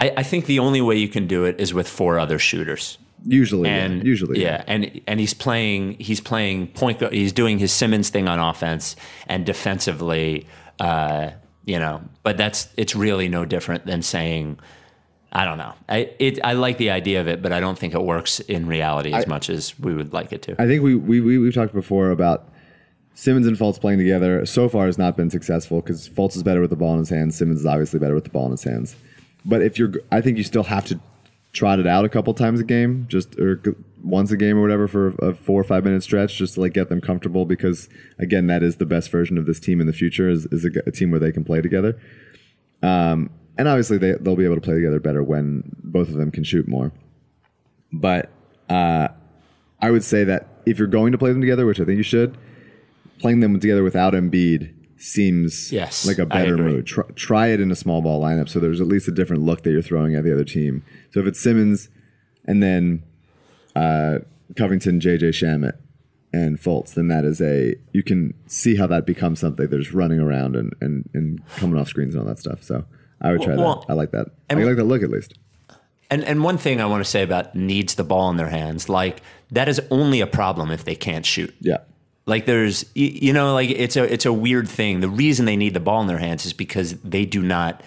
I, 0.00 0.12
I 0.18 0.22
think 0.24 0.46
the 0.46 0.58
only 0.58 0.80
way 0.82 0.96
you 0.96 1.08
can 1.08 1.26
do 1.26 1.44
it 1.44 1.58
is 1.60 1.72
with 1.72 1.88
four 1.88 2.18
other 2.18 2.38
shooters. 2.38 2.98
Usually, 3.24 3.68
and 3.70 3.98
yeah, 3.98 4.04
usually, 4.04 4.42
yeah, 4.42 4.62
and 4.66 5.00
and 5.06 5.18
he's 5.18 5.32
playing 5.34 5.96
he's 5.98 6.20
playing 6.20 6.66
point 6.68 7.00
he's 7.12 7.32
doing 7.32 7.58
his 7.58 7.72
Simmons 7.72 8.10
thing 8.10 8.28
on 8.28 8.38
offense 8.38 8.94
and 9.26 9.46
defensively, 9.46 10.46
uh, 10.80 11.30
you 11.64 11.78
know. 11.78 12.02
But 12.22 12.36
that's 12.36 12.68
it's 12.76 12.94
really 12.94 13.28
no 13.28 13.44
different 13.44 13.86
than 13.86 14.02
saying, 14.02 14.58
I 15.36 15.44
don't 15.44 15.58
know. 15.58 15.74
I 15.86 16.10
it 16.18 16.38
I 16.42 16.54
like 16.54 16.78
the 16.78 16.88
idea 16.88 17.20
of 17.20 17.28
it, 17.28 17.42
but 17.42 17.52
I 17.52 17.60
don't 17.60 17.78
think 17.78 17.92
it 17.92 18.02
works 18.02 18.40
in 18.40 18.66
reality 18.66 19.12
as 19.12 19.26
much 19.26 19.50
as 19.50 19.78
we 19.78 19.92
would 19.92 20.14
like 20.14 20.32
it 20.32 20.40
to. 20.42 20.52
I 20.58 20.66
think 20.66 20.82
we, 20.82 20.94
we, 20.94 21.20
we, 21.20 21.36
we've 21.36 21.52
talked 21.52 21.74
before 21.74 22.08
about 22.08 22.48
Simmons 23.12 23.46
and 23.46 23.54
Fultz 23.54 23.78
playing 23.78 23.98
together. 23.98 24.46
So 24.46 24.66
far 24.66 24.86
has 24.86 24.96
not 24.96 25.14
been 25.14 25.28
successful 25.28 25.82
because 25.82 26.08
Fultz 26.08 26.36
is 26.36 26.42
better 26.42 26.62
with 26.62 26.70
the 26.70 26.76
ball 26.76 26.94
in 26.94 27.00
his 27.00 27.10
hands. 27.10 27.36
Simmons 27.36 27.60
is 27.60 27.66
obviously 27.66 28.00
better 28.00 28.14
with 28.14 28.24
the 28.24 28.30
ball 28.30 28.46
in 28.46 28.52
his 28.52 28.64
hands. 28.64 28.96
But 29.44 29.60
if 29.60 29.78
you're, 29.78 29.92
I 30.10 30.22
think 30.22 30.38
you 30.38 30.42
still 30.42 30.62
have 30.62 30.86
to 30.86 30.98
trot 31.52 31.80
it 31.80 31.86
out 31.86 32.06
a 32.06 32.08
couple 32.08 32.32
times 32.32 32.58
a 32.58 32.64
game, 32.64 33.04
just 33.10 33.38
or 33.38 33.60
once 34.02 34.30
a 34.30 34.38
game 34.38 34.56
or 34.56 34.62
whatever 34.62 34.88
for 34.88 35.08
a 35.18 35.34
four 35.34 35.60
or 35.60 35.64
five 35.64 35.84
minute 35.84 36.02
stretch, 36.02 36.38
just 36.38 36.54
to 36.54 36.62
like 36.62 36.72
get 36.72 36.88
them 36.88 37.02
comfortable. 37.02 37.44
Because 37.44 37.90
again, 38.18 38.46
that 38.46 38.62
is 38.62 38.76
the 38.76 38.86
best 38.86 39.10
version 39.10 39.36
of 39.36 39.44
this 39.44 39.60
team 39.60 39.82
in 39.82 39.86
the 39.86 39.92
future 39.92 40.30
is, 40.30 40.46
is 40.46 40.64
a, 40.64 40.70
a 40.86 40.90
team 40.90 41.10
where 41.10 41.20
they 41.20 41.30
can 41.30 41.44
play 41.44 41.60
together. 41.60 42.00
Um, 42.82 43.28
and 43.58 43.68
obviously 43.68 43.98
they, 43.98 44.12
they'll 44.12 44.36
be 44.36 44.44
able 44.44 44.56
to 44.56 44.60
play 44.60 44.74
together 44.74 45.00
better 45.00 45.22
when 45.22 45.62
both 45.82 46.08
of 46.08 46.14
them 46.14 46.30
can 46.30 46.44
shoot 46.44 46.68
more. 46.68 46.92
But 47.92 48.30
uh, 48.68 49.08
I 49.80 49.90
would 49.90 50.04
say 50.04 50.24
that 50.24 50.48
if 50.66 50.78
you're 50.78 50.88
going 50.88 51.12
to 51.12 51.18
play 51.18 51.32
them 51.32 51.40
together, 51.40 51.66
which 51.66 51.80
I 51.80 51.84
think 51.84 51.96
you 51.96 52.02
should, 52.02 52.36
playing 53.18 53.40
them 53.40 53.58
together 53.58 53.82
without 53.82 54.12
Embiid 54.12 54.74
seems 54.98 55.72
Yes, 55.72 56.06
like 56.06 56.18
a 56.18 56.26
better 56.26 56.56
move. 56.56 56.86
Try, 56.86 57.04
try 57.14 57.46
it 57.48 57.60
in 57.60 57.70
a 57.70 57.76
small 57.76 58.02
ball 58.02 58.20
lineup 58.22 58.48
so 58.48 58.60
there's 58.60 58.80
at 58.80 58.86
least 58.86 59.08
a 59.08 59.12
different 59.12 59.42
look 59.42 59.62
that 59.62 59.70
you're 59.70 59.82
throwing 59.82 60.14
at 60.14 60.24
the 60.24 60.32
other 60.32 60.44
team. 60.44 60.82
So 61.12 61.20
if 61.20 61.26
it's 61.26 61.40
Simmons 61.40 61.88
and 62.46 62.62
then 62.62 63.02
uh, 63.74 64.18
Covington, 64.56 65.00
JJ 65.00 65.30
Shamet, 65.30 65.78
and 66.32 66.58
Fultz, 66.58 66.94
then 66.94 67.08
that 67.08 67.24
is 67.24 67.40
a 67.40 67.74
you 67.92 68.02
can 68.02 68.34
see 68.46 68.76
how 68.76 68.86
that 68.88 69.06
becomes 69.06 69.40
something. 69.40 69.68
There's 69.68 69.92
running 69.92 70.20
around 70.20 70.56
and, 70.56 70.74
and, 70.80 71.08
and 71.14 71.46
coming 71.56 71.78
off 71.78 71.88
screens 71.88 72.14
and 72.14 72.22
all 72.22 72.28
that 72.28 72.38
stuff. 72.38 72.62
So 72.62 72.84
I 73.20 73.32
would 73.32 73.42
try 73.42 73.56
Well, 73.56 73.84
that. 73.86 73.92
I 73.92 73.94
like 73.94 74.10
that. 74.12 74.26
I 74.50 74.54
and- 74.54 74.64
like 74.64 74.76
that 74.76 74.84
look 74.84 75.02
at 75.02 75.10
least. 75.10 75.34
And 76.10 76.22
and 76.22 76.44
one 76.44 76.56
thing 76.56 76.80
I 76.80 76.86
want 76.86 77.04
to 77.04 77.10
say 77.10 77.22
about 77.24 77.56
needs 77.56 77.96
the 77.96 78.04
ball 78.04 78.30
in 78.30 78.36
their 78.36 78.48
hands, 78.48 78.88
like 78.88 79.22
that 79.50 79.68
is 79.68 79.80
only 79.90 80.20
a 80.20 80.26
problem 80.26 80.70
if 80.70 80.84
they 80.84 80.94
can't 80.94 81.26
shoot. 81.26 81.52
Yeah. 81.60 81.78
Like 82.26 82.46
there's 82.46 82.84
y- 82.94 83.10
you 83.22 83.32
know 83.32 83.54
like 83.54 83.70
it's 83.70 83.96
a 83.96 84.04
it's 84.12 84.24
a 84.24 84.32
weird 84.32 84.68
thing. 84.68 85.00
The 85.00 85.08
reason 85.08 85.46
they 85.46 85.56
need 85.56 85.74
the 85.74 85.80
ball 85.80 86.00
in 86.02 86.06
their 86.06 86.18
hands 86.18 86.46
is 86.46 86.52
because 86.52 86.94
they 87.02 87.24
do 87.24 87.42
not 87.42 87.82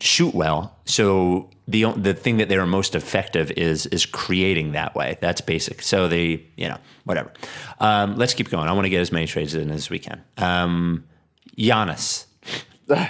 shoot 0.00 0.32
well. 0.34 0.76
So 0.84 1.50
the 1.66 1.86
o- 1.86 1.92
the 1.94 2.14
thing 2.14 2.36
that 2.36 2.48
they 2.48 2.56
are 2.56 2.66
most 2.66 2.94
effective 2.94 3.50
is 3.56 3.86
is 3.86 4.06
creating 4.06 4.70
that 4.72 4.94
way. 4.94 5.18
That's 5.20 5.40
basic. 5.40 5.82
So 5.82 6.06
they 6.06 6.44
you 6.56 6.68
know 6.68 6.78
whatever. 7.04 7.32
Um, 7.80 8.16
let's 8.16 8.32
keep 8.34 8.48
going. 8.48 8.68
I 8.68 8.72
want 8.72 8.84
to 8.84 8.90
get 8.90 9.00
as 9.00 9.10
many 9.10 9.26
trades 9.26 9.54
in 9.54 9.72
as 9.72 9.90
we 9.90 9.98
can. 9.98 10.22
Um, 10.36 11.04
Giannis. 11.58 12.26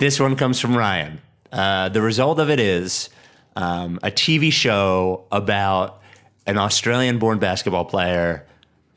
This 0.00 0.18
one 0.18 0.34
comes 0.34 0.58
from 0.58 0.74
Ryan. 0.76 1.20
Uh, 1.52 1.90
the 1.90 2.00
result 2.00 2.38
of 2.40 2.48
it 2.48 2.58
is 2.58 3.10
um, 3.54 3.98
a 4.02 4.10
TV 4.10 4.50
show 4.50 5.26
about 5.30 6.00
an 6.46 6.56
Australian 6.56 7.18
born 7.18 7.38
basketball 7.38 7.84
player 7.84 8.46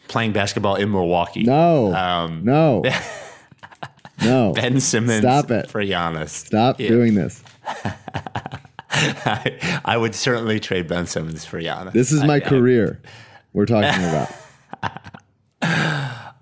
playing 0.08 0.32
basketball 0.32 0.76
in 0.76 0.89
Milwaukee. 0.91 1.43
No. 1.43 1.93
Um, 1.93 2.45
no. 2.45 2.84
no. 4.24 4.54
Ben 4.54 4.80
Simmons 4.80 5.24
Stop 5.24 5.51
it. 5.51 5.70
for 5.70 5.84
Giannis. 5.84 6.30
Stop 6.30 6.80
Yeah. 6.80 6.88
doing 6.88 7.16
this. 7.16 7.43
I, 8.89 9.82
I 9.86 9.97
would 9.97 10.16
certainly 10.16 10.62
trade 10.62 10.88
Ben 10.88 11.06
Simmons 11.06 11.43
for 11.43 11.60
Giannis. 11.62 11.91
This 11.91 12.14
is 12.14 12.24
my 12.24 12.36
I- 12.36 12.39
career 12.39 13.01
we're 13.51 13.66
talking 13.66 14.04
about. 14.06 14.32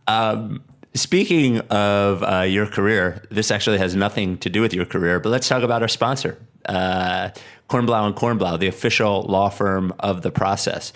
Speaking 0.94 1.60
of 1.70 2.22
uh, 2.22 2.42
your 2.42 2.66
career, 2.66 3.24
this 3.32 3.50
actually 3.50 3.78
has 3.78 3.96
nothing 3.96 4.38
to 4.40 4.50
do 4.50 4.60
with 4.62 4.74
your 4.74 4.86
career, 4.86 5.22
but 5.22 5.30
let's 5.30 5.48
talk 5.48 5.64
about 5.64 5.82
our 5.82 5.88
sponsor, 5.88 6.38
uh, 6.66 7.30
Kornblau 7.70 8.08
and 8.08 8.16
Kornblau, 8.16 8.60
the 8.60 8.68
official 8.68 9.22
law 9.22 9.48
firm 9.48 9.94
of 10.00 10.22
the 10.22 10.32
process. 10.32 10.92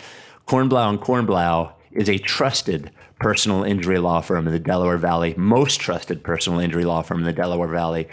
Kornblau 0.47 0.89
and 0.89 0.99
Kornblau 0.99 1.71
is 1.91 2.09
a 2.09 2.17
trusted 2.17 2.91
personal 3.19 3.63
injury 3.63 3.97
law 3.97 4.19
firm 4.19 4.45
in 4.47 4.51
the 4.51 4.59
Delaware 4.59 4.97
Valley, 4.97 5.33
most 5.37 5.79
trusted 5.79 6.25
personal 6.25 6.59
injury 6.59 6.83
law 6.83 7.01
firm 7.01 7.19
in 7.19 7.25
the 7.25 7.31
Delaware 7.31 7.69
Valley. 7.69 8.09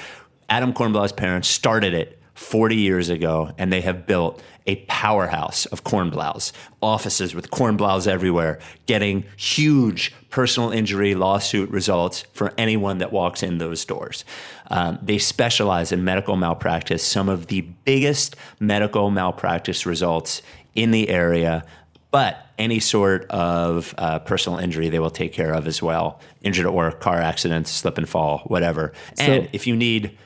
Adam 0.49 0.73
Kornblau's 0.73 1.13
parents 1.13 1.49
started 1.49 1.95
it 1.95 2.22
40 2.35 2.77
years 2.77 3.09
ago, 3.09 3.53
and 3.59 3.73
they 3.73 3.81
have 3.83 4.07
built 4.07 4.43
a 4.67 4.77
powerhouse 4.87 5.67
of 5.67 5.85
Kornblaus, 5.85 6.53
offices 6.81 7.35
with 7.35 7.51
Kornblaus 7.51 8.07
everywhere, 8.07 8.59
getting 8.87 9.25
huge 9.37 10.15
personal 10.31 10.71
injury 10.71 11.15
lawsuit 11.15 11.69
results 11.71 12.25
for 12.33 12.53
anyone 12.57 12.99
that 12.99 13.13
walks 13.13 13.43
in 13.43 13.59
those 13.59 13.85
doors. 13.85 14.25
Um, 14.71 14.99
they 15.03 15.19
specialize 15.19 15.93
in 15.93 16.05
medical 16.05 16.37
malpractice, 16.37 17.05
some 17.05 17.29
of 17.29 17.49
the 17.49 17.63
biggest 17.85 18.37
medical 18.61 19.11
malpractice 19.11 19.85
results 19.85 20.43
in 20.75 20.91
the 20.91 21.09
area. 21.09 21.65
But 22.11 22.47
any 22.59 22.79
sort 22.79 23.25
of 23.31 23.95
uh, 23.99 24.21
personal 24.21 24.59
injury 24.59 24.89
they 24.89 24.99
will 24.99 25.11
take 25.11 25.33
care 25.33 25.53
of 25.53 25.67
as 25.67 25.83
well. 25.83 26.21
Injured 26.43 26.67
at 26.67 26.75
work, 26.75 27.01
car 27.01 27.21
accidents, 27.21 27.71
slip 27.71 27.99
and 27.99 28.09
fall, 28.09 28.41
whatever. 28.47 28.93
And 29.19 29.49
if 29.53 29.67
you 29.67 29.75
need 29.75 30.17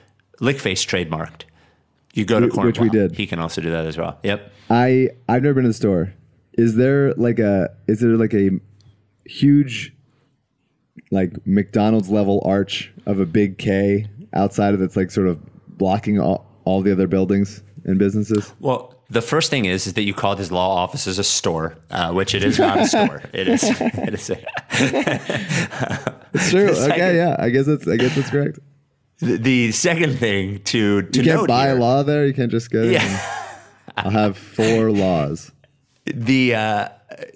Lickface 0.41 0.85
trademarked, 0.85 1.43
you 2.17 2.25
go 2.25 2.41
to 2.41 2.47
Wh- 2.49 2.65
which 2.65 2.81
we 2.81 2.89
did. 2.89 3.15
He 3.17 3.27
can 3.27 3.39
also 3.39 3.61
do 3.61 3.71
that 3.71 3.87
as 3.87 3.97
well. 3.99 4.19
Yep. 4.23 4.53
I 4.71 5.11
I've 5.29 5.43
never 5.43 5.55
been 5.55 5.65
to 5.65 5.69
the 5.71 5.75
store. 5.75 6.13
Is 6.55 6.77
there 6.77 7.13
like 7.15 7.39
a 7.39 7.69
is 7.87 8.01
there 8.01 8.11
like 8.17 8.35
a 8.35 8.51
huge 9.25 9.93
like 11.11 11.33
McDonald's 11.47 12.09
level 12.09 12.43
arch 12.45 12.93
of 13.07 13.21
a 13.21 13.27
big 13.27 13.59
K 13.59 14.09
outside 14.35 14.75
of 14.75 14.81
that's 14.81 14.97
like 14.97 15.11
sort 15.11 15.29
of 15.29 15.39
blocking 15.79 16.19
all, 16.19 16.47
all 16.65 16.83
the 16.83 16.91
other 16.93 17.07
buildings 17.07 17.63
and 17.85 17.99
businesses? 17.99 18.53
Well, 18.61 18.95
the 19.09 19.23
first 19.23 19.51
thing 19.51 19.67
is, 19.67 19.87
is 19.87 19.93
that 19.95 20.03
you 20.03 20.13
called 20.15 20.39
his 20.39 20.51
law 20.51 20.75
office 20.75 21.07
a 21.07 21.23
store, 21.23 21.77
uh, 21.91 22.13
which 22.13 22.35
it 22.35 22.43
is 22.43 22.59
not 22.59 22.81
a 22.81 22.87
store. 22.89 23.23
It 23.33 23.47
is. 23.47 23.63
It 23.63 24.15
is. 24.15 24.31
A, 24.31 24.37
It's 26.35 26.51
true. 26.51 26.67
The 26.67 26.75
second- 26.75 26.93
okay, 26.93 27.17
yeah. 27.17 27.37
I 27.39 27.51
guess 27.51 27.67
that's 27.67 27.87
I 27.87 27.97
guess 27.97 28.15
that's 28.17 28.31
correct. 28.31 28.59
The, 29.19 29.37
the 29.39 29.73
second 29.73 30.19
thing 30.19 30.63
to 30.65 31.03
to 31.03 31.23
You 31.23 31.25
can't 31.25 31.49
buy 31.49 31.67
here, 31.67 31.77
a 31.77 31.81
law 31.81 32.03
there. 32.03 32.27
You 32.27 32.35
can't 32.35 32.51
just 32.51 32.71
go. 32.71 32.83
Yeah. 32.83 33.33
I'll 33.97 34.11
have 34.11 34.37
four 34.37 34.91
laws. 34.91 35.53
the 36.05 36.55
uh, 36.55 36.89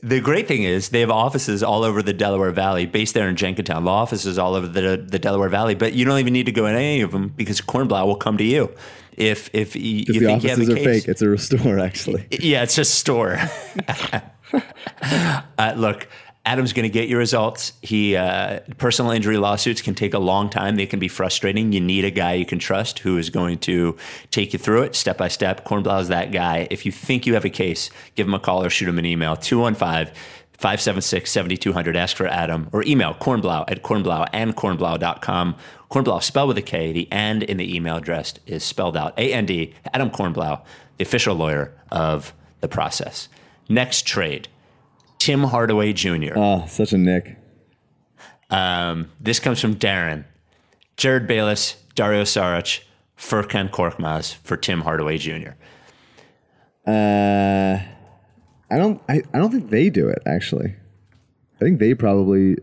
the 0.03 0.21
great 0.21 0.47
thing 0.47 0.65
is 0.65 0.91
they 0.91 1.01
have 1.01 1.11
offices 1.11 1.63
all 1.63 1.85
over 1.85 2.03
the 2.03 2.13
Delaware 2.13 2.51
Valley, 2.51 2.85
based 2.87 3.15
there 3.15 3.29
in 3.29 3.37
Jenkintown. 3.37 3.85
Law 3.85 4.03
offices 4.03 4.39
all 4.39 4.55
over 4.55 4.67
the 4.67 4.97
the 4.99 5.19
Delaware 5.19 5.49
Valley, 5.49 5.75
but 5.75 5.95
you 5.95 6.05
don't 6.05 6.19
even 6.19 6.33
need 6.35 6.47
to 6.47 6.53
go 6.53 6.67
in 6.67 6.75
any 6.75 7.01
of 7.01 7.13
them 7.13 7.29
because 7.29 7.61
Kornblau 7.63 8.05
will 8.07 8.17
come 8.17 8.37
to 8.37 8.45
you 8.45 8.71
if 9.17 9.49
if 9.55 9.75
you, 9.77 9.83
you 9.83 10.05
the 10.05 10.27
think 10.27 10.43
you 10.43 10.49
have 10.51 10.59
offices 10.59 10.69
a 10.69 10.73
are 10.73 10.77
case. 10.77 10.85
fake. 11.05 11.09
It's 11.09 11.23
a 11.23 11.39
store 11.63 11.79
actually. 11.79 12.27
Yeah, 12.31 12.63
it's 12.63 12.75
just 12.77 12.93
a 12.93 12.97
store. 12.97 13.39
uh, 15.59 15.75
look, 15.77 16.09
Adam's 16.47 16.73
going 16.73 16.85
to 16.85 16.93
get 16.93 17.09
your 17.09 17.19
results. 17.19 17.75
He 17.83 18.17
uh, 18.17 18.61
personal 18.79 19.11
injury 19.11 19.37
lawsuits 19.37 19.83
can 19.83 19.95
take 19.95 20.15
a 20.15 20.19
long 20.19 20.49
time. 20.49 20.77
They 20.77 20.87
can 20.87 20.99
be 20.99 21.09
frustrating. 21.09 21.73
You 21.73 21.81
need 21.81 22.05
a 22.05 22.11
guy 22.11 22.33
you 22.33 22.47
can 22.47 22.59
trust 22.59 23.01
who 23.01 23.19
is 23.19 23.29
going 23.29 23.59
to 23.59 23.97
take 24.31 24.55
you 24.55 24.59
through 24.59 24.83
it 24.83 24.95
step 24.97 25.19
by 25.19 25.29
step. 25.29 25.67
Kornblau 25.67 26.01
is 26.01 26.09
that 26.09 26.33
guy. 26.33 26.67
If 26.71 26.87
you 26.87 26.93
think 26.93 27.27
you 27.27 27.35
have 27.35 27.45
a 27.45 27.51
case, 27.51 27.91
give 28.15 28.27
him 28.27 28.33
a 28.33 28.41
call 28.41 28.65
or 28.65 28.71
shoot 28.71 28.89
him 28.89 28.99
an 28.99 29.05
email. 29.05 29.37
215 29.37 30.15
576 30.55 31.31
7200. 31.31 31.97
Ask 31.97 32.17
for 32.17 32.27
Adam 32.27 32.69
or 32.73 32.85
email 32.85 33.15
kornblau 33.15 33.65
at 33.69 33.83
kornblau 33.83 34.27
and 34.33 34.57
kornblau.com. 34.57 35.57
Kornblau 35.91 36.23
spelled 36.23 36.49
with 36.49 36.59
a 36.59 36.63
K. 36.63 36.93
The 36.93 37.09
and 37.11 37.43
in 37.43 37.59
the 37.59 37.77
email 37.77 37.97
address 37.97 38.35
is 38.47 38.65
spelled 38.65 38.97
out. 38.97 39.13
A 39.19 39.33
N 39.33 39.45
D. 39.45 39.75
Adam 39.93 40.11
Kornblau, 40.11 40.63
the 40.97 41.05
official 41.05 41.35
lawyer 41.35 41.75
of 41.91 42.33
the 42.61 42.69
process. 42.69 43.29
Next 43.69 44.07
trade 44.07 44.49
Tim 45.21 45.45
Hardaway 45.45 45.93
Jr. 45.93 46.33
Oh, 46.35 46.65
such 46.67 46.93
a 46.93 46.99
nick. 46.99 47.37
Um, 48.49 49.13
this 49.21 49.39
comes 49.39 49.61
from 49.61 49.77
Darren. 49.77 50.25
Jerryd 50.97 51.27
Bayless, 51.29 51.77
Dario 51.95 52.23
Saric, 52.23 52.81
Furkan 53.17 53.71
Korkmaz 53.71 54.35
for 54.37 54.57
Tim 54.57 54.81
Hardaway 54.81 55.19
Jr. 55.19 55.51
Uh, 56.87 57.79
I 58.71 58.79
don't. 58.79 59.01
I, 59.09 59.23
I 59.33 59.39
don't 59.39 59.53
think 59.53 59.71
they 59.71 59.91
do 59.91 60.09
it. 60.09 60.23
Actually, 60.27 60.75
I 61.57 61.59
think 61.59 61.79
they 61.79 61.95
probably 61.95 62.57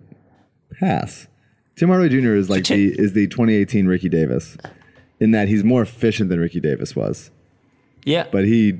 pass. 0.79 1.27
Tim 1.75 1.89
Hardaway 1.89 2.09
Jr. 2.09 2.33
is 2.33 2.49
like 2.49 2.63
Tim- 2.63 2.77
the 2.77 2.95
is 2.99 3.13
the 3.13 3.27
2018 3.27 3.85
Ricky 3.85 4.09
Davis, 4.09 4.57
in 5.19 5.29
that 5.31 5.47
he's 5.47 5.63
more 5.63 5.83
efficient 5.83 6.29
than 6.29 6.39
Ricky 6.39 6.59
Davis 6.59 6.95
was. 6.95 7.29
Yeah. 8.03 8.27
But 8.31 8.45
he 8.45 8.79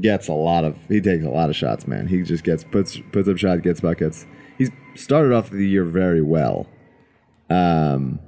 gets 0.00 0.28
a 0.28 0.32
lot 0.32 0.64
of 0.64 0.76
he 0.88 1.00
takes 1.00 1.24
a 1.24 1.30
lot 1.30 1.50
of 1.50 1.56
shots, 1.56 1.86
man. 1.86 2.06
He 2.06 2.22
just 2.22 2.44
gets 2.44 2.64
puts 2.64 2.98
puts 3.12 3.28
up 3.28 3.38
shots, 3.38 3.62
gets 3.62 3.80
buckets. 3.80 4.26
He's 4.58 4.70
started 4.94 5.32
off 5.32 5.50
the 5.50 5.66
year 5.66 5.84
very 5.84 6.22
well. 6.22 6.66
Um, 7.50 8.20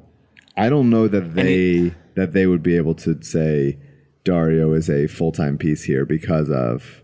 I 0.57 0.69
don't 0.69 0.91
know 0.91 1.09
that 1.09 1.35
they 1.35 1.95
that 2.15 2.33
they 2.33 2.47
would 2.47 2.63
be 2.63 2.77
able 2.77 2.95
to 2.97 3.23
say 3.23 3.79
Dario 4.25 4.75
is 4.75 4.91
a 4.91 5.07
full 5.07 5.33
time 5.33 5.59
piece 5.59 5.85
here 5.85 6.05
because 6.05 6.51
of. 6.51 7.03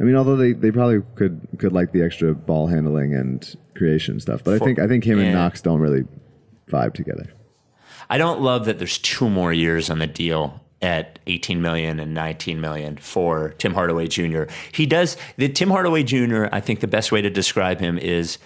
I 0.00 0.04
mean, 0.04 0.16
although 0.16 0.36
they, 0.36 0.52
they 0.52 0.72
probably 0.72 1.02
could 1.14 1.46
could 1.58 1.72
like 1.72 1.92
the 1.92 2.02
extra 2.02 2.34
ball 2.34 2.66
handling 2.66 3.14
and 3.14 3.56
creation 3.76 4.18
stuff, 4.18 4.42
but 4.42 4.54
I 4.54 4.58
think 4.58 4.78
I 4.78 4.88
think 4.88 5.04
him 5.04 5.20
and 5.20 5.32
Knox 5.32 5.60
don't 5.60 5.80
really 5.80 6.04
vibe 6.68 6.94
together. 6.94 7.32
I 8.10 8.18
don't 8.18 8.40
love 8.40 8.64
that 8.64 8.78
there's 8.78 8.98
two 8.98 9.30
more 9.30 9.52
years 9.52 9.90
on 9.90 9.98
the 9.98 10.06
deal 10.06 10.60
at 10.82 11.18
18 11.26 11.62
million 11.62 12.00
and 12.00 12.12
19 12.12 12.60
million 12.60 12.96
for 12.96 13.50
Tim 13.58 13.74
Hardaway 13.74 14.08
Jr. 14.08 14.44
He 14.72 14.84
does 14.86 15.16
the 15.36 15.48
Tim 15.48 15.70
Hardaway 15.70 16.02
Jr. 16.02 16.46
I 16.52 16.60
think 16.60 16.80
the 16.80 16.88
best 16.88 17.12
way 17.12 17.22
to 17.22 17.30
describe 17.30 17.80
him 17.80 17.98
is 17.98 18.38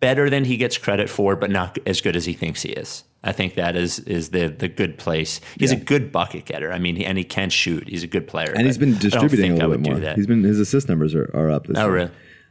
better 0.00 0.30
than 0.30 0.44
he 0.44 0.56
gets 0.56 0.78
credit 0.78 1.08
for, 1.10 1.34
but 1.34 1.50
not 1.50 1.78
as 1.86 2.00
good 2.00 2.14
as 2.14 2.24
he 2.24 2.32
thinks 2.34 2.62
he 2.62 2.70
is. 2.70 3.04
I 3.24 3.32
think 3.32 3.54
that 3.56 3.74
is 3.74 3.98
is 4.00 4.28
the 4.30 4.46
the 4.46 4.68
good 4.68 4.96
place. 4.98 5.40
He's 5.58 5.72
Yeah. 5.72 5.78
a 5.78 5.80
good 5.80 6.12
bucket 6.12 6.44
getter. 6.44 6.70
I 6.72 6.78
mean, 6.78 6.94
he, 6.96 7.04
and 7.04 7.18
he 7.18 7.24
can 7.24 7.50
shoot. 7.50 7.88
He's 7.88 8.04
a 8.04 8.06
good 8.06 8.28
player. 8.28 8.52
and 8.54 8.64
he's 8.64 8.78
been 8.78 8.96
distributing 8.98 9.52
a 9.52 9.54
little 9.56 9.70
bit 9.76 9.80
more. 9.80 10.14
He's 10.14 10.26
been 10.28 10.44
his 10.44 10.60
assist 10.60 10.88
numbers 10.88 11.14
are, 11.16 11.28
are 11.34 11.50
up 11.50 11.66
this 11.66 11.76
Oh, 11.78 11.86
year. 11.86 11.92
really? 11.94 12.10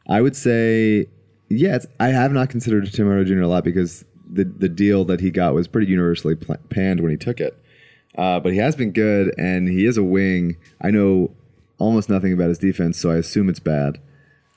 I 0.09 0.21
would 0.21 0.35
say, 0.35 1.07
yeah, 1.49 1.75
it's, 1.77 1.85
I 2.01 2.09
have 2.09 2.31
not 2.33 2.49
considered 2.49 2.91
Tim 2.91 3.05
Hardaway 3.07 3.29
Jr. 3.29 3.41
a 3.43 3.47
lot 3.47 3.63
because 3.63 4.03
the 4.29 4.43
the 4.43 4.67
deal 4.67 5.05
that 5.05 5.21
he 5.21 5.31
got 5.31 5.53
was 5.53 5.69
pretty 5.69 5.88
universally 5.89 6.35
pl- 6.35 6.57
panned 6.69 6.99
when 6.99 7.11
he 7.11 7.17
took 7.17 7.39
it. 7.39 7.57
Uh, 8.18 8.39
but 8.39 8.51
he 8.51 8.57
has 8.59 8.76
been 8.76 8.91
good, 8.91 9.34
and 9.38 9.68
he 9.68 9.86
is 9.86 9.97
a 9.97 10.03
wing. 10.03 10.57
I 10.82 10.89
know 10.91 11.32
almost 11.78 12.09
nothing 12.09 12.34
about 12.34 12.49
his 12.49 12.57
defense, 12.57 12.97
so 12.99 13.11
I 13.11 13.18
assume 13.18 13.47
it's 13.49 13.59
bad. 13.59 13.99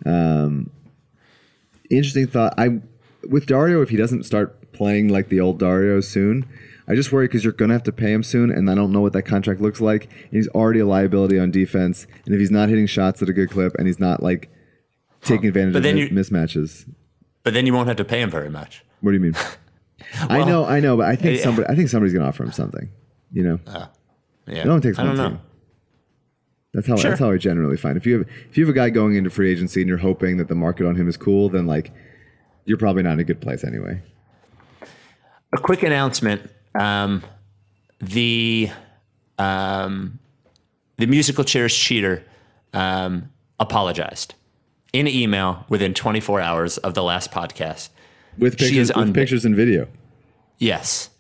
Um, 0.07 0.71
interesting 1.91 2.27
thought. 2.27 2.55
I 2.59 2.81
with 3.29 3.47
Dario, 3.47 3.83
if 3.83 3.91
he 3.91 3.97
doesn't 3.97 4.25
start 4.25 4.73
playing 4.73 5.09
like 5.09 5.29
the 5.29 5.41
old 5.41 5.59
Dario 5.59 6.01
soon, 6.01 6.47
I 6.89 6.95
just 6.95 7.13
worry 7.13 7.27
because 7.27 7.45
you're 7.45 7.53
gonna 7.53 7.75
have 7.75 7.83
to 7.85 7.93
pay 7.93 8.13
him 8.13 8.23
soon, 8.23 8.51
and 8.51 8.71
I 8.71 8.75
don't 8.75 8.93
know 8.93 9.01
what 9.03 9.13
that 9.13 9.23
contract 9.23 9.61
looks 9.61 9.81
like. 9.81 10.05
And 10.05 10.33
he's 10.33 10.49
already 10.49 10.81
a 10.81 10.87
liability 10.87 11.39
on 11.39 11.51
defense, 11.51 12.07
and 12.25 12.35
if 12.35 12.41
he's 12.41 12.51
not 12.51 12.69
hitting 12.71 12.87
shots 12.87 13.21
at 13.23 13.29
a 13.29 13.33
good 13.35 13.51
clip, 13.51 13.75
and 13.77 13.87
he's 13.87 14.01
not 14.01 14.23
like 14.23 14.49
taking 15.23 15.49
advantage 15.49 15.75
But 15.75 15.85
of 15.85 15.95
mis- 15.95 16.11
you- 16.11 16.17
mismatches, 16.39 16.91
but 17.43 17.53
then 17.53 17.67
you 17.67 17.75
won't 17.75 17.89
have 17.89 17.99
to 17.99 18.05
pay 18.07 18.23
him 18.23 18.31
very 18.31 18.49
much. 18.49 18.85
what 19.03 19.11
do 19.11 19.17
you 19.19 19.23
mean? 19.23 19.35
I 20.31 20.45
know, 20.45 20.65
I 20.65 20.81
know, 20.81 20.97
but 20.97 21.07
I 21.07 21.15
think 21.17 21.39
yeah. 21.39 21.45
somebody, 21.45 21.69
I 21.69 21.75
think 21.75 21.91
somebody's 21.91 22.15
gonna 22.15 22.27
offer 22.27 22.43
him 22.43 22.53
something. 22.53 22.89
You 23.33 23.43
know, 23.45 23.61
Yeah, 24.47 24.59
it 24.63 24.67
only 24.67 24.81
takes 24.83 24.99
I 24.99 25.05
one 25.05 25.17
team. 25.17 25.25
know. 25.35 25.41
That's 26.75 26.87
how 26.87 26.97
Sure. 26.97 27.11
that's 27.11 27.21
how 27.21 27.31
I 27.31 27.37
generally 27.37 27.77
find. 27.77 27.97
If 27.97 28.07
you 28.07 28.19
have 28.19 28.29
if 28.51 28.57
you 28.57 28.65
have 28.65 28.71
a 28.75 28.77
guy 28.77 28.91
going 28.91 29.15
into 29.17 29.31
free 29.31 29.51
agency 29.51 29.81
and 29.81 29.89
you're 29.89 29.99
hoping 29.99 30.37
that 30.39 30.49
the 30.49 30.55
market 30.55 30.87
on 30.87 30.95
him 30.97 31.09
is 31.09 31.17
cool, 31.17 31.49
then 31.49 31.67
like 31.67 31.91
you're 32.65 32.79
probably 32.79 33.03
not 33.03 33.15
in 33.15 33.21
a 33.21 33.25
good 33.25 33.41
place 33.41 33.65
anyway. 33.65 34.01
a 35.53 35.59
quick 35.59 35.83
announcement. 35.83 36.49
Um, 36.79 37.23
the 38.01 38.71
um, 39.39 40.19
the 40.99 41.07
musical 41.07 41.43
chairs 41.45 41.75
cheater 41.75 42.23
um, 42.73 43.31
apologized 43.59 44.35
in 44.93 45.07
email 45.09 45.65
within 45.69 45.95
24 45.95 46.41
hours 46.41 46.79
of 46.79 46.95
the 46.95 47.03
last 47.03 47.31
podcast. 47.33 47.89
With 48.39 48.59
pictures, 48.59 48.89
with 48.95 48.97
unba- 48.97 49.15
pictures 49.15 49.45
and 49.45 49.57
video. 49.57 49.89
Yes, 50.59 51.11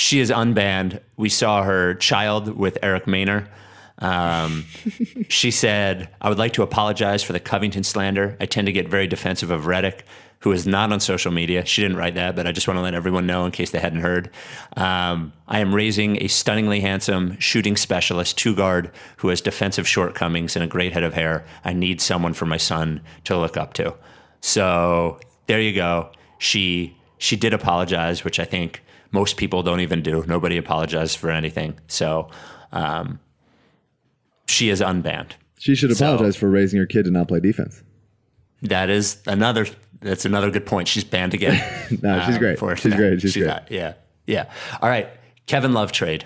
she 0.00 0.20
is 0.20 0.30
unbanned. 0.30 1.00
We 1.16 1.28
saw 1.28 1.62
her 1.62 1.94
child 1.94 2.56
with 2.56 2.78
Eric 2.82 3.04
Maynor. 3.04 3.48
Um, 3.98 4.64
she 5.28 5.50
said, 5.50 6.08
I 6.20 6.28
would 6.28 6.38
like 6.38 6.54
to 6.54 6.62
apologize 6.62 7.22
for 7.22 7.32
the 7.32 7.40
Covington 7.40 7.84
slander. 7.84 8.36
I 8.40 8.46
tend 8.46 8.66
to 8.66 8.72
get 8.72 8.88
very 8.88 9.06
defensive 9.06 9.50
of 9.50 9.64
Redick, 9.64 10.00
who 10.40 10.52
is 10.52 10.66
not 10.66 10.90
on 10.90 11.00
social 11.00 11.30
media. 11.30 11.66
She 11.66 11.82
didn't 11.82 11.98
write 11.98 12.14
that, 12.14 12.34
but 12.34 12.46
I 12.46 12.52
just 12.52 12.66
want 12.66 12.78
to 12.78 12.82
let 12.82 12.94
everyone 12.94 13.26
know 13.26 13.44
in 13.44 13.52
case 13.52 13.70
they 13.70 13.78
hadn't 13.78 14.00
heard. 14.00 14.30
Um, 14.76 15.34
I 15.46 15.60
am 15.60 15.74
raising 15.74 16.22
a 16.22 16.28
stunningly 16.28 16.80
handsome 16.80 17.38
shooting 17.38 17.76
specialist, 17.76 18.38
two 18.38 18.54
guard, 18.54 18.90
who 19.18 19.28
has 19.28 19.42
defensive 19.42 19.86
shortcomings 19.86 20.56
and 20.56 20.64
a 20.64 20.68
great 20.68 20.94
head 20.94 21.02
of 21.04 21.12
hair. 21.12 21.44
I 21.64 21.74
need 21.74 22.00
someone 22.00 22.32
for 22.32 22.46
my 22.46 22.56
son 22.56 23.02
to 23.24 23.36
look 23.36 23.58
up 23.58 23.74
to. 23.74 23.94
So 24.40 25.20
there 25.46 25.60
you 25.60 25.74
go. 25.74 26.10
She 26.38 26.96
she 27.18 27.36
did 27.36 27.52
apologize, 27.52 28.24
which 28.24 28.40
I 28.40 28.46
think 28.46 28.82
most 29.12 29.36
people 29.36 29.62
don't 29.62 29.80
even 29.80 30.02
do. 30.02 30.24
Nobody 30.26 30.56
apologizes 30.56 31.14
for 31.16 31.30
anything. 31.30 31.78
So 31.88 32.30
um, 32.72 33.18
she 34.46 34.68
is 34.70 34.80
unbanned. 34.80 35.32
She 35.58 35.74
should 35.74 35.94
So- 35.96 36.14
apologize 36.14 36.36
for 36.36 36.48
raising 36.48 36.78
her 36.80 36.86
kid 36.86 37.04
to 37.04 37.10
not 37.10 37.28
play 37.28 37.40
defense. 37.40 37.82
That 38.62 38.90
is 38.90 39.18
another. 39.26 39.66
That's 40.00 40.24
another 40.24 40.50
good 40.50 40.64
point. 40.66 40.88
She's 40.88 41.04
banned 41.04 41.34
again. 41.34 41.60
No, 42.02 42.20
she's 42.24 42.34
um, 42.36 42.40
great. 42.40 42.58
for- 42.58 42.76
She's 42.76 42.94
great. 42.94 43.20
She's 43.20 43.34
great. 43.36 43.46
not- 43.46 43.70
yeah, 43.70 43.94
yeah. 44.26 44.50
All 44.80 44.88
right, 44.88 45.08
Kevin 45.46 45.72
Love 45.72 45.92
trade. 45.92 46.24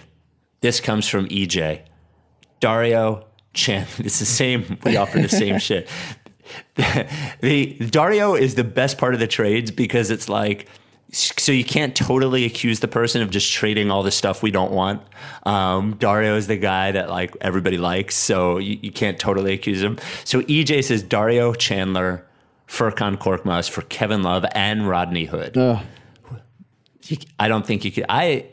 This 0.60 0.80
comes 0.80 1.08
from 1.08 1.26
EJ. 1.28 1.80
Dario 2.60 3.26
Chan. 3.52 3.86
It's 3.98 4.18
the 4.18 4.24
same. 4.24 4.78
We 4.84 4.96
offer 4.96 5.18
the 5.20 5.28
same 5.28 5.58
shit. 5.68 5.88
the 7.40 7.76
Dario 7.90 8.34
is 8.34 8.54
the 8.54 8.64
best 8.64 8.98
part 8.98 9.14
of 9.14 9.20
the 9.20 9.26
trades 9.26 9.70
because 9.70 10.10
it's 10.10 10.28
like 10.28 10.68
so 11.14 11.52
you 11.52 11.64
can't 11.64 11.94
totally 11.94 12.44
accuse 12.44 12.80
the 12.80 12.88
person 12.88 13.22
of 13.22 13.30
just 13.30 13.50
trading 13.52 13.90
all 13.90 14.02
the 14.02 14.10
stuff 14.10 14.42
we 14.42 14.50
don't 14.50 14.72
want. 14.72 15.02
Um, 15.44 15.96
Dario 15.96 16.36
is 16.36 16.46
the 16.46 16.56
guy 16.56 16.92
that 16.92 17.08
like 17.08 17.36
everybody 17.40 17.78
likes, 17.78 18.16
so 18.16 18.58
you, 18.58 18.78
you 18.82 18.92
can't 18.92 19.18
totally 19.18 19.52
accuse 19.52 19.82
him. 19.82 19.98
So 20.24 20.42
EJ 20.42 20.84
says 20.84 21.02
Dario 21.02 21.54
Chandler, 21.54 22.26
Furkan 22.66 23.16
Korkmaz 23.16 23.70
for 23.70 23.82
Kevin 23.82 24.22
Love 24.22 24.44
and 24.54 24.88
Rodney 24.88 25.26
Hood. 25.26 25.56
I 27.38 27.48
don't 27.48 27.66
think 27.66 27.84
you 27.84 27.92
could. 27.92 28.06
I 28.08 28.46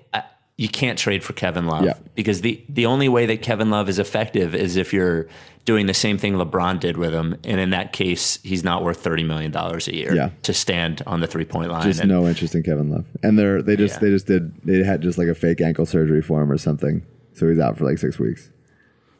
you 0.61 0.69
can't 0.69 0.97
trade 0.99 1.23
for 1.23 1.33
Kevin 1.33 1.65
Love 1.65 1.83
Yeah. 1.85 1.93
because 2.15 2.41
the 2.41 2.61
the 2.69 2.85
only 2.85 3.09
way 3.09 3.25
that 3.25 3.41
Kevin 3.41 3.69
Love 3.69 3.89
is 3.89 3.97
effective 3.99 4.53
is 4.53 4.75
if 4.77 4.93
you're 4.93 5.27
doing 5.65 5.85
the 5.87 5.93
same 5.93 6.17
thing 6.17 6.33
LeBron 6.33 6.79
did 6.79 6.97
with 6.97 7.13
him, 7.13 7.35
and 7.43 7.59
in 7.59 7.69
that 7.71 7.93
case, 7.93 8.39
he's 8.43 8.63
not 8.63 8.83
worth 8.83 8.97
thirty 9.07 9.23
million 9.23 9.51
dollars 9.51 9.87
a 9.87 9.95
year 9.95 10.13
Yeah. 10.15 10.29
to 10.43 10.53
stand 10.53 11.01
on 11.07 11.19
the 11.19 11.27
three 11.27 11.45
point 11.45 11.71
line. 11.71 11.83
just 11.83 11.99
And- 12.01 12.09
no 12.09 12.27
interest 12.27 12.53
in 12.55 12.63
Kevin 12.63 12.89
Love. 12.91 13.05
And 13.23 13.39
they're 13.39 13.61
they 13.61 13.75
just 13.75 13.95
Yeah. 13.95 13.99
they 14.01 14.09
just 14.11 14.27
did 14.27 14.53
they 14.63 14.83
had 14.83 15.01
just 15.01 15.17
like 15.17 15.27
a 15.27 15.35
fake 15.35 15.61
ankle 15.61 15.85
surgery 15.85 16.21
for 16.21 16.41
him 16.43 16.51
or 16.51 16.57
something. 16.57 17.01
So 17.33 17.47
he's 17.49 17.59
out 17.59 17.77
for 17.77 17.85
like 17.85 17.97
six 17.97 18.19
weeks. 18.19 18.51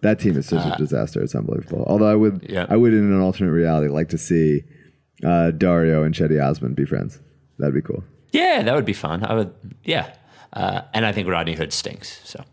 That 0.02 0.20
team 0.20 0.36
is 0.38 0.46
such 0.48 0.66
a 0.66 0.76
disaster. 0.78 1.22
It's 1.24 1.36
unbelievable. 1.36 1.84
Although 1.88 2.12
I 2.12 2.16
would 2.16 2.36
Uh, 2.36 2.48
Yeah. 2.56 2.66
I 2.70 2.76
would 2.78 2.94
in 2.94 3.12
an 3.12 3.20
alternate 3.22 3.52
reality 3.52 3.88
like 3.88 4.10
to 4.10 4.18
see 4.18 4.64
uh, 5.24 5.52
Dario 5.52 6.04
and 6.04 6.14
Cedi 6.16 6.38
Osman 6.44 6.74
be 6.74 6.86
friends. 6.86 7.20
That'd 7.60 7.76
be 7.76 7.82
cool. 7.82 8.04
Yeah, 8.32 8.64
that 8.64 8.74
would 8.76 8.86
be 8.86 8.94
fun. 8.94 9.24
I 9.24 9.34
would, 9.36 9.52
yeah. 9.84 10.08
Uh, 10.54 10.82
and 10.94 11.06
I 11.06 11.12
think 11.12 11.28
Rodney 11.28 11.54
Hood 11.56 11.72
stinks. 11.74 12.20
So, 12.24 12.44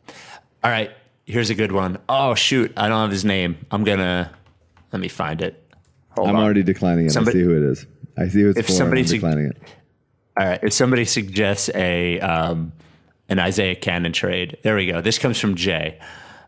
all 0.62 0.70
right, 0.70 0.90
here's 1.26 1.50
a 1.50 1.54
good 1.54 1.72
one. 1.72 1.98
Oh 2.08 2.34
shoot, 2.34 2.72
I 2.76 2.88
don't 2.88 3.00
have 3.00 3.10
his 3.10 3.24
name. 3.24 3.56
I'm 3.70 3.84
gonna 3.84 4.30
let 4.92 5.00
me 5.00 5.08
find 5.08 5.42
it. 5.42 5.62
Hold 6.10 6.28
I'm 6.28 6.36
on. 6.36 6.42
already 6.44 6.62
declining 6.62 7.06
it. 7.06 7.10
Somebody- 7.12 7.38
I 7.38 7.42
see 7.42 7.44
who 7.46 7.56
it 7.56 7.62
is. 7.72 7.86
I 8.16 8.28
see 8.28 8.40
who 8.42 8.50
it's 8.50 8.58
If 8.58 8.66
for. 8.66 8.72
somebody 8.72 9.00
I'm 9.02 9.06
sug- 9.06 9.14
declining 9.20 9.46
it. 9.46 9.56
All 10.40 10.46
right, 10.46 10.60
if 10.62 10.72
somebody 10.72 11.04
suggests 11.04 11.68
a 11.74 12.20
um, 12.20 12.72
an 13.28 13.38
Isaiah 13.40 13.74
Canaan 13.74 14.12
trade, 14.12 14.56
there 14.62 14.76
we 14.76 14.86
go. 14.86 15.00
This 15.00 15.18
comes 15.18 15.38
from 15.38 15.54
Jay. 15.56 15.98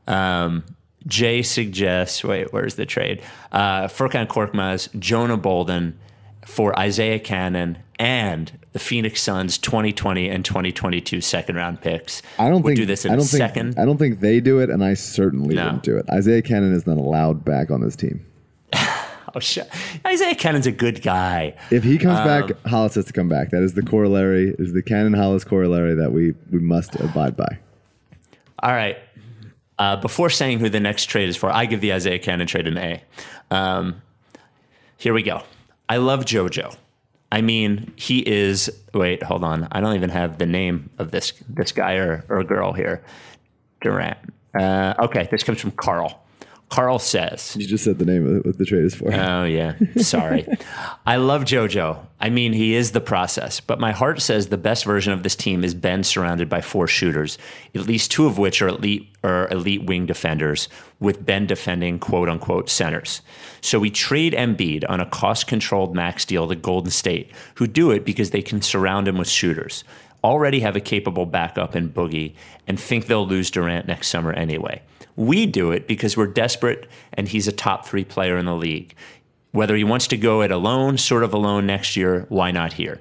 Um, 0.07 0.65
Jay 1.07 1.43
suggests. 1.43 2.23
Wait, 2.23 2.53
where's 2.53 2.75
the 2.77 2.87
trade? 2.87 3.23
Uh, 3.51 3.85
Furkan 3.89 4.27
Korkmaz, 4.29 4.89
Jonah 5.01 5.37
Bolden 5.37 5.99
for 6.47 6.77
Isaiah 6.79 7.19
Canaan 7.19 7.79
and 7.99 8.53
the 8.73 8.79
Phoenix 8.79 9.21
Suns 9.21 9.59
2020 9.59 10.29
and 10.29 10.45
2022 10.45 11.21
second 11.21 11.57
round 11.57 11.81
picks. 11.81 12.23
I 12.39 12.49
don't 12.49 12.63
think 12.63 12.77
do 12.77 12.87
this 12.87 13.05
in 13.05 13.13
I 13.13 13.17
don't 13.17 13.25
think 13.27 13.39
second. 13.39 13.79
I 13.79 13.85
don't 13.85 13.99
think 13.99 14.21
they 14.21 14.41
do 14.41 14.59
it, 14.61 14.71
and 14.71 14.83
I 14.85 14.95
certainly 14.95 15.55
No. 15.55 15.65
wouldn't 15.65 15.83
do 15.83 15.97
it. 15.99 16.07
Isaiah 16.11 16.43
Canaan 16.43 16.73
is 16.73 16.87
not 16.87 16.97
allowed 16.99 17.45
back 17.45 17.71
on 17.71 17.81
this 17.81 17.97
team. 17.97 18.25
Oh 19.33 19.39
shit, 19.39 19.71
Isaiah 20.05 20.35
Canaan's 20.35 20.67
a 20.67 20.73
good 20.73 21.03
guy. 21.03 21.55
If 21.71 21.85
he 21.85 21.99
comes 21.99 22.19
Um, 22.19 22.27
back, 22.27 22.51
Hollis 22.67 22.97
has 22.97 23.05
to 23.05 23.13
come 23.13 23.29
back. 23.29 23.51
That 23.51 23.63
is 23.63 23.75
the 23.75 23.83
corollary, 23.83 24.57
is 24.59 24.73
the 24.73 24.83
Canaan 24.83 25.13
Hollis 25.13 25.45
corollary 25.45 25.95
that 25.95 26.11
we 26.13 26.35
we 26.51 26.59
must 26.59 26.97
abide 26.97 27.37
by. 27.37 27.59
All 28.61 28.73
right. 28.73 28.99
Uh, 29.79 29.95
before 29.95 30.31
saying 30.31 30.59
who 30.59 30.69
the 30.69 30.81
next 30.81 31.05
trade 31.05 31.29
is 31.29 31.37
for, 31.37 31.49
I 31.49 31.67
give 31.67 31.81
the 31.81 31.93
Isaiah 31.93 32.19
Canaan 32.19 32.49
trade 32.49 32.67
an 32.67 32.77
A. 32.77 33.03
Um, 33.53 34.03
here 34.97 35.15
we 35.15 35.23
go. 35.23 35.43
I 35.91 35.97
love 35.97 36.25
JoJo. 36.25 36.77
I 37.33 37.41
mean, 37.41 37.93
he 37.97 38.21
is. 38.21 38.71
Wait, 38.95 39.25
hold 39.25 39.43
on. 39.43 39.67
I 39.73 39.81
don't 39.81 39.97
even 39.97 40.11
have 40.11 40.39
the 40.39 40.47
name 40.47 40.89
of 40.99 41.11
this 41.11 41.33
this 41.49 41.73
guy 41.73 41.95
or, 41.95 42.25
or 42.29 42.45
girl 42.45 42.73
here. 42.73 43.03
Durant. 43.81 44.19
Uh, 44.55 44.95
okay, 45.01 45.27
this 45.33 45.43
comes 45.43 45.61
from 45.61 45.73
Carl. 45.73 46.23
Carl 46.71 47.01
says. 47.01 47.57
You 47.59 47.67
just 47.67 47.83
said 47.83 47.99
the 47.99 48.05
name 48.05 48.27
of 48.27 48.45
what 48.45 48.57
the 48.57 48.65
trade 48.65 48.85
is 48.85 48.95
for. 48.95 49.13
Oh, 49.13 49.45
yeah. 49.45 49.75
Sorry. 49.99 50.47
I 51.05 51.17
love 51.17 51.43
JoJo. 51.43 51.99
I 52.21 52.31
mean, 52.31 52.53
he 52.53 52.77
is 52.77 52.93
the 52.93 53.01
process, 53.01 53.59
but 53.59 53.81
my 53.81 53.91
heart 53.91 54.23
says 54.23 54.47
the 54.47 54.57
best 54.57 54.85
version 54.85 55.13
of 55.13 55.25
this 55.25 55.35
team 55.35 55.65
is 55.65 55.75
Ben 55.75 56.05
surrounded 56.05 56.49
by 56.49 56.61
four 56.61 56.87
shooters, 56.87 57.39
at 57.75 57.87
least 57.89 58.13
two 58.13 58.27
of 58.27 58.39
which 58.39 58.63
are 58.63 58.69
elite 58.69 59.09
or 59.25 59.49
elite 59.51 59.85
wing 59.85 60.07
defenders, 60.07 60.69
with 61.01 61.27
Ben 61.27 61.45
defending 61.45 61.99
quote 61.99 62.29
unquote 62.29 62.71
centers. 62.71 63.21
So 63.61 63.81
we 63.81 63.91
trade 63.91 64.33
Embiid 64.33 64.85
on 64.89 65.01
a 65.01 65.07
cost 65.07 65.49
controlled 65.49 65.97
max 65.97 66.25
deal 66.25 66.47
to 66.47 66.55
Golden 66.55 66.93
State, 66.93 67.33
who 67.57 67.67
do 67.67 67.91
it 67.91 68.05
because 68.05 68.31
they 68.31 68.43
can 68.43 68.63
surround 68.63 69.09
him 69.09 69.19
with 69.19 69.29
shooters 69.29 69.83
already 70.23 70.61
have 70.61 70.77
a 70.77 70.81
capable 70.81 71.25
backup 71.25 71.75
in 71.75 71.89
Boogie 71.89 72.35
and 72.67 72.79
think 72.79 73.07
they'll 73.07 73.27
lose 73.27 73.51
Durant 73.51 73.87
next 73.87 74.09
summer 74.09 74.33
anyway. 74.33 74.83
We 75.17 75.47
do 75.47 75.71
it 75.73 75.87
because 75.87 76.17
we're 76.17 76.27
desperate 76.27 76.89
and 77.13 77.29
he's 77.29 77.49
a 77.49 77.53
top 77.53 77.87
three 77.87 78.05
player 78.05 78.37
in 78.37 78.47
the 78.47 78.55
league. 78.55 78.95
Whether 79.53 79.77
he 79.77 79.85
wants 79.85 80.07
to 80.09 80.17
go 80.17 80.43
it 80.43 80.51
alone, 80.51 80.97
sort 80.97 81.25
of 81.25 81.35
alone 81.35 81.67
next 81.67 81.97
year, 81.97 82.27
why 82.29 82.51
not 82.53 82.75
here? 82.75 83.01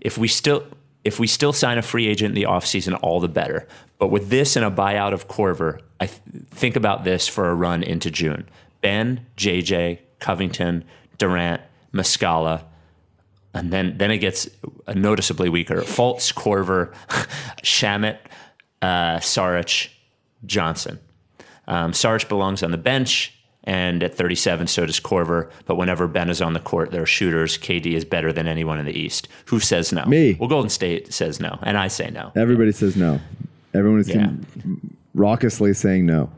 If 0.00 0.18
we 0.18 0.28
still 0.28 0.64
if 1.04 1.18
we 1.18 1.26
still 1.26 1.52
sign 1.52 1.78
a 1.78 1.82
free 1.82 2.06
agent 2.06 2.30
in 2.30 2.34
the 2.34 2.48
offseason, 2.48 2.98
all 3.02 3.18
the 3.18 3.28
better. 3.28 3.66
But 3.98 4.08
with 4.08 4.28
this 4.28 4.56
and 4.56 4.64
a 4.64 4.70
buyout 4.70 5.12
of 5.12 5.28
Korver, 5.28 5.80
I 6.00 6.06
th- 6.06 6.20
think 6.50 6.76
about 6.76 7.04
this 7.04 7.26
for 7.26 7.50
a 7.50 7.54
run 7.54 7.82
into 7.82 8.10
June. 8.10 8.48
Ben, 8.80 9.26
JJ, 9.36 9.98
Covington, 10.20 10.84
Durant, 11.18 11.60
Muscala, 11.92 12.64
and 13.54 13.72
then 13.72 13.98
then 13.98 14.10
it 14.10 14.18
gets 14.18 14.48
noticeably 14.94 15.48
weaker. 15.48 15.82
Fultz, 15.82 16.32
Korver, 16.32 16.94
Shamet, 17.62 18.18
uh, 18.80 19.18
Saric, 19.18 19.90
Johnson. 20.46 20.98
Um, 21.66 21.92
Saric 21.92 22.28
belongs 22.28 22.62
on 22.62 22.70
the 22.70 22.76
bench, 22.78 23.34
and 23.64 24.02
at 24.02 24.14
37, 24.14 24.66
so 24.66 24.86
does 24.86 24.98
Korver. 25.00 25.50
But 25.66 25.76
whenever 25.76 26.08
Ben 26.08 26.28
is 26.28 26.42
on 26.42 26.52
the 26.52 26.60
court, 26.60 26.90
there 26.90 27.02
are 27.02 27.06
shooters. 27.06 27.56
KD 27.58 27.92
is 27.94 28.04
better 28.04 28.32
than 28.32 28.48
anyone 28.48 28.78
in 28.78 28.86
the 28.86 28.98
East. 28.98 29.28
Who 29.46 29.60
says 29.60 29.92
no? 29.92 30.04
Me. 30.06 30.36
Well, 30.40 30.48
Golden 30.48 30.70
State 30.70 31.12
says 31.14 31.38
no, 31.40 31.58
and 31.62 31.78
I 31.78 31.88
say 31.88 32.10
no. 32.10 32.32
Everybody 32.34 32.72
says 32.72 32.96
no. 32.96 33.20
Everyone 33.74 34.00
is 34.00 34.08
Yeah. 34.08 34.30
raucously 35.14 35.74
saying 35.74 36.06
no. 36.06 36.30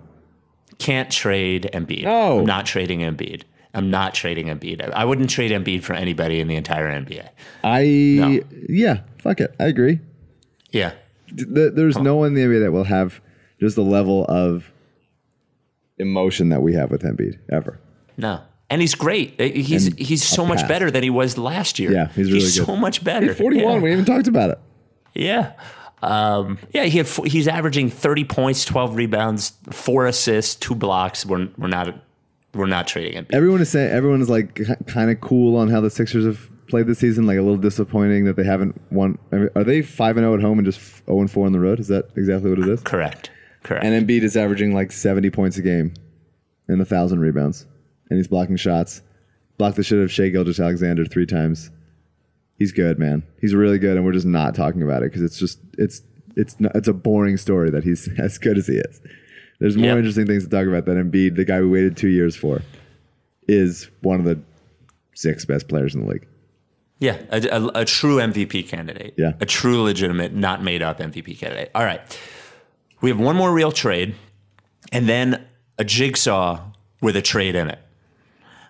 Can't 0.78 1.10
trade 1.10 1.70
Embiid. 1.72 2.02
No. 2.04 2.40
I'm 2.40 2.46
not 2.46 2.66
trading 2.66 3.00
Embiid. 3.00 3.42
I'm 3.72 3.90
not 3.90 4.14
trading 4.14 4.46
Embiid. 4.48 4.88
I 4.92 5.04
wouldn't 5.04 5.30
trade 5.30 5.50
Embiid 5.50 5.82
for 5.82 5.94
anybody 5.94 6.40
in 6.40 6.46
the 6.48 6.56
entire 6.56 6.86
NBA. 6.88 7.28
I 7.64 8.42
yeah, 8.68 9.00
fuck 9.18 9.40
it. 9.40 9.54
I 9.58 9.64
agree. 9.64 10.00
Yeah. 10.70 10.92
Th- 11.36 11.72
There's 11.74 11.98
no 11.98 12.16
one 12.16 12.28
in 12.28 12.34
the 12.34 12.42
NBA 12.42 12.60
that 12.64 12.72
will 12.72 12.84
have 12.84 13.20
just 13.60 13.74
the 13.76 13.82
level 13.82 14.24
of 14.26 14.70
emotion 15.98 16.48
that 16.50 16.62
we 16.62 16.74
have 16.74 16.90
with 16.90 17.02
Embiid 17.02 17.38
ever. 17.52 17.80
No. 18.16 18.40
And 18.70 18.80
he's 18.80 18.94
great. 18.94 19.40
Uh, 19.40 19.44
He's 19.44 19.88
And 19.88 19.98
he's 19.98 20.24
so 20.24 20.44
much 20.44 20.66
better 20.66 20.90
than 20.90 21.02
he 21.02 21.10
was 21.10 21.36
last 21.38 21.78
year. 21.78 21.92
Yeah, 21.92 22.08
he's 22.08 22.32
really 22.32 22.44
good. 22.44 22.66
so 22.66 22.76
much 22.76 23.04
better. 23.04 23.26
He's 23.26 23.36
41. 23.36 23.74
Yeah. 23.74 23.80
We 23.80 23.90
haven't 23.90 24.06
talked 24.06 24.26
about 24.26 24.50
it. 24.50 24.58
Yeah. 25.14 25.52
Um, 26.02 26.58
yeah, 26.72 26.84
he 26.84 26.98
had, 26.98 27.06
he's 27.06 27.46
averaging 27.48 27.90
30 27.90 28.24
points, 28.24 28.64
12 28.64 28.96
rebounds, 28.96 29.52
four 29.70 30.06
assists, 30.06 30.54
two 30.54 30.74
blocks. 30.74 31.24
We're, 31.24 31.48
we're 31.56 31.68
not 31.68 31.94
we're 32.54 32.66
not 32.66 32.86
trading 32.86 33.14
him. 33.14 33.26
Everyone 33.32 33.60
is 33.60 33.68
saying 33.68 33.90
everyone 33.90 34.20
is 34.22 34.30
like 34.30 34.60
kind 34.86 35.10
of 35.10 35.20
cool 35.20 35.56
on 35.56 35.68
how 35.68 35.80
the 35.80 35.90
Sixers 35.90 36.24
have 36.24 36.48
played 36.68 36.86
this 36.86 36.98
season. 37.00 37.26
Like 37.26 37.38
a 37.38 37.42
little 37.42 37.56
disappointing 37.56 38.24
that 38.26 38.36
they 38.36 38.44
haven't 38.44 38.80
won. 38.92 39.18
I 39.32 39.36
mean, 39.36 39.48
are 39.56 39.64
they 39.64 39.82
five 39.82 40.16
and 40.16 40.24
zero 40.24 40.34
at 40.34 40.40
home 40.40 40.58
and 40.58 40.66
just 40.66 40.80
zero 41.04 41.20
and 41.20 41.30
four 41.30 41.46
on 41.46 41.52
the 41.52 41.60
road? 41.60 41.80
Is 41.80 41.88
that 41.88 42.10
exactly 42.16 42.50
what 42.50 42.60
it 42.60 42.68
is? 42.68 42.80
Correct. 42.82 43.30
Correct. 43.64 43.84
And 43.84 44.06
Embiid 44.08 44.22
is 44.22 44.36
averaging 44.36 44.72
like 44.74 44.92
70 44.92 45.30
points 45.30 45.56
a 45.58 45.62
game 45.62 45.92
and 46.68 46.80
a 46.80 46.84
thousand 46.84 47.18
rebounds, 47.20 47.66
and 48.10 48.16
he's 48.18 48.28
blocking 48.28 48.56
shots. 48.56 49.02
Blocked 49.58 49.76
the 49.76 49.82
shit 49.82 49.98
out 49.98 50.04
of 50.04 50.12
Shai 50.12 50.28
Gilgeous-Alexander 50.28 51.04
three 51.04 51.26
times. 51.26 51.70
He's 52.58 52.70
good, 52.72 52.98
man. 52.98 53.22
He's 53.40 53.54
really 53.54 53.78
good, 53.78 53.96
and 53.96 54.04
we're 54.04 54.12
just 54.12 54.26
not 54.26 54.54
talking 54.54 54.82
about 54.82 55.02
it 55.02 55.10
because 55.10 55.22
it's 55.22 55.38
just 55.38 55.58
it's 55.78 56.02
it's 56.36 56.58
not, 56.60 56.74
it's 56.76 56.88
a 56.88 56.92
boring 56.92 57.36
story 57.36 57.70
that 57.70 57.82
he's 57.84 58.08
as 58.18 58.38
good 58.38 58.56
as 58.58 58.66
he 58.68 58.74
is. 58.74 59.00
There's 59.60 59.76
more 59.76 59.86
Yep. 59.86 59.96
interesting 59.98 60.26
things 60.26 60.44
to 60.44 60.50
talk 60.50 60.66
about 60.66 60.84
than 60.84 61.10
Embiid, 61.10 61.36
the 61.36 61.44
guy 61.44 61.60
we 61.60 61.68
waited 61.68 61.96
two 61.96 62.08
years 62.08 62.34
for, 62.36 62.62
is 63.48 63.88
one 64.02 64.18
of 64.18 64.24
the 64.26 64.38
six 65.14 65.44
best 65.44 65.68
players 65.68 65.94
in 65.94 66.02
the 66.04 66.10
league. 66.10 66.26
yeah, 66.98 67.18
a, 67.30 67.40
a, 67.48 67.66
a 67.82 67.84
true 67.84 68.16
MVP 68.16 68.66
candidate. 68.68 69.14
Yeah. 69.16 69.32
A 69.40 69.46
true, 69.46 69.82
legitimate, 69.82 70.34
not 70.34 70.62
made 70.62 70.82
up 70.82 70.98
MVP 70.98 71.38
candidate. 71.38 71.70
All 71.74 71.84
right. 71.84 72.00
We 73.04 73.10
have 73.10 73.20
one 73.20 73.36
more 73.36 73.52
real 73.52 73.70
trade 73.70 74.14
and 74.90 75.06
then 75.06 75.44
a 75.76 75.84
jigsaw 75.84 76.62
with 77.02 77.16
a 77.16 77.20
trade 77.20 77.54
in 77.54 77.68
it. 77.68 77.78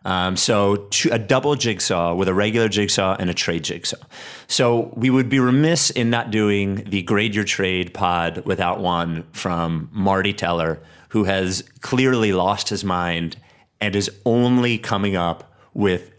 Um, 0.05 0.37
so 0.37 0.89
a 1.13 1.21
double 1.21 1.55
jigsaw 1.55 2.17
with 2.17 2.27
a 2.27 2.35
regular 2.35 2.69
jigsaw 2.69 3.15
and 3.17 3.31
a 3.31 3.33
trade 3.35 3.63
jigsaw. 3.63 4.05
So 4.49 4.93
we 4.97 5.09
would 5.09 5.29
be 5.29 5.39
remiss 5.39 5.91
in 5.91 6.11
not 6.11 6.33
doing 6.33 6.83
the 6.83 7.03
grade 7.03 7.33
your 7.33 7.45
trade 7.45 7.95
pod 7.95 8.45
without 8.45 8.81
one 8.81 9.23
from 9.31 9.89
Marty 9.93 10.33
Teller, 10.33 10.81
who 11.11 11.23
has 11.23 11.63
clearly 11.83 12.33
lost 12.33 12.71
his 12.71 12.83
mind 12.85 13.37
and 13.81 13.95
is 13.95 14.11
only 14.27 14.79
coming 14.79 15.15
up 15.15 15.55
with 15.75 16.11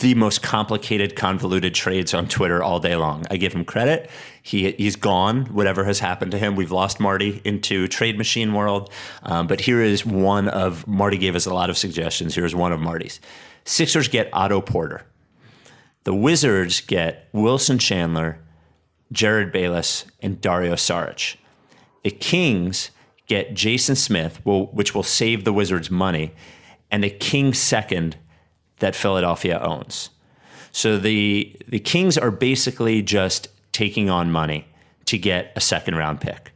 the 0.00 0.14
most 0.14 0.42
complicated, 0.42 1.14
convoluted 1.14 1.74
trades 1.74 2.14
on 2.14 2.26
Twitter 2.26 2.62
all 2.62 2.80
day 2.80 2.96
long. 2.96 3.24
I 3.30 3.36
give 3.36 3.52
him 3.52 3.64
credit. 3.64 4.10
He 4.42 4.72
he's 4.72 4.96
gone. 4.96 5.44
Whatever 5.46 5.84
has 5.84 6.00
happened 6.00 6.32
to 6.32 6.38
him, 6.38 6.56
we've 6.56 6.72
lost 6.72 7.00
Marty 7.00 7.40
into 7.44 7.86
trade 7.86 8.16
machine 8.16 8.54
world. 8.54 8.90
Um, 9.22 9.46
but 9.46 9.60
here 9.60 9.82
is 9.82 10.04
one 10.04 10.48
of 10.48 10.86
Marty 10.86 11.18
gave 11.18 11.36
us 11.36 11.46
a 11.46 11.54
lot 11.54 11.70
of 11.70 11.76
suggestions. 11.76 12.34
Here's 12.34 12.54
one 12.54 12.72
of 12.72 12.80
Marty's. 12.80 13.20
Sixers 13.64 14.08
get 14.08 14.30
Otto 14.32 14.62
Porter. 14.62 15.02
The 16.04 16.14
Wizards 16.14 16.80
get 16.80 17.28
Wilson 17.32 17.78
Chandler, 17.78 18.40
Jerryd 19.12 19.52
Bayless, 19.52 20.06
and 20.22 20.40
Dario 20.40 20.74
Saric. 20.74 21.36
The 22.04 22.10
Kings 22.10 22.90
get 23.26 23.52
Jason 23.52 23.96
Smith, 23.96 24.44
will, 24.46 24.68
which 24.68 24.94
will 24.94 25.02
save 25.02 25.44
the 25.44 25.52
Wizards 25.52 25.90
money, 25.90 26.32
and 26.90 27.04
the 27.04 27.10
Kings 27.10 27.58
second 27.58 28.16
that 28.80 28.94
Philadelphia 28.96 29.58
owns. 29.62 30.10
So 30.72 30.98
the 30.98 31.54
the 31.68 31.78
Kings 31.78 32.18
are 32.18 32.30
basically 32.30 33.02
just 33.02 33.48
taking 33.72 34.10
on 34.10 34.30
money 34.30 34.66
to 35.06 35.16
get 35.18 35.52
a 35.56 35.60
second 35.60 35.96
round 35.96 36.20
pick. 36.20 36.52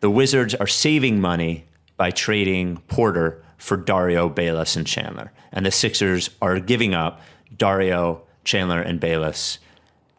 The 0.00 0.10
Wizards 0.10 0.54
are 0.54 0.66
saving 0.66 1.20
money 1.20 1.64
by 1.96 2.10
trading 2.10 2.78
Porter 2.88 3.42
for 3.58 3.76
Dario, 3.76 4.28
Bayless, 4.28 4.76
and 4.76 4.86
Chandler. 4.86 5.32
And 5.52 5.64
the 5.64 5.70
Sixers 5.70 6.30
are 6.42 6.60
giving 6.60 6.94
up 6.94 7.20
Dario, 7.56 8.22
Chandler, 8.44 8.80
and 8.80 9.00
Bayless 9.00 9.58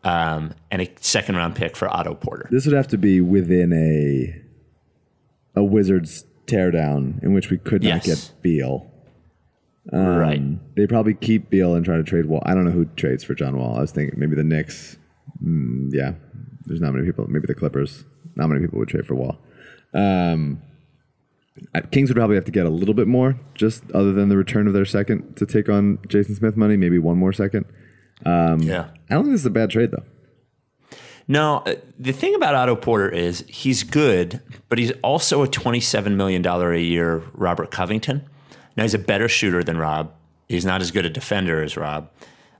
um, 0.03 0.53
and 0.71 0.81
a 0.81 0.89
second 1.01 1.35
round 1.35 1.55
pick 1.55 1.75
for 1.75 1.87
Otto 1.89 2.15
Porter. 2.15 2.47
This 2.49 2.65
would 2.65 2.75
have 2.75 2.87
to 2.89 2.97
be 2.97 3.21
within 3.21 3.73
a 3.73 4.41
a 5.59 5.63
Wizards 5.63 6.23
teardown 6.45 7.21
in 7.23 7.33
which 7.33 7.49
we 7.49 7.57
could 7.57 7.83
not 7.83 8.05
Yes. 8.05 8.29
get 8.29 8.41
Beal. 8.41 8.89
Right. 9.91 10.75
They 10.75 10.87
probably 10.87 11.13
keep 11.13 11.49
Beal 11.49 11.75
and 11.75 11.85
try 11.85 11.97
to 11.97 12.03
trade 12.03 12.25
Wall. 12.25 12.43
I 12.45 12.53
don't 12.53 12.65
know 12.65 12.71
who 12.71 12.85
trades 12.85 13.23
for 13.23 13.33
John 13.33 13.57
Wall. 13.57 13.77
I 13.77 13.81
was 13.81 13.91
thinking 13.91 14.19
maybe 14.19 14.35
the 14.35 14.43
Knicks. 14.43 14.97
Mm, 15.43 15.89
yeah, 15.91 16.13
there's 16.65 16.81
not 16.81 16.93
many 16.93 17.05
people. 17.05 17.25
Maybe 17.27 17.45
the 17.47 17.55
Clippers. 17.55 18.03
Not 18.35 18.47
many 18.47 18.61
people 18.61 18.79
would 18.79 18.89
trade 18.89 19.07
for 19.07 19.15
Wall. 19.15 19.37
Um, 19.93 20.61
Kings 21.91 22.09
would 22.09 22.17
probably 22.17 22.35
have 22.35 22.45
to 22.45 22.51
get 22.51 22.65
a 22.65 22.69
little 22.69 22.93
bit 22.93 23.07
more, 23.07 23.39
just 23.55 23.83
other 23.91 24.11
than 24.11 24.29
the 24.29 24.37
return 24.37 24.67
of 24.67 24.73
their 24.73 24.85
second 24.85 25.35
to 25.37 25.45
take 25.45 25.69
on 25.69 25.99
Jason 26.07 26.35
Smith 26.35 26.55
money. 26.55 26.77
Maybe 26.77 26.99
one 26.99 27.17
more 27.17 27.33
second. 27.33 27.65
Yeah. 28.25 28.89
I 29.09 29.13
don't 29.13 29.23
think 29.23 29.33
this 29.33 29.41
is 29.41 29.45
a 29.45 29.51
bad 29.51 29.69
trade 29.69 29.91
though. 29.91 30.03
No, 31.27 31.57
uh, 31.65 31.75
the 31.99 32.13
thing 32.13 32.35
about 32.35 32.55
Otto 32.55 32.75
Porter 32.75 33.09
is 33.09 33.43
he's 33.49 33.83
good, 33.83 34.41
but 34.69 34.77
he's 34.77 34.91
also 35.03 35.43
a 35.43 35.47
$27 35.47 36.15
million 36.15 36.45
a 36.45 36.77
year 36.77 37.21
Robert 37.33 37.69
Covington. 37.69 38.27
Now, 38.77 38.83
he's 38.83 38.93
a 38.93 38.99
better 38.99 39.27
shooter 39.27 39.63
than 39.63 39.77
Rob. 39.77 40.13
He's 40.47 40.63
not 40.65 40.79
as 40.81 40.91
good 40.91 41.05
a 41.05 41.09
defender 41.09 41.61
as 41.63 41.75
Rob. 41.75 42.09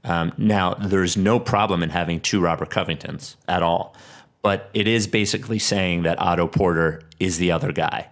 Um, 0.03 0.33
now, 0.37 0.73
there's 0.73 1.15
no 1.15 1.39
problem 1.39 1.83
in 1.83 1.89
having 1.89 2.19
two 2.19 2.41
Robert 2.41 2.69
Covingtons 2.69 3.35
at 3.47 3.61
all. 3.63 3.95
But 4.41 4.69
it 4.73 4.87
is 4.87 5.07
basically 5.07 5.59
saying 5.59 6.03
that 6.03 6.19
Otto 6.19 6.47
Porter 6.47 7.01
is 7.19 7.37
the 7.37 7.51
other 7.51 7.71
guy. 7.71 8.07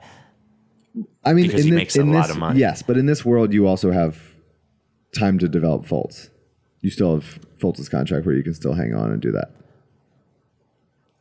I 1.23 1.33
mean, 1.33 1.47
Because 1.47 1.61
in 1.61 1.65
he 1.67 1.69
thi- 1.71 1.75
makes 1.75 1.95
a 1.95 2.03
lot 2.03 2.23
this- 2.27 2.31
of 2.31 2.37
money. 2.37 2.59
Yes, 2.59 2.81
but 2.83 2.97
in 2.97 3.05
this 3.05 3.25
world, 3.25 3.53
you 3.53 3.67
also 3.67 3.91
have 3.91 4.17
time 5.17 5.39
to 5.39 5.47
develop 5.47 5.85
Fultz. 5.85 6.29
You 6.81 6.89
still 6.89 7.15
have 7.15 7.39
Fultz's 7.59 7.89
contract 7.89 8.25
where 8.25 8.35
you 8.35 8.43
can 8.43 8.53
still 8.53 8.73
hang 8.73 8.93
on 8.93 9.11
and 9.11 9.21
do 9.21 9.31
that. 9.31 9.51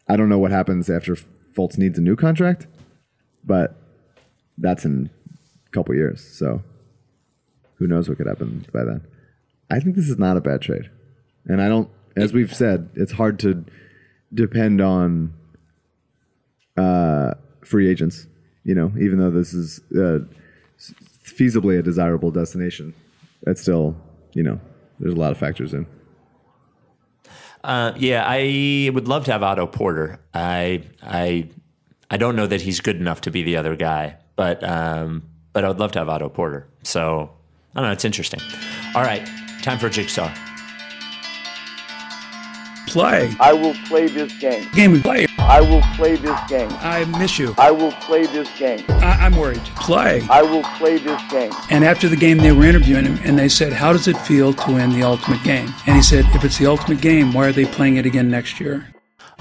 I 0.09 0.17
don't 0.17 0.29
know 0.29 0.39
what 0.39 0.51
happens 0.51 0.91
after 0.91 1.17
Fultz 1.57 1.79
needs 1.79 1.99
a 1.99 2.03
new 2.03 2.17
contract, 2.17 2.67
but 3.45 3.77
that's 4.59 4.85
in 4.85 5.11
a 5.67 5.71
couple 5.71 5.95
years. 5.95 6.23
So 6.23 6.63
who 7.77 7.87
knows 7.87 8.09
what 8.09 8.19
could 8.19 8.27
happen 8.27 8.67
by 8.73 8.85
then? 8.85 9.07
I 9.71 9.81
think 9.81 9.97
this 9.97 10.09
is 10.09 10.19
not 10.19 10.37
a 10.37 10.41
bad 10.41 10.61
trade, 10.63 10.91
and 11.47 11.61
I 11.61 11.69
don't. 11.69 11.89
As 12.17 12.33
we've 12.33 12.55
said, 12.55 12.91
it's 12.95 13.13
hard 13.13 13.39
to 13.41 13.65
depend 14.33 14.81
on 14.81 15.33
uh, 16.77 17.35
free 17.65 17.91
agents. 17.91 18.27
You 18.65 18.75
know, 18.75 18.93
even 18.99 19.19
though 19.19 19.31
this 19.31 19.53
is 19.53 19.81
uh, 19.95 20.21
feasibly 21.25 21.79
a 21.79 21.83
desirable 21.83 22.31
destination. 22.31 22.95
That's 23.43 23.61
still, 23.61 23.97
you 24.33 24.43
know, 24.43 24.61
there's 25.01 25.15
a 25.15 25.19
lot 25.19 25.33
of 25.33 25.39
factors 25.39 25.75
in. 25.75 25.87
Uh, 27.63 27.93
yeah, 27.97 28.25
I 28.27 28.91
would 28.93 29.09
love 29.09 29.25
to 29.25 29.33
have 29.33 29.43
Otto 29.43 29.67
Porter. 29.67 30.21
I 30.35 30.85
I 31.03 31.49
I 32.11 32.17
don't 32.19 32.37
know 32.37 32.47
that 32.47 32.61
he's 32.61 32.81
good 32.81 32.97
enough 32.97 33.23
to 33.23 33.31
be 33.31 33.43
the 33.43 33.57
other 33.57 33.75
guy, 33.75 34.17
but 34.37 34.63
um, 34.63 35.23
but 35.53 35.65
I 35.65 35.69
would 35.69 35.81
love 35.81 35.93
to 35.93 35.99
have 35.99 36.09
Otto 36.09 36.29
Porter. 36.29 36.69
So 36.83 37.31
I 37.77 37.81
don't 37.81 37.89
know. 37.89 37.93
It's 37.93 38.05
interesting. 38.05 38.41
All 38.95 39.03
right, 39.03 39.29
time 39.63 39.79
for 39.79 39.87
a 39.87 39.91
jigsaw. 39.91 40.33
Play. 42.87 43.35
I 43.41 43.53
will 43.53 43.75
play 43.89 44.07
this 44.07 44.33
game. 44.39 44.69
Game 44.73 44.93
we 44.93 45.03
play. 45.03 45.27
I 45.39 45.61
will 45.61 45.83
play 45.97 46.15
this 46.15 46.39
game. 46.49 46.69
I 46.81 47.05
miss 47.19 47.39
you. 47.41 47.53
I 47.59 47.73
will 47.73 47.91
play 47.93 48.27
this 48.27 48.49
game. 48.57 48.85
I- 48.89 49.19
I'm 49.27 49.37
worried. 49.37 49.63
Play. 49.81 50.23
I 50.31 50.43
will 50.43 50.63
play 50.79 50.99
this 50.99 51.21
game. 51.29 51.51
And 51.71 51.85
after 51.85 52.09
the 52.09 52.15
game, 52.17 52.39
they 52.39 52.53
were 52.53 52.65
interviewing 52.65 53.05
him, 53.05 53.19
and 53.25 53.37
they 53.37 53.49
said, 53.49 53.73
"How 53.73 53.93
does 53.93 54.07
it 54.07 54.17
feel 54.19 54.53
to 54.53 54.71
win 54.71 54.91
the 54.93 55.03
ultimate 55.03 55.43
game?" 55.43 55.75
And 55.87 55.97
he 55.97 56.03
said, 56.03 56.25
"If 56.35 56.45
it's 56.45 56.59
the 56.59 56.67
ultimate 56.67 57.01
game, 57.01 57.33
why 57.33 57.47
are 57.47 57.53
they 57.53 57.65
playing 57.65 57.97
it 57.97 58.07
again 58.07 58.31
next 58.31 58.61
year?" 58.61 58.87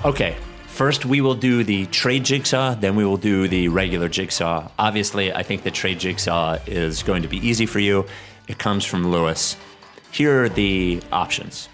Okay. 0.03 0.35
First, 0.73 1.05
we 1.05 1.21
will 1.21 1.35
do 1.35 1.63
the 1.63 1.85
trade 1.85 2.25
jigsaw, 2.25 2.73
then 2.73 2.95
we 2.95 3.05
will 3.05 3.17
do 3.17 3.47
the 3.47 3.67
regular 3.67 4.09
jigsaw. 4.09 4.71
Obviously, 4.79 5.31
I 5.31 5.43
think 5.43 5.61
the 5.61 5.69
trade 5.69 5.99
jigsaw 5.99 6.57
is 6.65 7.03
going 7.03 7.21
to 7.21 7.27
be 7.27 7.37
easy 7.47 7.67
for 7.67 7.77
you. 7.77 8.07
It 8.47 8.57
comes 8.57 8.83
from 8.83 9.11
Lewis. 9.11 9.55
Here 10.11 10.45
are 10.45 10.49
the 10.49 10.99
options. 11.11 11.69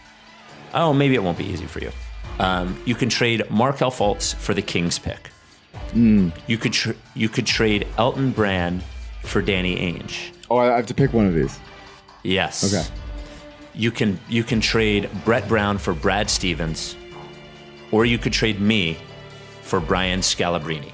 Oh, 0.74 0.92
maybe 0.92 1.16
it 1.16 1.24
won't 1.24 1.38
be 1.38 1.46
easy 1.46 1.66
for 1.66 1.80
you. 1.80 1.92
Um, 2.40 2.78
you 2.86 2.94
can 2.94 3.08
trade 3.08 3.50
Markelle 3.50 3.90
Fultz 3.90 4.36
for 4.36 4.54
the 4.54 4.62
Kings 4.62 5.00
pick. 5.00 5.30
You 5.96 6.58
could 6.58 6.74
tr- 6.74 6.92
you 7.16 7.30
could 7.30 7.46
trade 7.48 7.88
Elton 7.98 8.32
Brand 8.32 8.84
for 9.24 9.42
Danny 9.42 9.78
Ainge. 9.78 10.34
Oh, 10.50 10.58
I 10.58 10.76
have 10.76 10.88
to 10.88 10.94
pick 10.94 11.14
one 11.14 11.26
of 11.26 11.34
these. 11.34 11.58
Yes. 12.24 12.74
Okay. 12.74 12.86
You 13.74 13.92
can 13.92 14.20
you 14.28 14.44
can 14.44 14.60
trade 14.60 15.10
Brett 15.24 15.48
Brown 15.48 15.78
for 15.78 15.94
Brad 15.94 16.30
Stevens, 16.30 16.98
or 17.92 18.06
you 18.06 18.18
could 18.18 18.34
trade 18.34 18.60
me 18.60 18.98
for 19.62 19.80
Brian 19.80 20.20
Scalabrine. 20.20 20.92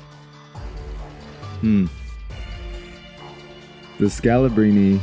Does 3.98 4.20
Scalabrine 4.20 5.00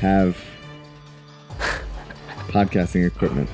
have 0.00 0.38
podcasting 2.48 3.06
equipment? 3.06 3.48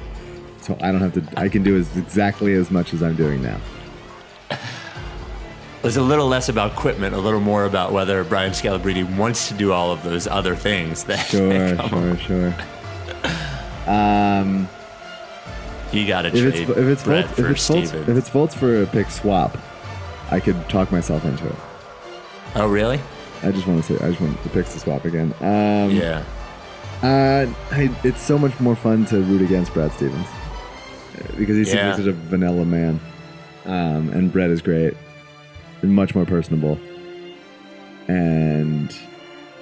So 0.60 0.76
I 0.80 0.92
don't 0.92 1.00
have 1.00 1.14
to. 1.14 1.40
I 1.40 1.48
can 1.48 1.62
do 1.62 1.76
as 1.76 1.96
exactly 1.96 2.54
as 2.54 2.70
much 2.70 2.92
as 2.92 3.02
I'm 3.02 3.14
doing 3.14 3.42
now. 3.42 3.58
It's 5.84 5.96
a 5.96 6.02
little 6.02 6.26
less 6.26 6.48
about 6.48 6.72
equipment, 6.72 7.14
a 7.14 7.18
little 7.18 7.38
more 7.40 7.64
about 7.64 7.92
whether 7.92 8.24
Brian 8.24 8.50
Scalabrine 8.50 9.16
wants 9.16 9.46
to 9.48 9.54
do 9.54 9.72
all 9.72 9.92
of 9.92 10.02
those 10.02 10.26
other 10.26 10.56
things. 10.56 11.04
That 11.04 11.24
Sure, 11.26 11.76
sure, 11.88 12.16
sure. 12.16 12.54
Um, 13.86 14.68
You 15.96 16.06
got 16.06 16.22
to 16.22 16.28
if 16.28 16.34
trade 16.34 16.54
it's 16.54 16.70
if 16.70 16.78
it's 16.78 17.02
Brett 17.04 17.28
for 17.30 17.44
if 17.46 17.50
it's 17.52 17.68
Fultz, 17.68 17.86
Stevens. 17.88 18.08
if 18.08 18.16
it's 18.16 18.30
Fultz 18.30 18.54
for 18.54 18.82
a 18.82 18.86
pick 18.86 19.10
swap, 19.10 19.56
I 20.30 20.40
could 20.40 20.56
talk 20.68 20.92
myself 20.92 21.24
into 21.24 21.46
it. 21.46 21.54
oh, 22.54 22.68
really? 22.68 23.00
I 23.42 23.50
just 23.50 23.66
want 23.66 23.84
to 23.84 23.96
say 23.98 24.04
I 24.04 24.10
just 24.10 24.20
want 24.20 24.42
the 24.42 24.48
picks 24.50 24.72
to 24.74 24.80
swap 24.80 25.04
again. 25.04 25.32
Um, 25.40 25.90
Yeah. 25.90 26.24
Uh, 27.02 27.46
I, 27.72 27.94
it's 28.04 28.20
so 28.22 28.38
much 28.38 28.58
more 28.58 28.74
fun 28.74 29.04
to 29.06 29.20
root 29.22 29.42
against 29.42 29.74
Brad 29.74 29.92
Stevens 29.92 30.26
because 31.36 31.56
he's 31.56 31.72
Yeah. 31.72 31.94
such 31.94 32.06
a 32.06 32.12
vanilla 32.12 32.64
man, 32.64 32.98
um, 33.66 34.08
and 34.10 34.32
Brett 34.32 34.50
is 34.50 34.62
great 34.62 34.94
and 35.82 35.94
much 35.94 36.14
more 36.14 36.24
personable. 36.24 36.78
And 38.08 38.94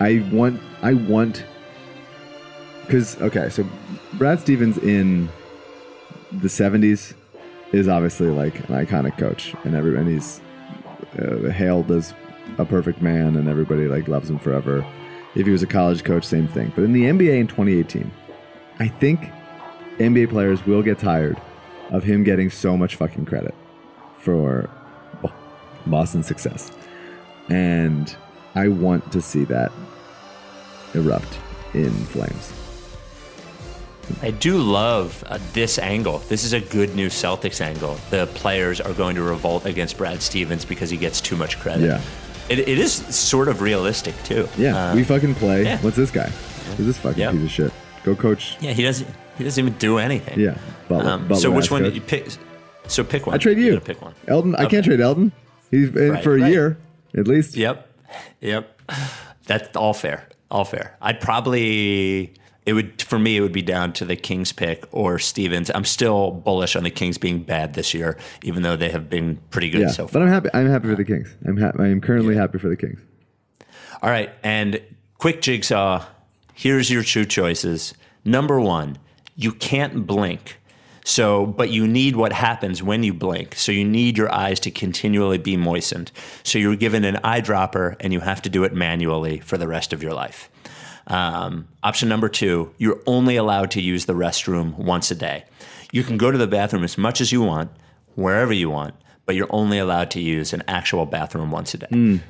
I 0.00 0.24
want, 0.32 0.60
I 0.82 0.94
want, 0.94 1.44
because 2.82 3.20
okay, 3.22 3.48
so 3.48 3.66
Brad 4.14 4.38
Stevens 4.40 4.78
in 4.78 5.28
the 6.40 6.48
'70s 6.48 7.14
is 7.72 7.88
obviously 7.88 8.28
like 8.28 8.58
an 8.68 8.74
iconic 8.74 9.18
coach, 9.18 9.54
and 9.64 9.74
every 9.74 9.96
and 9.96 10.08
he's 10.08 10.40
uh, 11.18 11.50
hailed 11.50 11.90
as 11.90 12.14
a 12.58 12.64
perfect 12.64 13.02
man, 13.02 13.36
and 13.36 13.48
everybody 13.48 13.88
like 13.88 14.08
loves 14.08 14.30
him 14.30 14.38
forever. 14.38 14.84
If 15.34 15.46
he 15.46 15.52
was 15.52 15.62
a 15.62 15.66
college 15.66 16.04
coach, 16.04 16.24
same 16.24 16.46
thing. 16.46 16.72
But 16.74 16.84
in 16.84 16.92
the 16.92 17.04
NBA 17.04 17.40
in 17.40 17.46
2018, 17.48 18.10
I 18.78 18.88
think 18.88 19.30
NBA 19.98 20.30
players 20.30 20.64
will 20.66 20.82
get 20.82 20.98
tired 20.98 21.40
of 21.90 22.04
him 22.04 22.22
getting 22.24 22.50
so 22.50 22.76
much 22.76 22.96
fucking 22.96 23.26
credit 23.26 23.54
for 24.18 24.70
Bo- 25.22 25.32
Boston's 25.86 26.26
success, 26.26 26.70
and 27.48 28.14
I 28.54 28.68
want 28.68 29.10
to 29.12 29.20
see 29.20 29.44
that 29.44 29.72
erupt 30.94 31.38
in 31.74 31.90
flames. 31.90 32.52
I 34.22 34.30
do 34.30 34.58
love 34.58 35.22
uh, 35.26 35.38
this 35.52 35.78
angle. 35.78 36.18
This 36.28 36.44
is 36.44 36.52
a 36.52 36.60
good 36.60 36.94
new 36.94 37.08
Celtics 37.08 37.60
angle. 37.60 37.98
The 38.10 38.26
players 38.34 38.80
are 38.80 38.92
going 38.92 39.16
to 39.16 39.22
revolt 39.22 39.66
against 39.66 39.96
Brad 39.98 40.22
Stevens 40.22 40.64
because 40.64 40.90
he 40.90 40.96
gets 40.96 41.20
too 41.20 41.36
much 41.36 41.58
credit. 41.60 41.86
Yeah. 41.86 42.00
It, 42.48 42.58
it 42.60 42.78
is 42.78 42.92
sort 43.14 43.48
of 43.48 43.60
realistic 43.62 44.14
too. 44.24 44.48
Yeah, 44.58 44.90
Uh, 44.90 44.94
we 44.94 45.04
fucking 45.04 45.34
play. 45.36 45.64
yeah. 45.64 45.78
What's 45.78 45.96
this 45.96 46.10
guy? 46.10 46.28
Who's 46.76 46.86
this 46.86 46.98
fucking 46.98 47.20
Yeah. 47.20 47.32
piece 47.32 47.42
of 47.44 47.50
shit? 47.50 47.72
Go 48.04 48.14
coach. 48.14 48.56
yeah. 48.60 48.72
He 48.72 48.82
doesn't. 48.82 49.08
He 49.38 49.44
doesn't 49.44 49.64
even 49.64 49.76
do 49.78 49.98
anything. 49.98 50.38
Yeah, 50.38 50.56
Butler. 50.88 51.10
Um, 51.10 51.22
Butler 51.22 51.36
so 51.40 51.50
which 51.50 51.70
one 51.70 51.82
coach. 51.82 51.92
did 51.92 51.94
you 51.96 52.00
pick? 52.06 52.28
So 52.86 53.02
pick 53.02 53.26
one. 53.26 53.34
I 53.34 53.38
trade 53.38 53.58
you. 53.58 53.80
pick 53.80 54.00
one. 54.02 54.14
Elton. 54.28 54.54
I 54.56 54.66
can't 54.66 54.84
trade 54.84 55.00
Elton. 55.00 55.32
He's 55.70 55.88
in 55.96 56.10
Right, 56.12 56.22
for 56.22 56.36
a 56.36 56.40
right. 56.40 56.52
year 56.52 56.76
at 57.16 57.26
least. 57.26 57.56
Yep. 57.56 57.88
Yep. 58.42 58.80
That's 59.46 59.74
all 59.76 59.92
fair. 59.94 60.28
All 60.50 60.64
fair. 60.64 60.96
I'd 61.00 61.20
probably 61.20 62.34
it 62.66 62.72
would 62.72 63.02
for 63.02 63.18
me 63.18 63.36
it 63.36 63.40
would 63.40 63.52
be 63.52 63.62
down 63.62 63.92
to 63.94 64.04
the 64.04 64.16
Kings 64.16 64.52
pick 64.52 64.84
or 64.90 65.18
Stevens. 65.18 65.70
I'm 65.74 65.84
still 65.84 66.30
bullish 66.30 66.76
on 66.76 66.84
the 66.84 66.90
Kings 66.90 67.18
being 67.18 67.42
bad 67.42 67.74
this 67.74 67.92
year, 67.92 68.16
even 68.42 68.62
though 68.62 68.76
they 68.76 68.88
have 68.90 69.10
been 69.10 69.38
pretty 69.50 69.70
good 69.70 69.82
Yeah, 69.82 69.88
so 69.88 70.08
but. 70.10 70.22
I'm 70.22 70.28
happy. 70.28 70.48
I'm 70.54 70.68
happy 70.68 70.88
for 70.88 70.96
the 70.96 71.04
Kings. 71.04 71.34
I'm 71.46 71.56
ha- 71.56 71.72
I'm 71.78 72.00
currently 72.00 72.34
happy 72.34 72.58
for 72.58 72.68
the 72.68 72.76
Kings. 72.76 73.00
All 74.02 74.10
right, 74.10 74.30
and 74.42 74.80
quick 75.18 75.40
jigsaw. 75.42 76.04
Here's 76.54 76.90
your 76.90 77.02
two 77.02 77.24
choices. 77.24 77.94
Number 78.24 78.60
one, 78.60 78.98
you 79.36 79.52
can't 79.52 80.06
blink. 80.06 80.58
So, 81.06 81.44
but 81.44 81.68
you 81.68 81.86
need 81.86 82.16
what 82.16 82.32
happens 82.32 82.82
when 82.82 83.02
you 83.02 83.12
blink. 83.12 83.56
So 83.56 83.72
you 83.72 83.84
need 83.84 84.16
your 84.16 84.32
eyes 84.32 84.58
to 84.60 84.70
continually 84.70 85.36
be 85.36 85.54
moistened. 85.54 86.10
So 86.44 86.58
you're 86.58 86.76
given 86.76 87.04
an 87.04 87.16
eyedropper 87.16 87.96
and 88.00 88.12
you 88.12 88.20
have 88.20 88.40
to 88.42 88.48
do 88.48 88.64
it 88.64 88.72
manually 88.72 89.40
for 89.40 89.58
the 89.58 89.68
rest 89.68 89.92
of 89.92 90.02
your 90.02 90.14
life. 90.14 90.48
Um, 91.06 91.68
option 91.82 92.08
number 92.08 92.28
two, 92.28 92.72
you're 92.78 93.00
only 93.06 93.36
allowed 93.36 93.70
to 93.72 93.80
use 93.82 94.06
the 94.06 94.14
restroom 94.14 94.76
once 94.78 95.10
a 95.10 95.14
day. 95.14 95.44
You 95.92 96.02
can 96.02 96.16
go 96.16 96.30
to 96.30 96.38
the 96.38 96.46
bathroom 96.46 96.82
as 96.84 96.96
much 96.96 97.20
as 97.20 97.30
you 97.30 97.42
want, 97.42 97.70
wherever 98.14 98.52
you 98.52 98.70
want, 98.70 98.94
but 99.26 99.34
you're 99.34 99.48
only 99.50 99.78
allowed 99.78 100.10
to 100.12 100.20
use 100.20 100.52
an 100.52 100.62
actual 100.66 101.04
bathroom 101.06 101.50
once 101.50 101.74
a 101.74 101.78
day. 101.78 102.20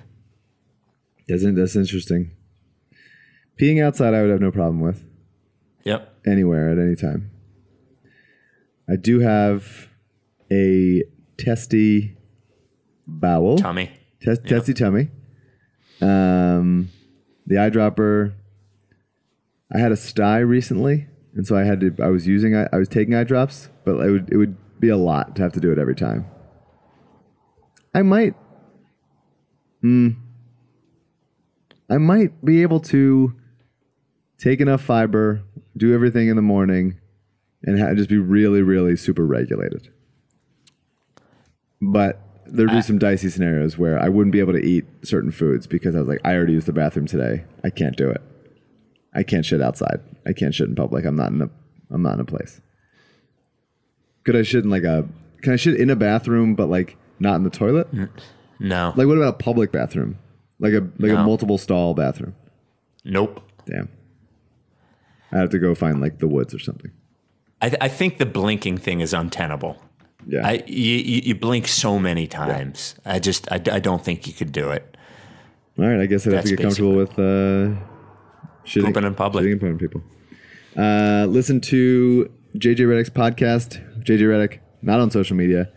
Isn't 1.28 1.54
that's 1.54 1.76
interesting? 1.76 2.32
Peeing 3.60 3.82
outside, 3.82 4.12
I 4.14 4.22
would 4.22 4.30
have 4.30 4.40
no 4.40 4.50
problem 4.50 4.80
with 4.80 5.04
Yep. 5.84 6.12
anywhere 6.26 6.70
at 6.70 6.78
any 6.78 6.96
time. 6.96 7.30
I 8.88 8.96
do 8.96 9.20
have 9.20 9.88
a 10.50 11.04
testy 11.38 12.16
bowel, 13.06 13.56
Tummy. 13.58 13.90
Test, 14.20 14.46
testy 14.46 14.74
tummy. 14.74 15.08
Um, 16.00 16.90
the 17.46 17.56
eyedropper. 17.56 18.32
I 19.74 19.78
had 19.78 19.92
a 19.92 19.96
sty 19.96 20.38
recently, 20.38 21.08
and 21.34 21.46
so 21.46 21.56
I 21.56 21.64
had 21.64 21.80
to. 21.80 21.94
I 22.02 22.08
was 22.08 22.26
using. 22.26 22.54
I, 22.54 22.68
I 22.72 22.76
was 22.76 22.88
taking 22.88 23.14
eye 23.14 23.24
drops, 23.24 23.68
but 23.84 23.96
it 23.96 24.10
would 24.10 24.32
it 24.32 24.36
would 24.36 24.56
be 24.80 24.88
a 24.88 24.96
lot 24.96 25.34
to 25.36 25.42
have 25.42 25.52
to 25.54 25.60
do 25.60 25.72
it 25.72 25.78
every 25.78 25.96
time. 25.96 26.26
I 27.94 28.02
might. 28.02 28.34
Hmm. 29.80 30.10
I 31.90 31.98
might 31.98 32.44
be 32.44 32.62
able 32.62 32.80
to 32.80 33.34
take 34.38 34.60
enough 34.60 34.82
fiber, 34.82 35.42
do 35.76 35.92
everything 35.94 36.28
in 36.28 36.36
the 36.36 36.42
morning, 36.42 36.98
and 37.62 37.78
ha- 37.78 37.94
just 37.94 38.08
be 38.08 38.16
really, 38.16 38.62
really 38.62 38.96
super 38.96 39.26
regulated. 39.26 39.92
But 41.80 42.20
there'd 42.46 42.70
be 42.70 42.80
some 42.80 42.98
dicey 42.98 43.28
scenarios 43.28 43.76
where 43.76 44.00
I 44.00 44.08
wouldn't 44.08 44.32
be 44.32 44.40
able 44.40 44.54
to 44.54 44.64
eat 44.64 44.86
certain 45.02 45.30
foods 45.30 45.66
because 45.66 45.94
I 45.94 45.98
was 45.98 46.08
like, 46.08 46.20
I 46.24 46.34
already 46.34 46.54
used 46.54 46.66
the 46.66 46.72
bathroom 46.72 47.06
today. 47.06 47.44
I 47.62 47.70
can't 47.70 47.96
do 47.96 48.08
it. 48.08 48.22
I 49.14 49.22
can't 49.22 49.44
shit 49.44 49.62
outside. 49.62 50.00
I 50.26 50.32
can't 50.32 50.54
shit 50.54 50.68
in 50.68 50.74
public. 50.74 51.04
I'm 51.04 51.16
not 51.16 51.30
in 51.30 51.42
a. 51.42 51.50
I'm 51.90 52.02
not 52.02 52.14
in 52.14 52.20
a 52.20 52.24
place. 52.24 52.60
Could 54.24 54.36
I 54.36 54.42
shit 54.42 54.64
in 54.64 54.70
like 54.70 54.84
a? 54.84 55.06
Can 55.42 55.52
I 55.52 55.56
shit 55.56 55.78
in 55.78 55.90
a 55.90 55.96
bathroom, 55.96 56.54
but 56.54 56.68
like 56.68 56.96
not 57.20 57.36
in 57.36 57.44
the 57.44 57.50
toilet? 57.50 57.88
No. 58.58 58.92
Like 58.96 59.06
what 59.06 59.16
about 59.16 59.34
a 59.34 59.38
public 59.38 59.72
bathroom? 59.72 60.18
Like 60.58 60.72
a 60.72 60.88
like 60.98 61.12
a 61.12 61.22
multiple 61.22 61.58
stall 61.58 61.94
bathroom? 61.94 62.34
nope. 63.04 63.40
Damn. 63.66 63.88
I 65.32 65.38
have 65.38 65.50
to 65.50 65.58
go 65.58 65.74
find 65.74 66.00
like 66.00 66.18
the 66.18 66.28
woods 66.28 66.54
or 66.54 66.58
something. 66.58 66.90
I, 67.60 67.68
th- 67.70 67.78
I 67.80 67.88
think 67.88 68.18
the 68.18 68.26
blinking 68.26 68.78
thing 68.78 69.00
is 69.00 69.14
untenable. 69.14 69.82
Yeah. 70.26 70.46
I, 70.46 70.62
you, 70.66 70.96
you 70.96 71.20
you 71.24 71.34
blink 71.34 71.66
so 71.66 71.98
many 71.98 72.26
times. 72.26 72.94
Yeah. 73.04 73.14
I 73.14 73.18
just 73.18 73.50
I, 73.50 73.56
I 73.56 73.80
don't 73.80 74.04
think 74.04 74.26
you 74.26 74.32
could 74.32 74.52
do 74.52 74.70
it. 74.70 74.96
All 75.78 75.86
right, 75.86 76.00
I 76.00 76.06
guess 76.06 76.26
I'd 76.26 76.34
have 76.34 76.44
That's 76.44 76.50
to 76.50 76.56
get 76.56 76.62
comfortable 76.62 76.94
with 76.94 77.18
uh, 77.18 77.74
shitting, 78.64 78.84
Pooping 78.86 79.04
in 79.04 79.14
public. 79.14 79.44
shitting 79.44 79.52
in 79.52 79.58
front 79.60 79.74
of 79.74 79.80
people. 79.80 80.02
Uh, 80.76 81.26
listen 81.26 81.60
to 81.60 82.30
JJ 82.56 82.78
Redick's 82.78 83.10
podcast. 83.10 83.80
JJ 84.04 84.28
Reddick, 84.28 84.60
not 84.82 85.00
on 85.00 85.10
social 85.10 85.36
media. 85.36 85.68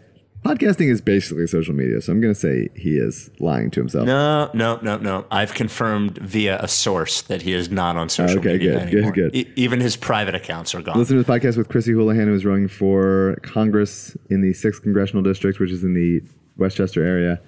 Podcasting 0.46 0.90
is 0.90 1.02
basically 1.02 1.46
social 1.48 1.74
media, 1.74 2.00
so 2.00 2.12
I'm 2.14 2.22
going 2.22 2.34
to 2.34 2.40
say 2.40 2.70
he 2.76 2.98
is 2.98 3.30
lying 3.40 3.70
to 3.72 3.82
himself. 3.82 4.06
No, 4.06 4.50
no, 4.54 4.80
no, 4.82 4.98
no. 4.98 5.26
I've 5.30 5.54
confirmed 5.54 6.20
via 6.20 6.58
a 6.62 6.68
source 6.70 7.22
that 7.24 7.42
he 7.42 7.52
is 7.54 7.70
not 7.70 7.98
on 7.98 8.08
social 8.08 8.40
Okay, 8.40 8.54
media 8.54 8.74
good, 8.80 8.86
good, 8.92 8.94
anymore. 8.94 9.12
good. 9.12 9.36
E- 9.36 9.52
even 9.56 9.82
his 9.82 9.98
private 9.98 10.36
accounts 10.36 10.74
are 10.74 10.82
gone. 10.82 10.98
Listen 10.98 11.18
to 11.18 11.24
the 11.24 11.30
podcast 11.32 11.58
with 11.58 11.68
Chrissy 11.68 11.92
Houlahan, 11.94 12.26
who 12.26 12.36
is 12.36 12.46
running 12.46 12.68
for 12.70 13.38
Congress 13.42 14.16
in 14.30 14.42
the 14.42 14.52
6th 14.54 14.82
Congressional 14.84 15.24
District, 15.24 15.60
which 15.60 15.72
is 15.72 15.84
in 15.84 15.94
the 15.96 16.22
Westchester 16.56 17.04
area. 17.04 17.42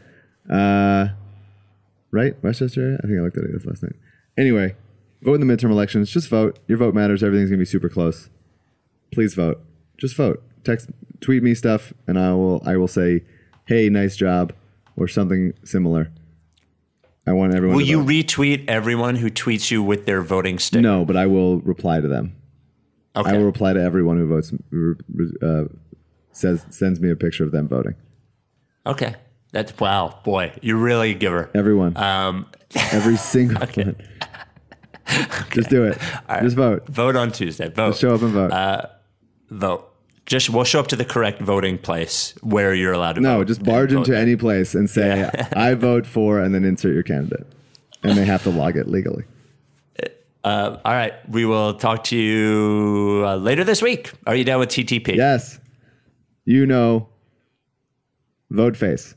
Uh, 0.50 1.10
right? 2.12 2.42
Westchester 2.44 2.82
area? 2.82 2.98
I 3.04 3.08
think 3.08 3.20
I 3.20 3.22
looked 3.22 3.38
at 3.38 3.44
it 3.46 3.66
last 3.66 3.84
night. 3.84 3.96
Anyway, 4.38 4.76
vote 5.22 5.40
in 5.40 5.46
the 5.46 5.54
midterm 5.54 5.72
elections. 5.72 6.10
Just 6.10 6.30
vote. 6.30 6.60
Your 6.68 6.78
vote 6.78 6.94
matters. 6.94 7.24
Everything's 7.24 7.50
going 7.50 7.60
to 7.60 7.62
be 7.62 7.70
super 7.70 7.90
close. 7.90 8.30
Please 9.12 9.34
vote. 9.34 9.62
Just 9.98 10.16
vote. 10.16 10.42
Text, 10.64 10.90
tweet 11.22 11.42
me 11.44 11.56
stuff, 11.56 11.94
and 12.08 12.20
I 12.20 12.34
will. 12.34 12.62
I 12.66 12.78
will 12.78 12.88
say, 12.88 13.24
"Hey, 13.66 13.90
nice 13.90 14.16
job," 14.16 14.54
or 14.98 15.08
something 15.08 15.54
similar. 15.64 16.12
I 17.26 17.34
want 17.34 17.54
everyone. 17.54 17.78
Will 17.78 17.86
you 17.86 18.04
retweet 18.04 18.66
everyone 18.68 19.16
who 19.16 19.30
tweets 19.30 19.70
you 19.72 19.84
with 19.84 20.06
their 20.06 20.22
voting 20.22 20.58
stick? 20.60 20.82
No, 20.82 21.06
but 21.06 21.16
I 21.16 21.28
will 21.28 21.60
reply 21.62 22.02
to 22.02 22.08
them. 22.08 22.36
Okay. 23.16 23.32
I 23.32 23.38
will 23.38 23.46
reply 23.46 23.74
to 23.74 23.82
everyone 23.82 24.18
who 24.18 24.28
votes, 24.28 24.54
uh, 25.42 25.66
says 26.32 26.66
sends 26.70 27.00
me 27.00 27.10
a 27.12 27.16
picture 27.16 27.44
of 27.44 27.52
them 27.52 27.68
voting. 27.68 27.96
Okay. 28.86 29.16
That's 29.52 29.78
wow, 29.80 30.20
boy, 30.24 30.54
you're 30.62 30.78
really 30.78 31.12
a 31.12 31.14
giver. 31.16 31.50
Everyone, 31.56 31.98
Um, 31.98 32.46
every 32.92 33.18
single 33.18 33.60
one. 33.60 33.96
Just 35.52 35.70
do 35.70 35.84
it. 35.86 35.98
Just 36.42 36.56
vote. 36.56 36.88
vote 36.88 37.16
on 37.16 37.32
Tuesday. 37.32 37.70
Vote. 37.70 37.96
Show 37.98 38.16
up 38.16 38.22
and 38.22 38.32
vote. 38.32 38.52
Uh, 38.52 38.86
vote. 39.50 39.86
Just 40.26 40.50
we'll 40.52 40.64
show 40.64 40.80
up 40.80 40.88
to 40.88 40.96
the 40.96 41.06
correct 41.06 41.42
voting 41.42 41.78
place 41.80 42.36
where 42.42 42.74
you're 42.76 42.94
allowed 42.94 43.14
to 43.14 43.22
vote. 43.22 43.28
no, 43.28 43.44
just 43.44 43.64
barge 43.64 43.92
into 43.94 44.16
any 44.16 44.36
place 44.36 44.76
and 44.76 44.88
say, 44.90 45.20
Yeah. 45.22 45.50
"I 45.56 45.74
vote 45.74 46.06
for," 46.06 46.40
and 46.40 46.54
then 46.54 46.64
insert 46.64 46.94
your 46.94 47.02
candidate, 47.04 47.48
and 48.04 48.16
they 48.18 48.26
have 48.26 48.44
to 48.44 48.52
log 48.52 48.78
it 48.78 48.88
legally. 48.88 49.24
Uh, 50.44 50.78
all 50.86 50.94
right, 50.94 51.14
we 51.30 51.46
will 51.46 51.74
talk 51.74 52.04
to 52.06 52.16
you 52.16 53.24
uh, 53.26 53.36
later 53.38 53.64
this 53.64 53.82
week. 53.82 54.12
Are 54.28 54.36
you 54.36 54.44
down 54.44 54.60
with 54.60 54.70
TTP? 54.70 55.16
Yes, 55.16 55.60
you 56.46 56.66
know, 56.68 57.10
vote 58.52 58.78
face. 58.78 59.16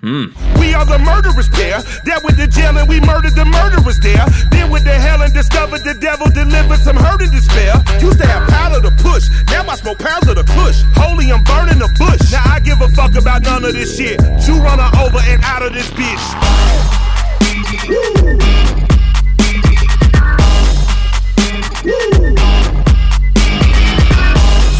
Hmm. 0.00 0.32
We 0.56 0.72
are 0.72 0.88
the 0.88 0.96
murderers 0.98 1.52
pair. 1.52 1.76
That 2.08 2.24
with 2.24 2.40
the 2.40 2.48
jail 2.48 2.72
and 2.72 2.88
we 2.88 3.04
murdered 3.04 3.36
the 3.36 3.44
murderers 3.44 4.00
there. 4.00 4.24
Then 4.48 4.72
with 4.72 4.84
the 4.88 4.96
hell 4.96 5.20
and 5.20 5.28
discovered 5.28 5.84
the 5.84 5.92
devil 5.92 6.24
delivered 6.32 6.80
some 6.80 6.96
hurt 6.96 7.20
and 7.20 7.28
despair. 7.28 7.76
Used 8.00 8.16
to 8.16 8.26
have 8.26 8.48
powder 8.48 8.80
to 8.80 8.92
push. 9.04 9.28
Now 9.52 9.68
I 9.68 9.76
smoke 9.76 10.00
pounds 10.00 10.24
of 10.24 10.40
the 10.40 10.44
push. 10.56 10.80
Holy, 10.96 11.28
I'm 11.28 11.44
burning 11.44 11.76
the 11.76 11.92
bush. 12.00 12.32
Now 12.32 12.48
I 12.48 12.60
give 12.64 12.80
a 12.80 12.88
fuck 12.96 13.12
about 13.12 13.44
none 13.44 13.60
of 13.60 13.76
this 13.76 13.92
shit. 13.92 14.16
You 14.48 14.56
run 14.64 14.80
her 14.80 14.88
over 15.04 15.20
and 15.20 15.44
out 15.44 15.60
of 15.60 15.76
this 15.76 15.92
bitch. 15.92 16.24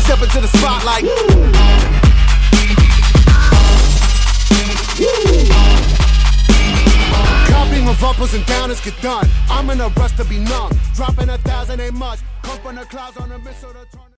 Step 0.00 0.22
into 0.24 0.40
the 0.40 0.48
spotlight. 0.48 1.04
Copying 1.04 1.49
of 7.90 8.04
uppers 8.04 8.34
and 8.34 8.44
downers 8.44 8.82
get 8.84 9.00
done. 9.02 9.28
I'm 9.48 9.68
in 9.70 9.80
a 9.80 9.88
rush 9.88 10.16
to 10.16 10.24
be 10.24 10.38
numb. 10.38 10.70
Dropping 10.94 11.28
a 11.28 11.38
thousand 11.38 11.80
ain't 11.80 11.94
much. 11.94 12.20
Come 12.42 12.58
from 12.60 12.76
the 12.76 12.84
clouds 12.84 13.16
on 13.16 13.32
a 13.32 13.38
missile 13.38 13.72
to 13.72 13.84
turn. 13.96 14.09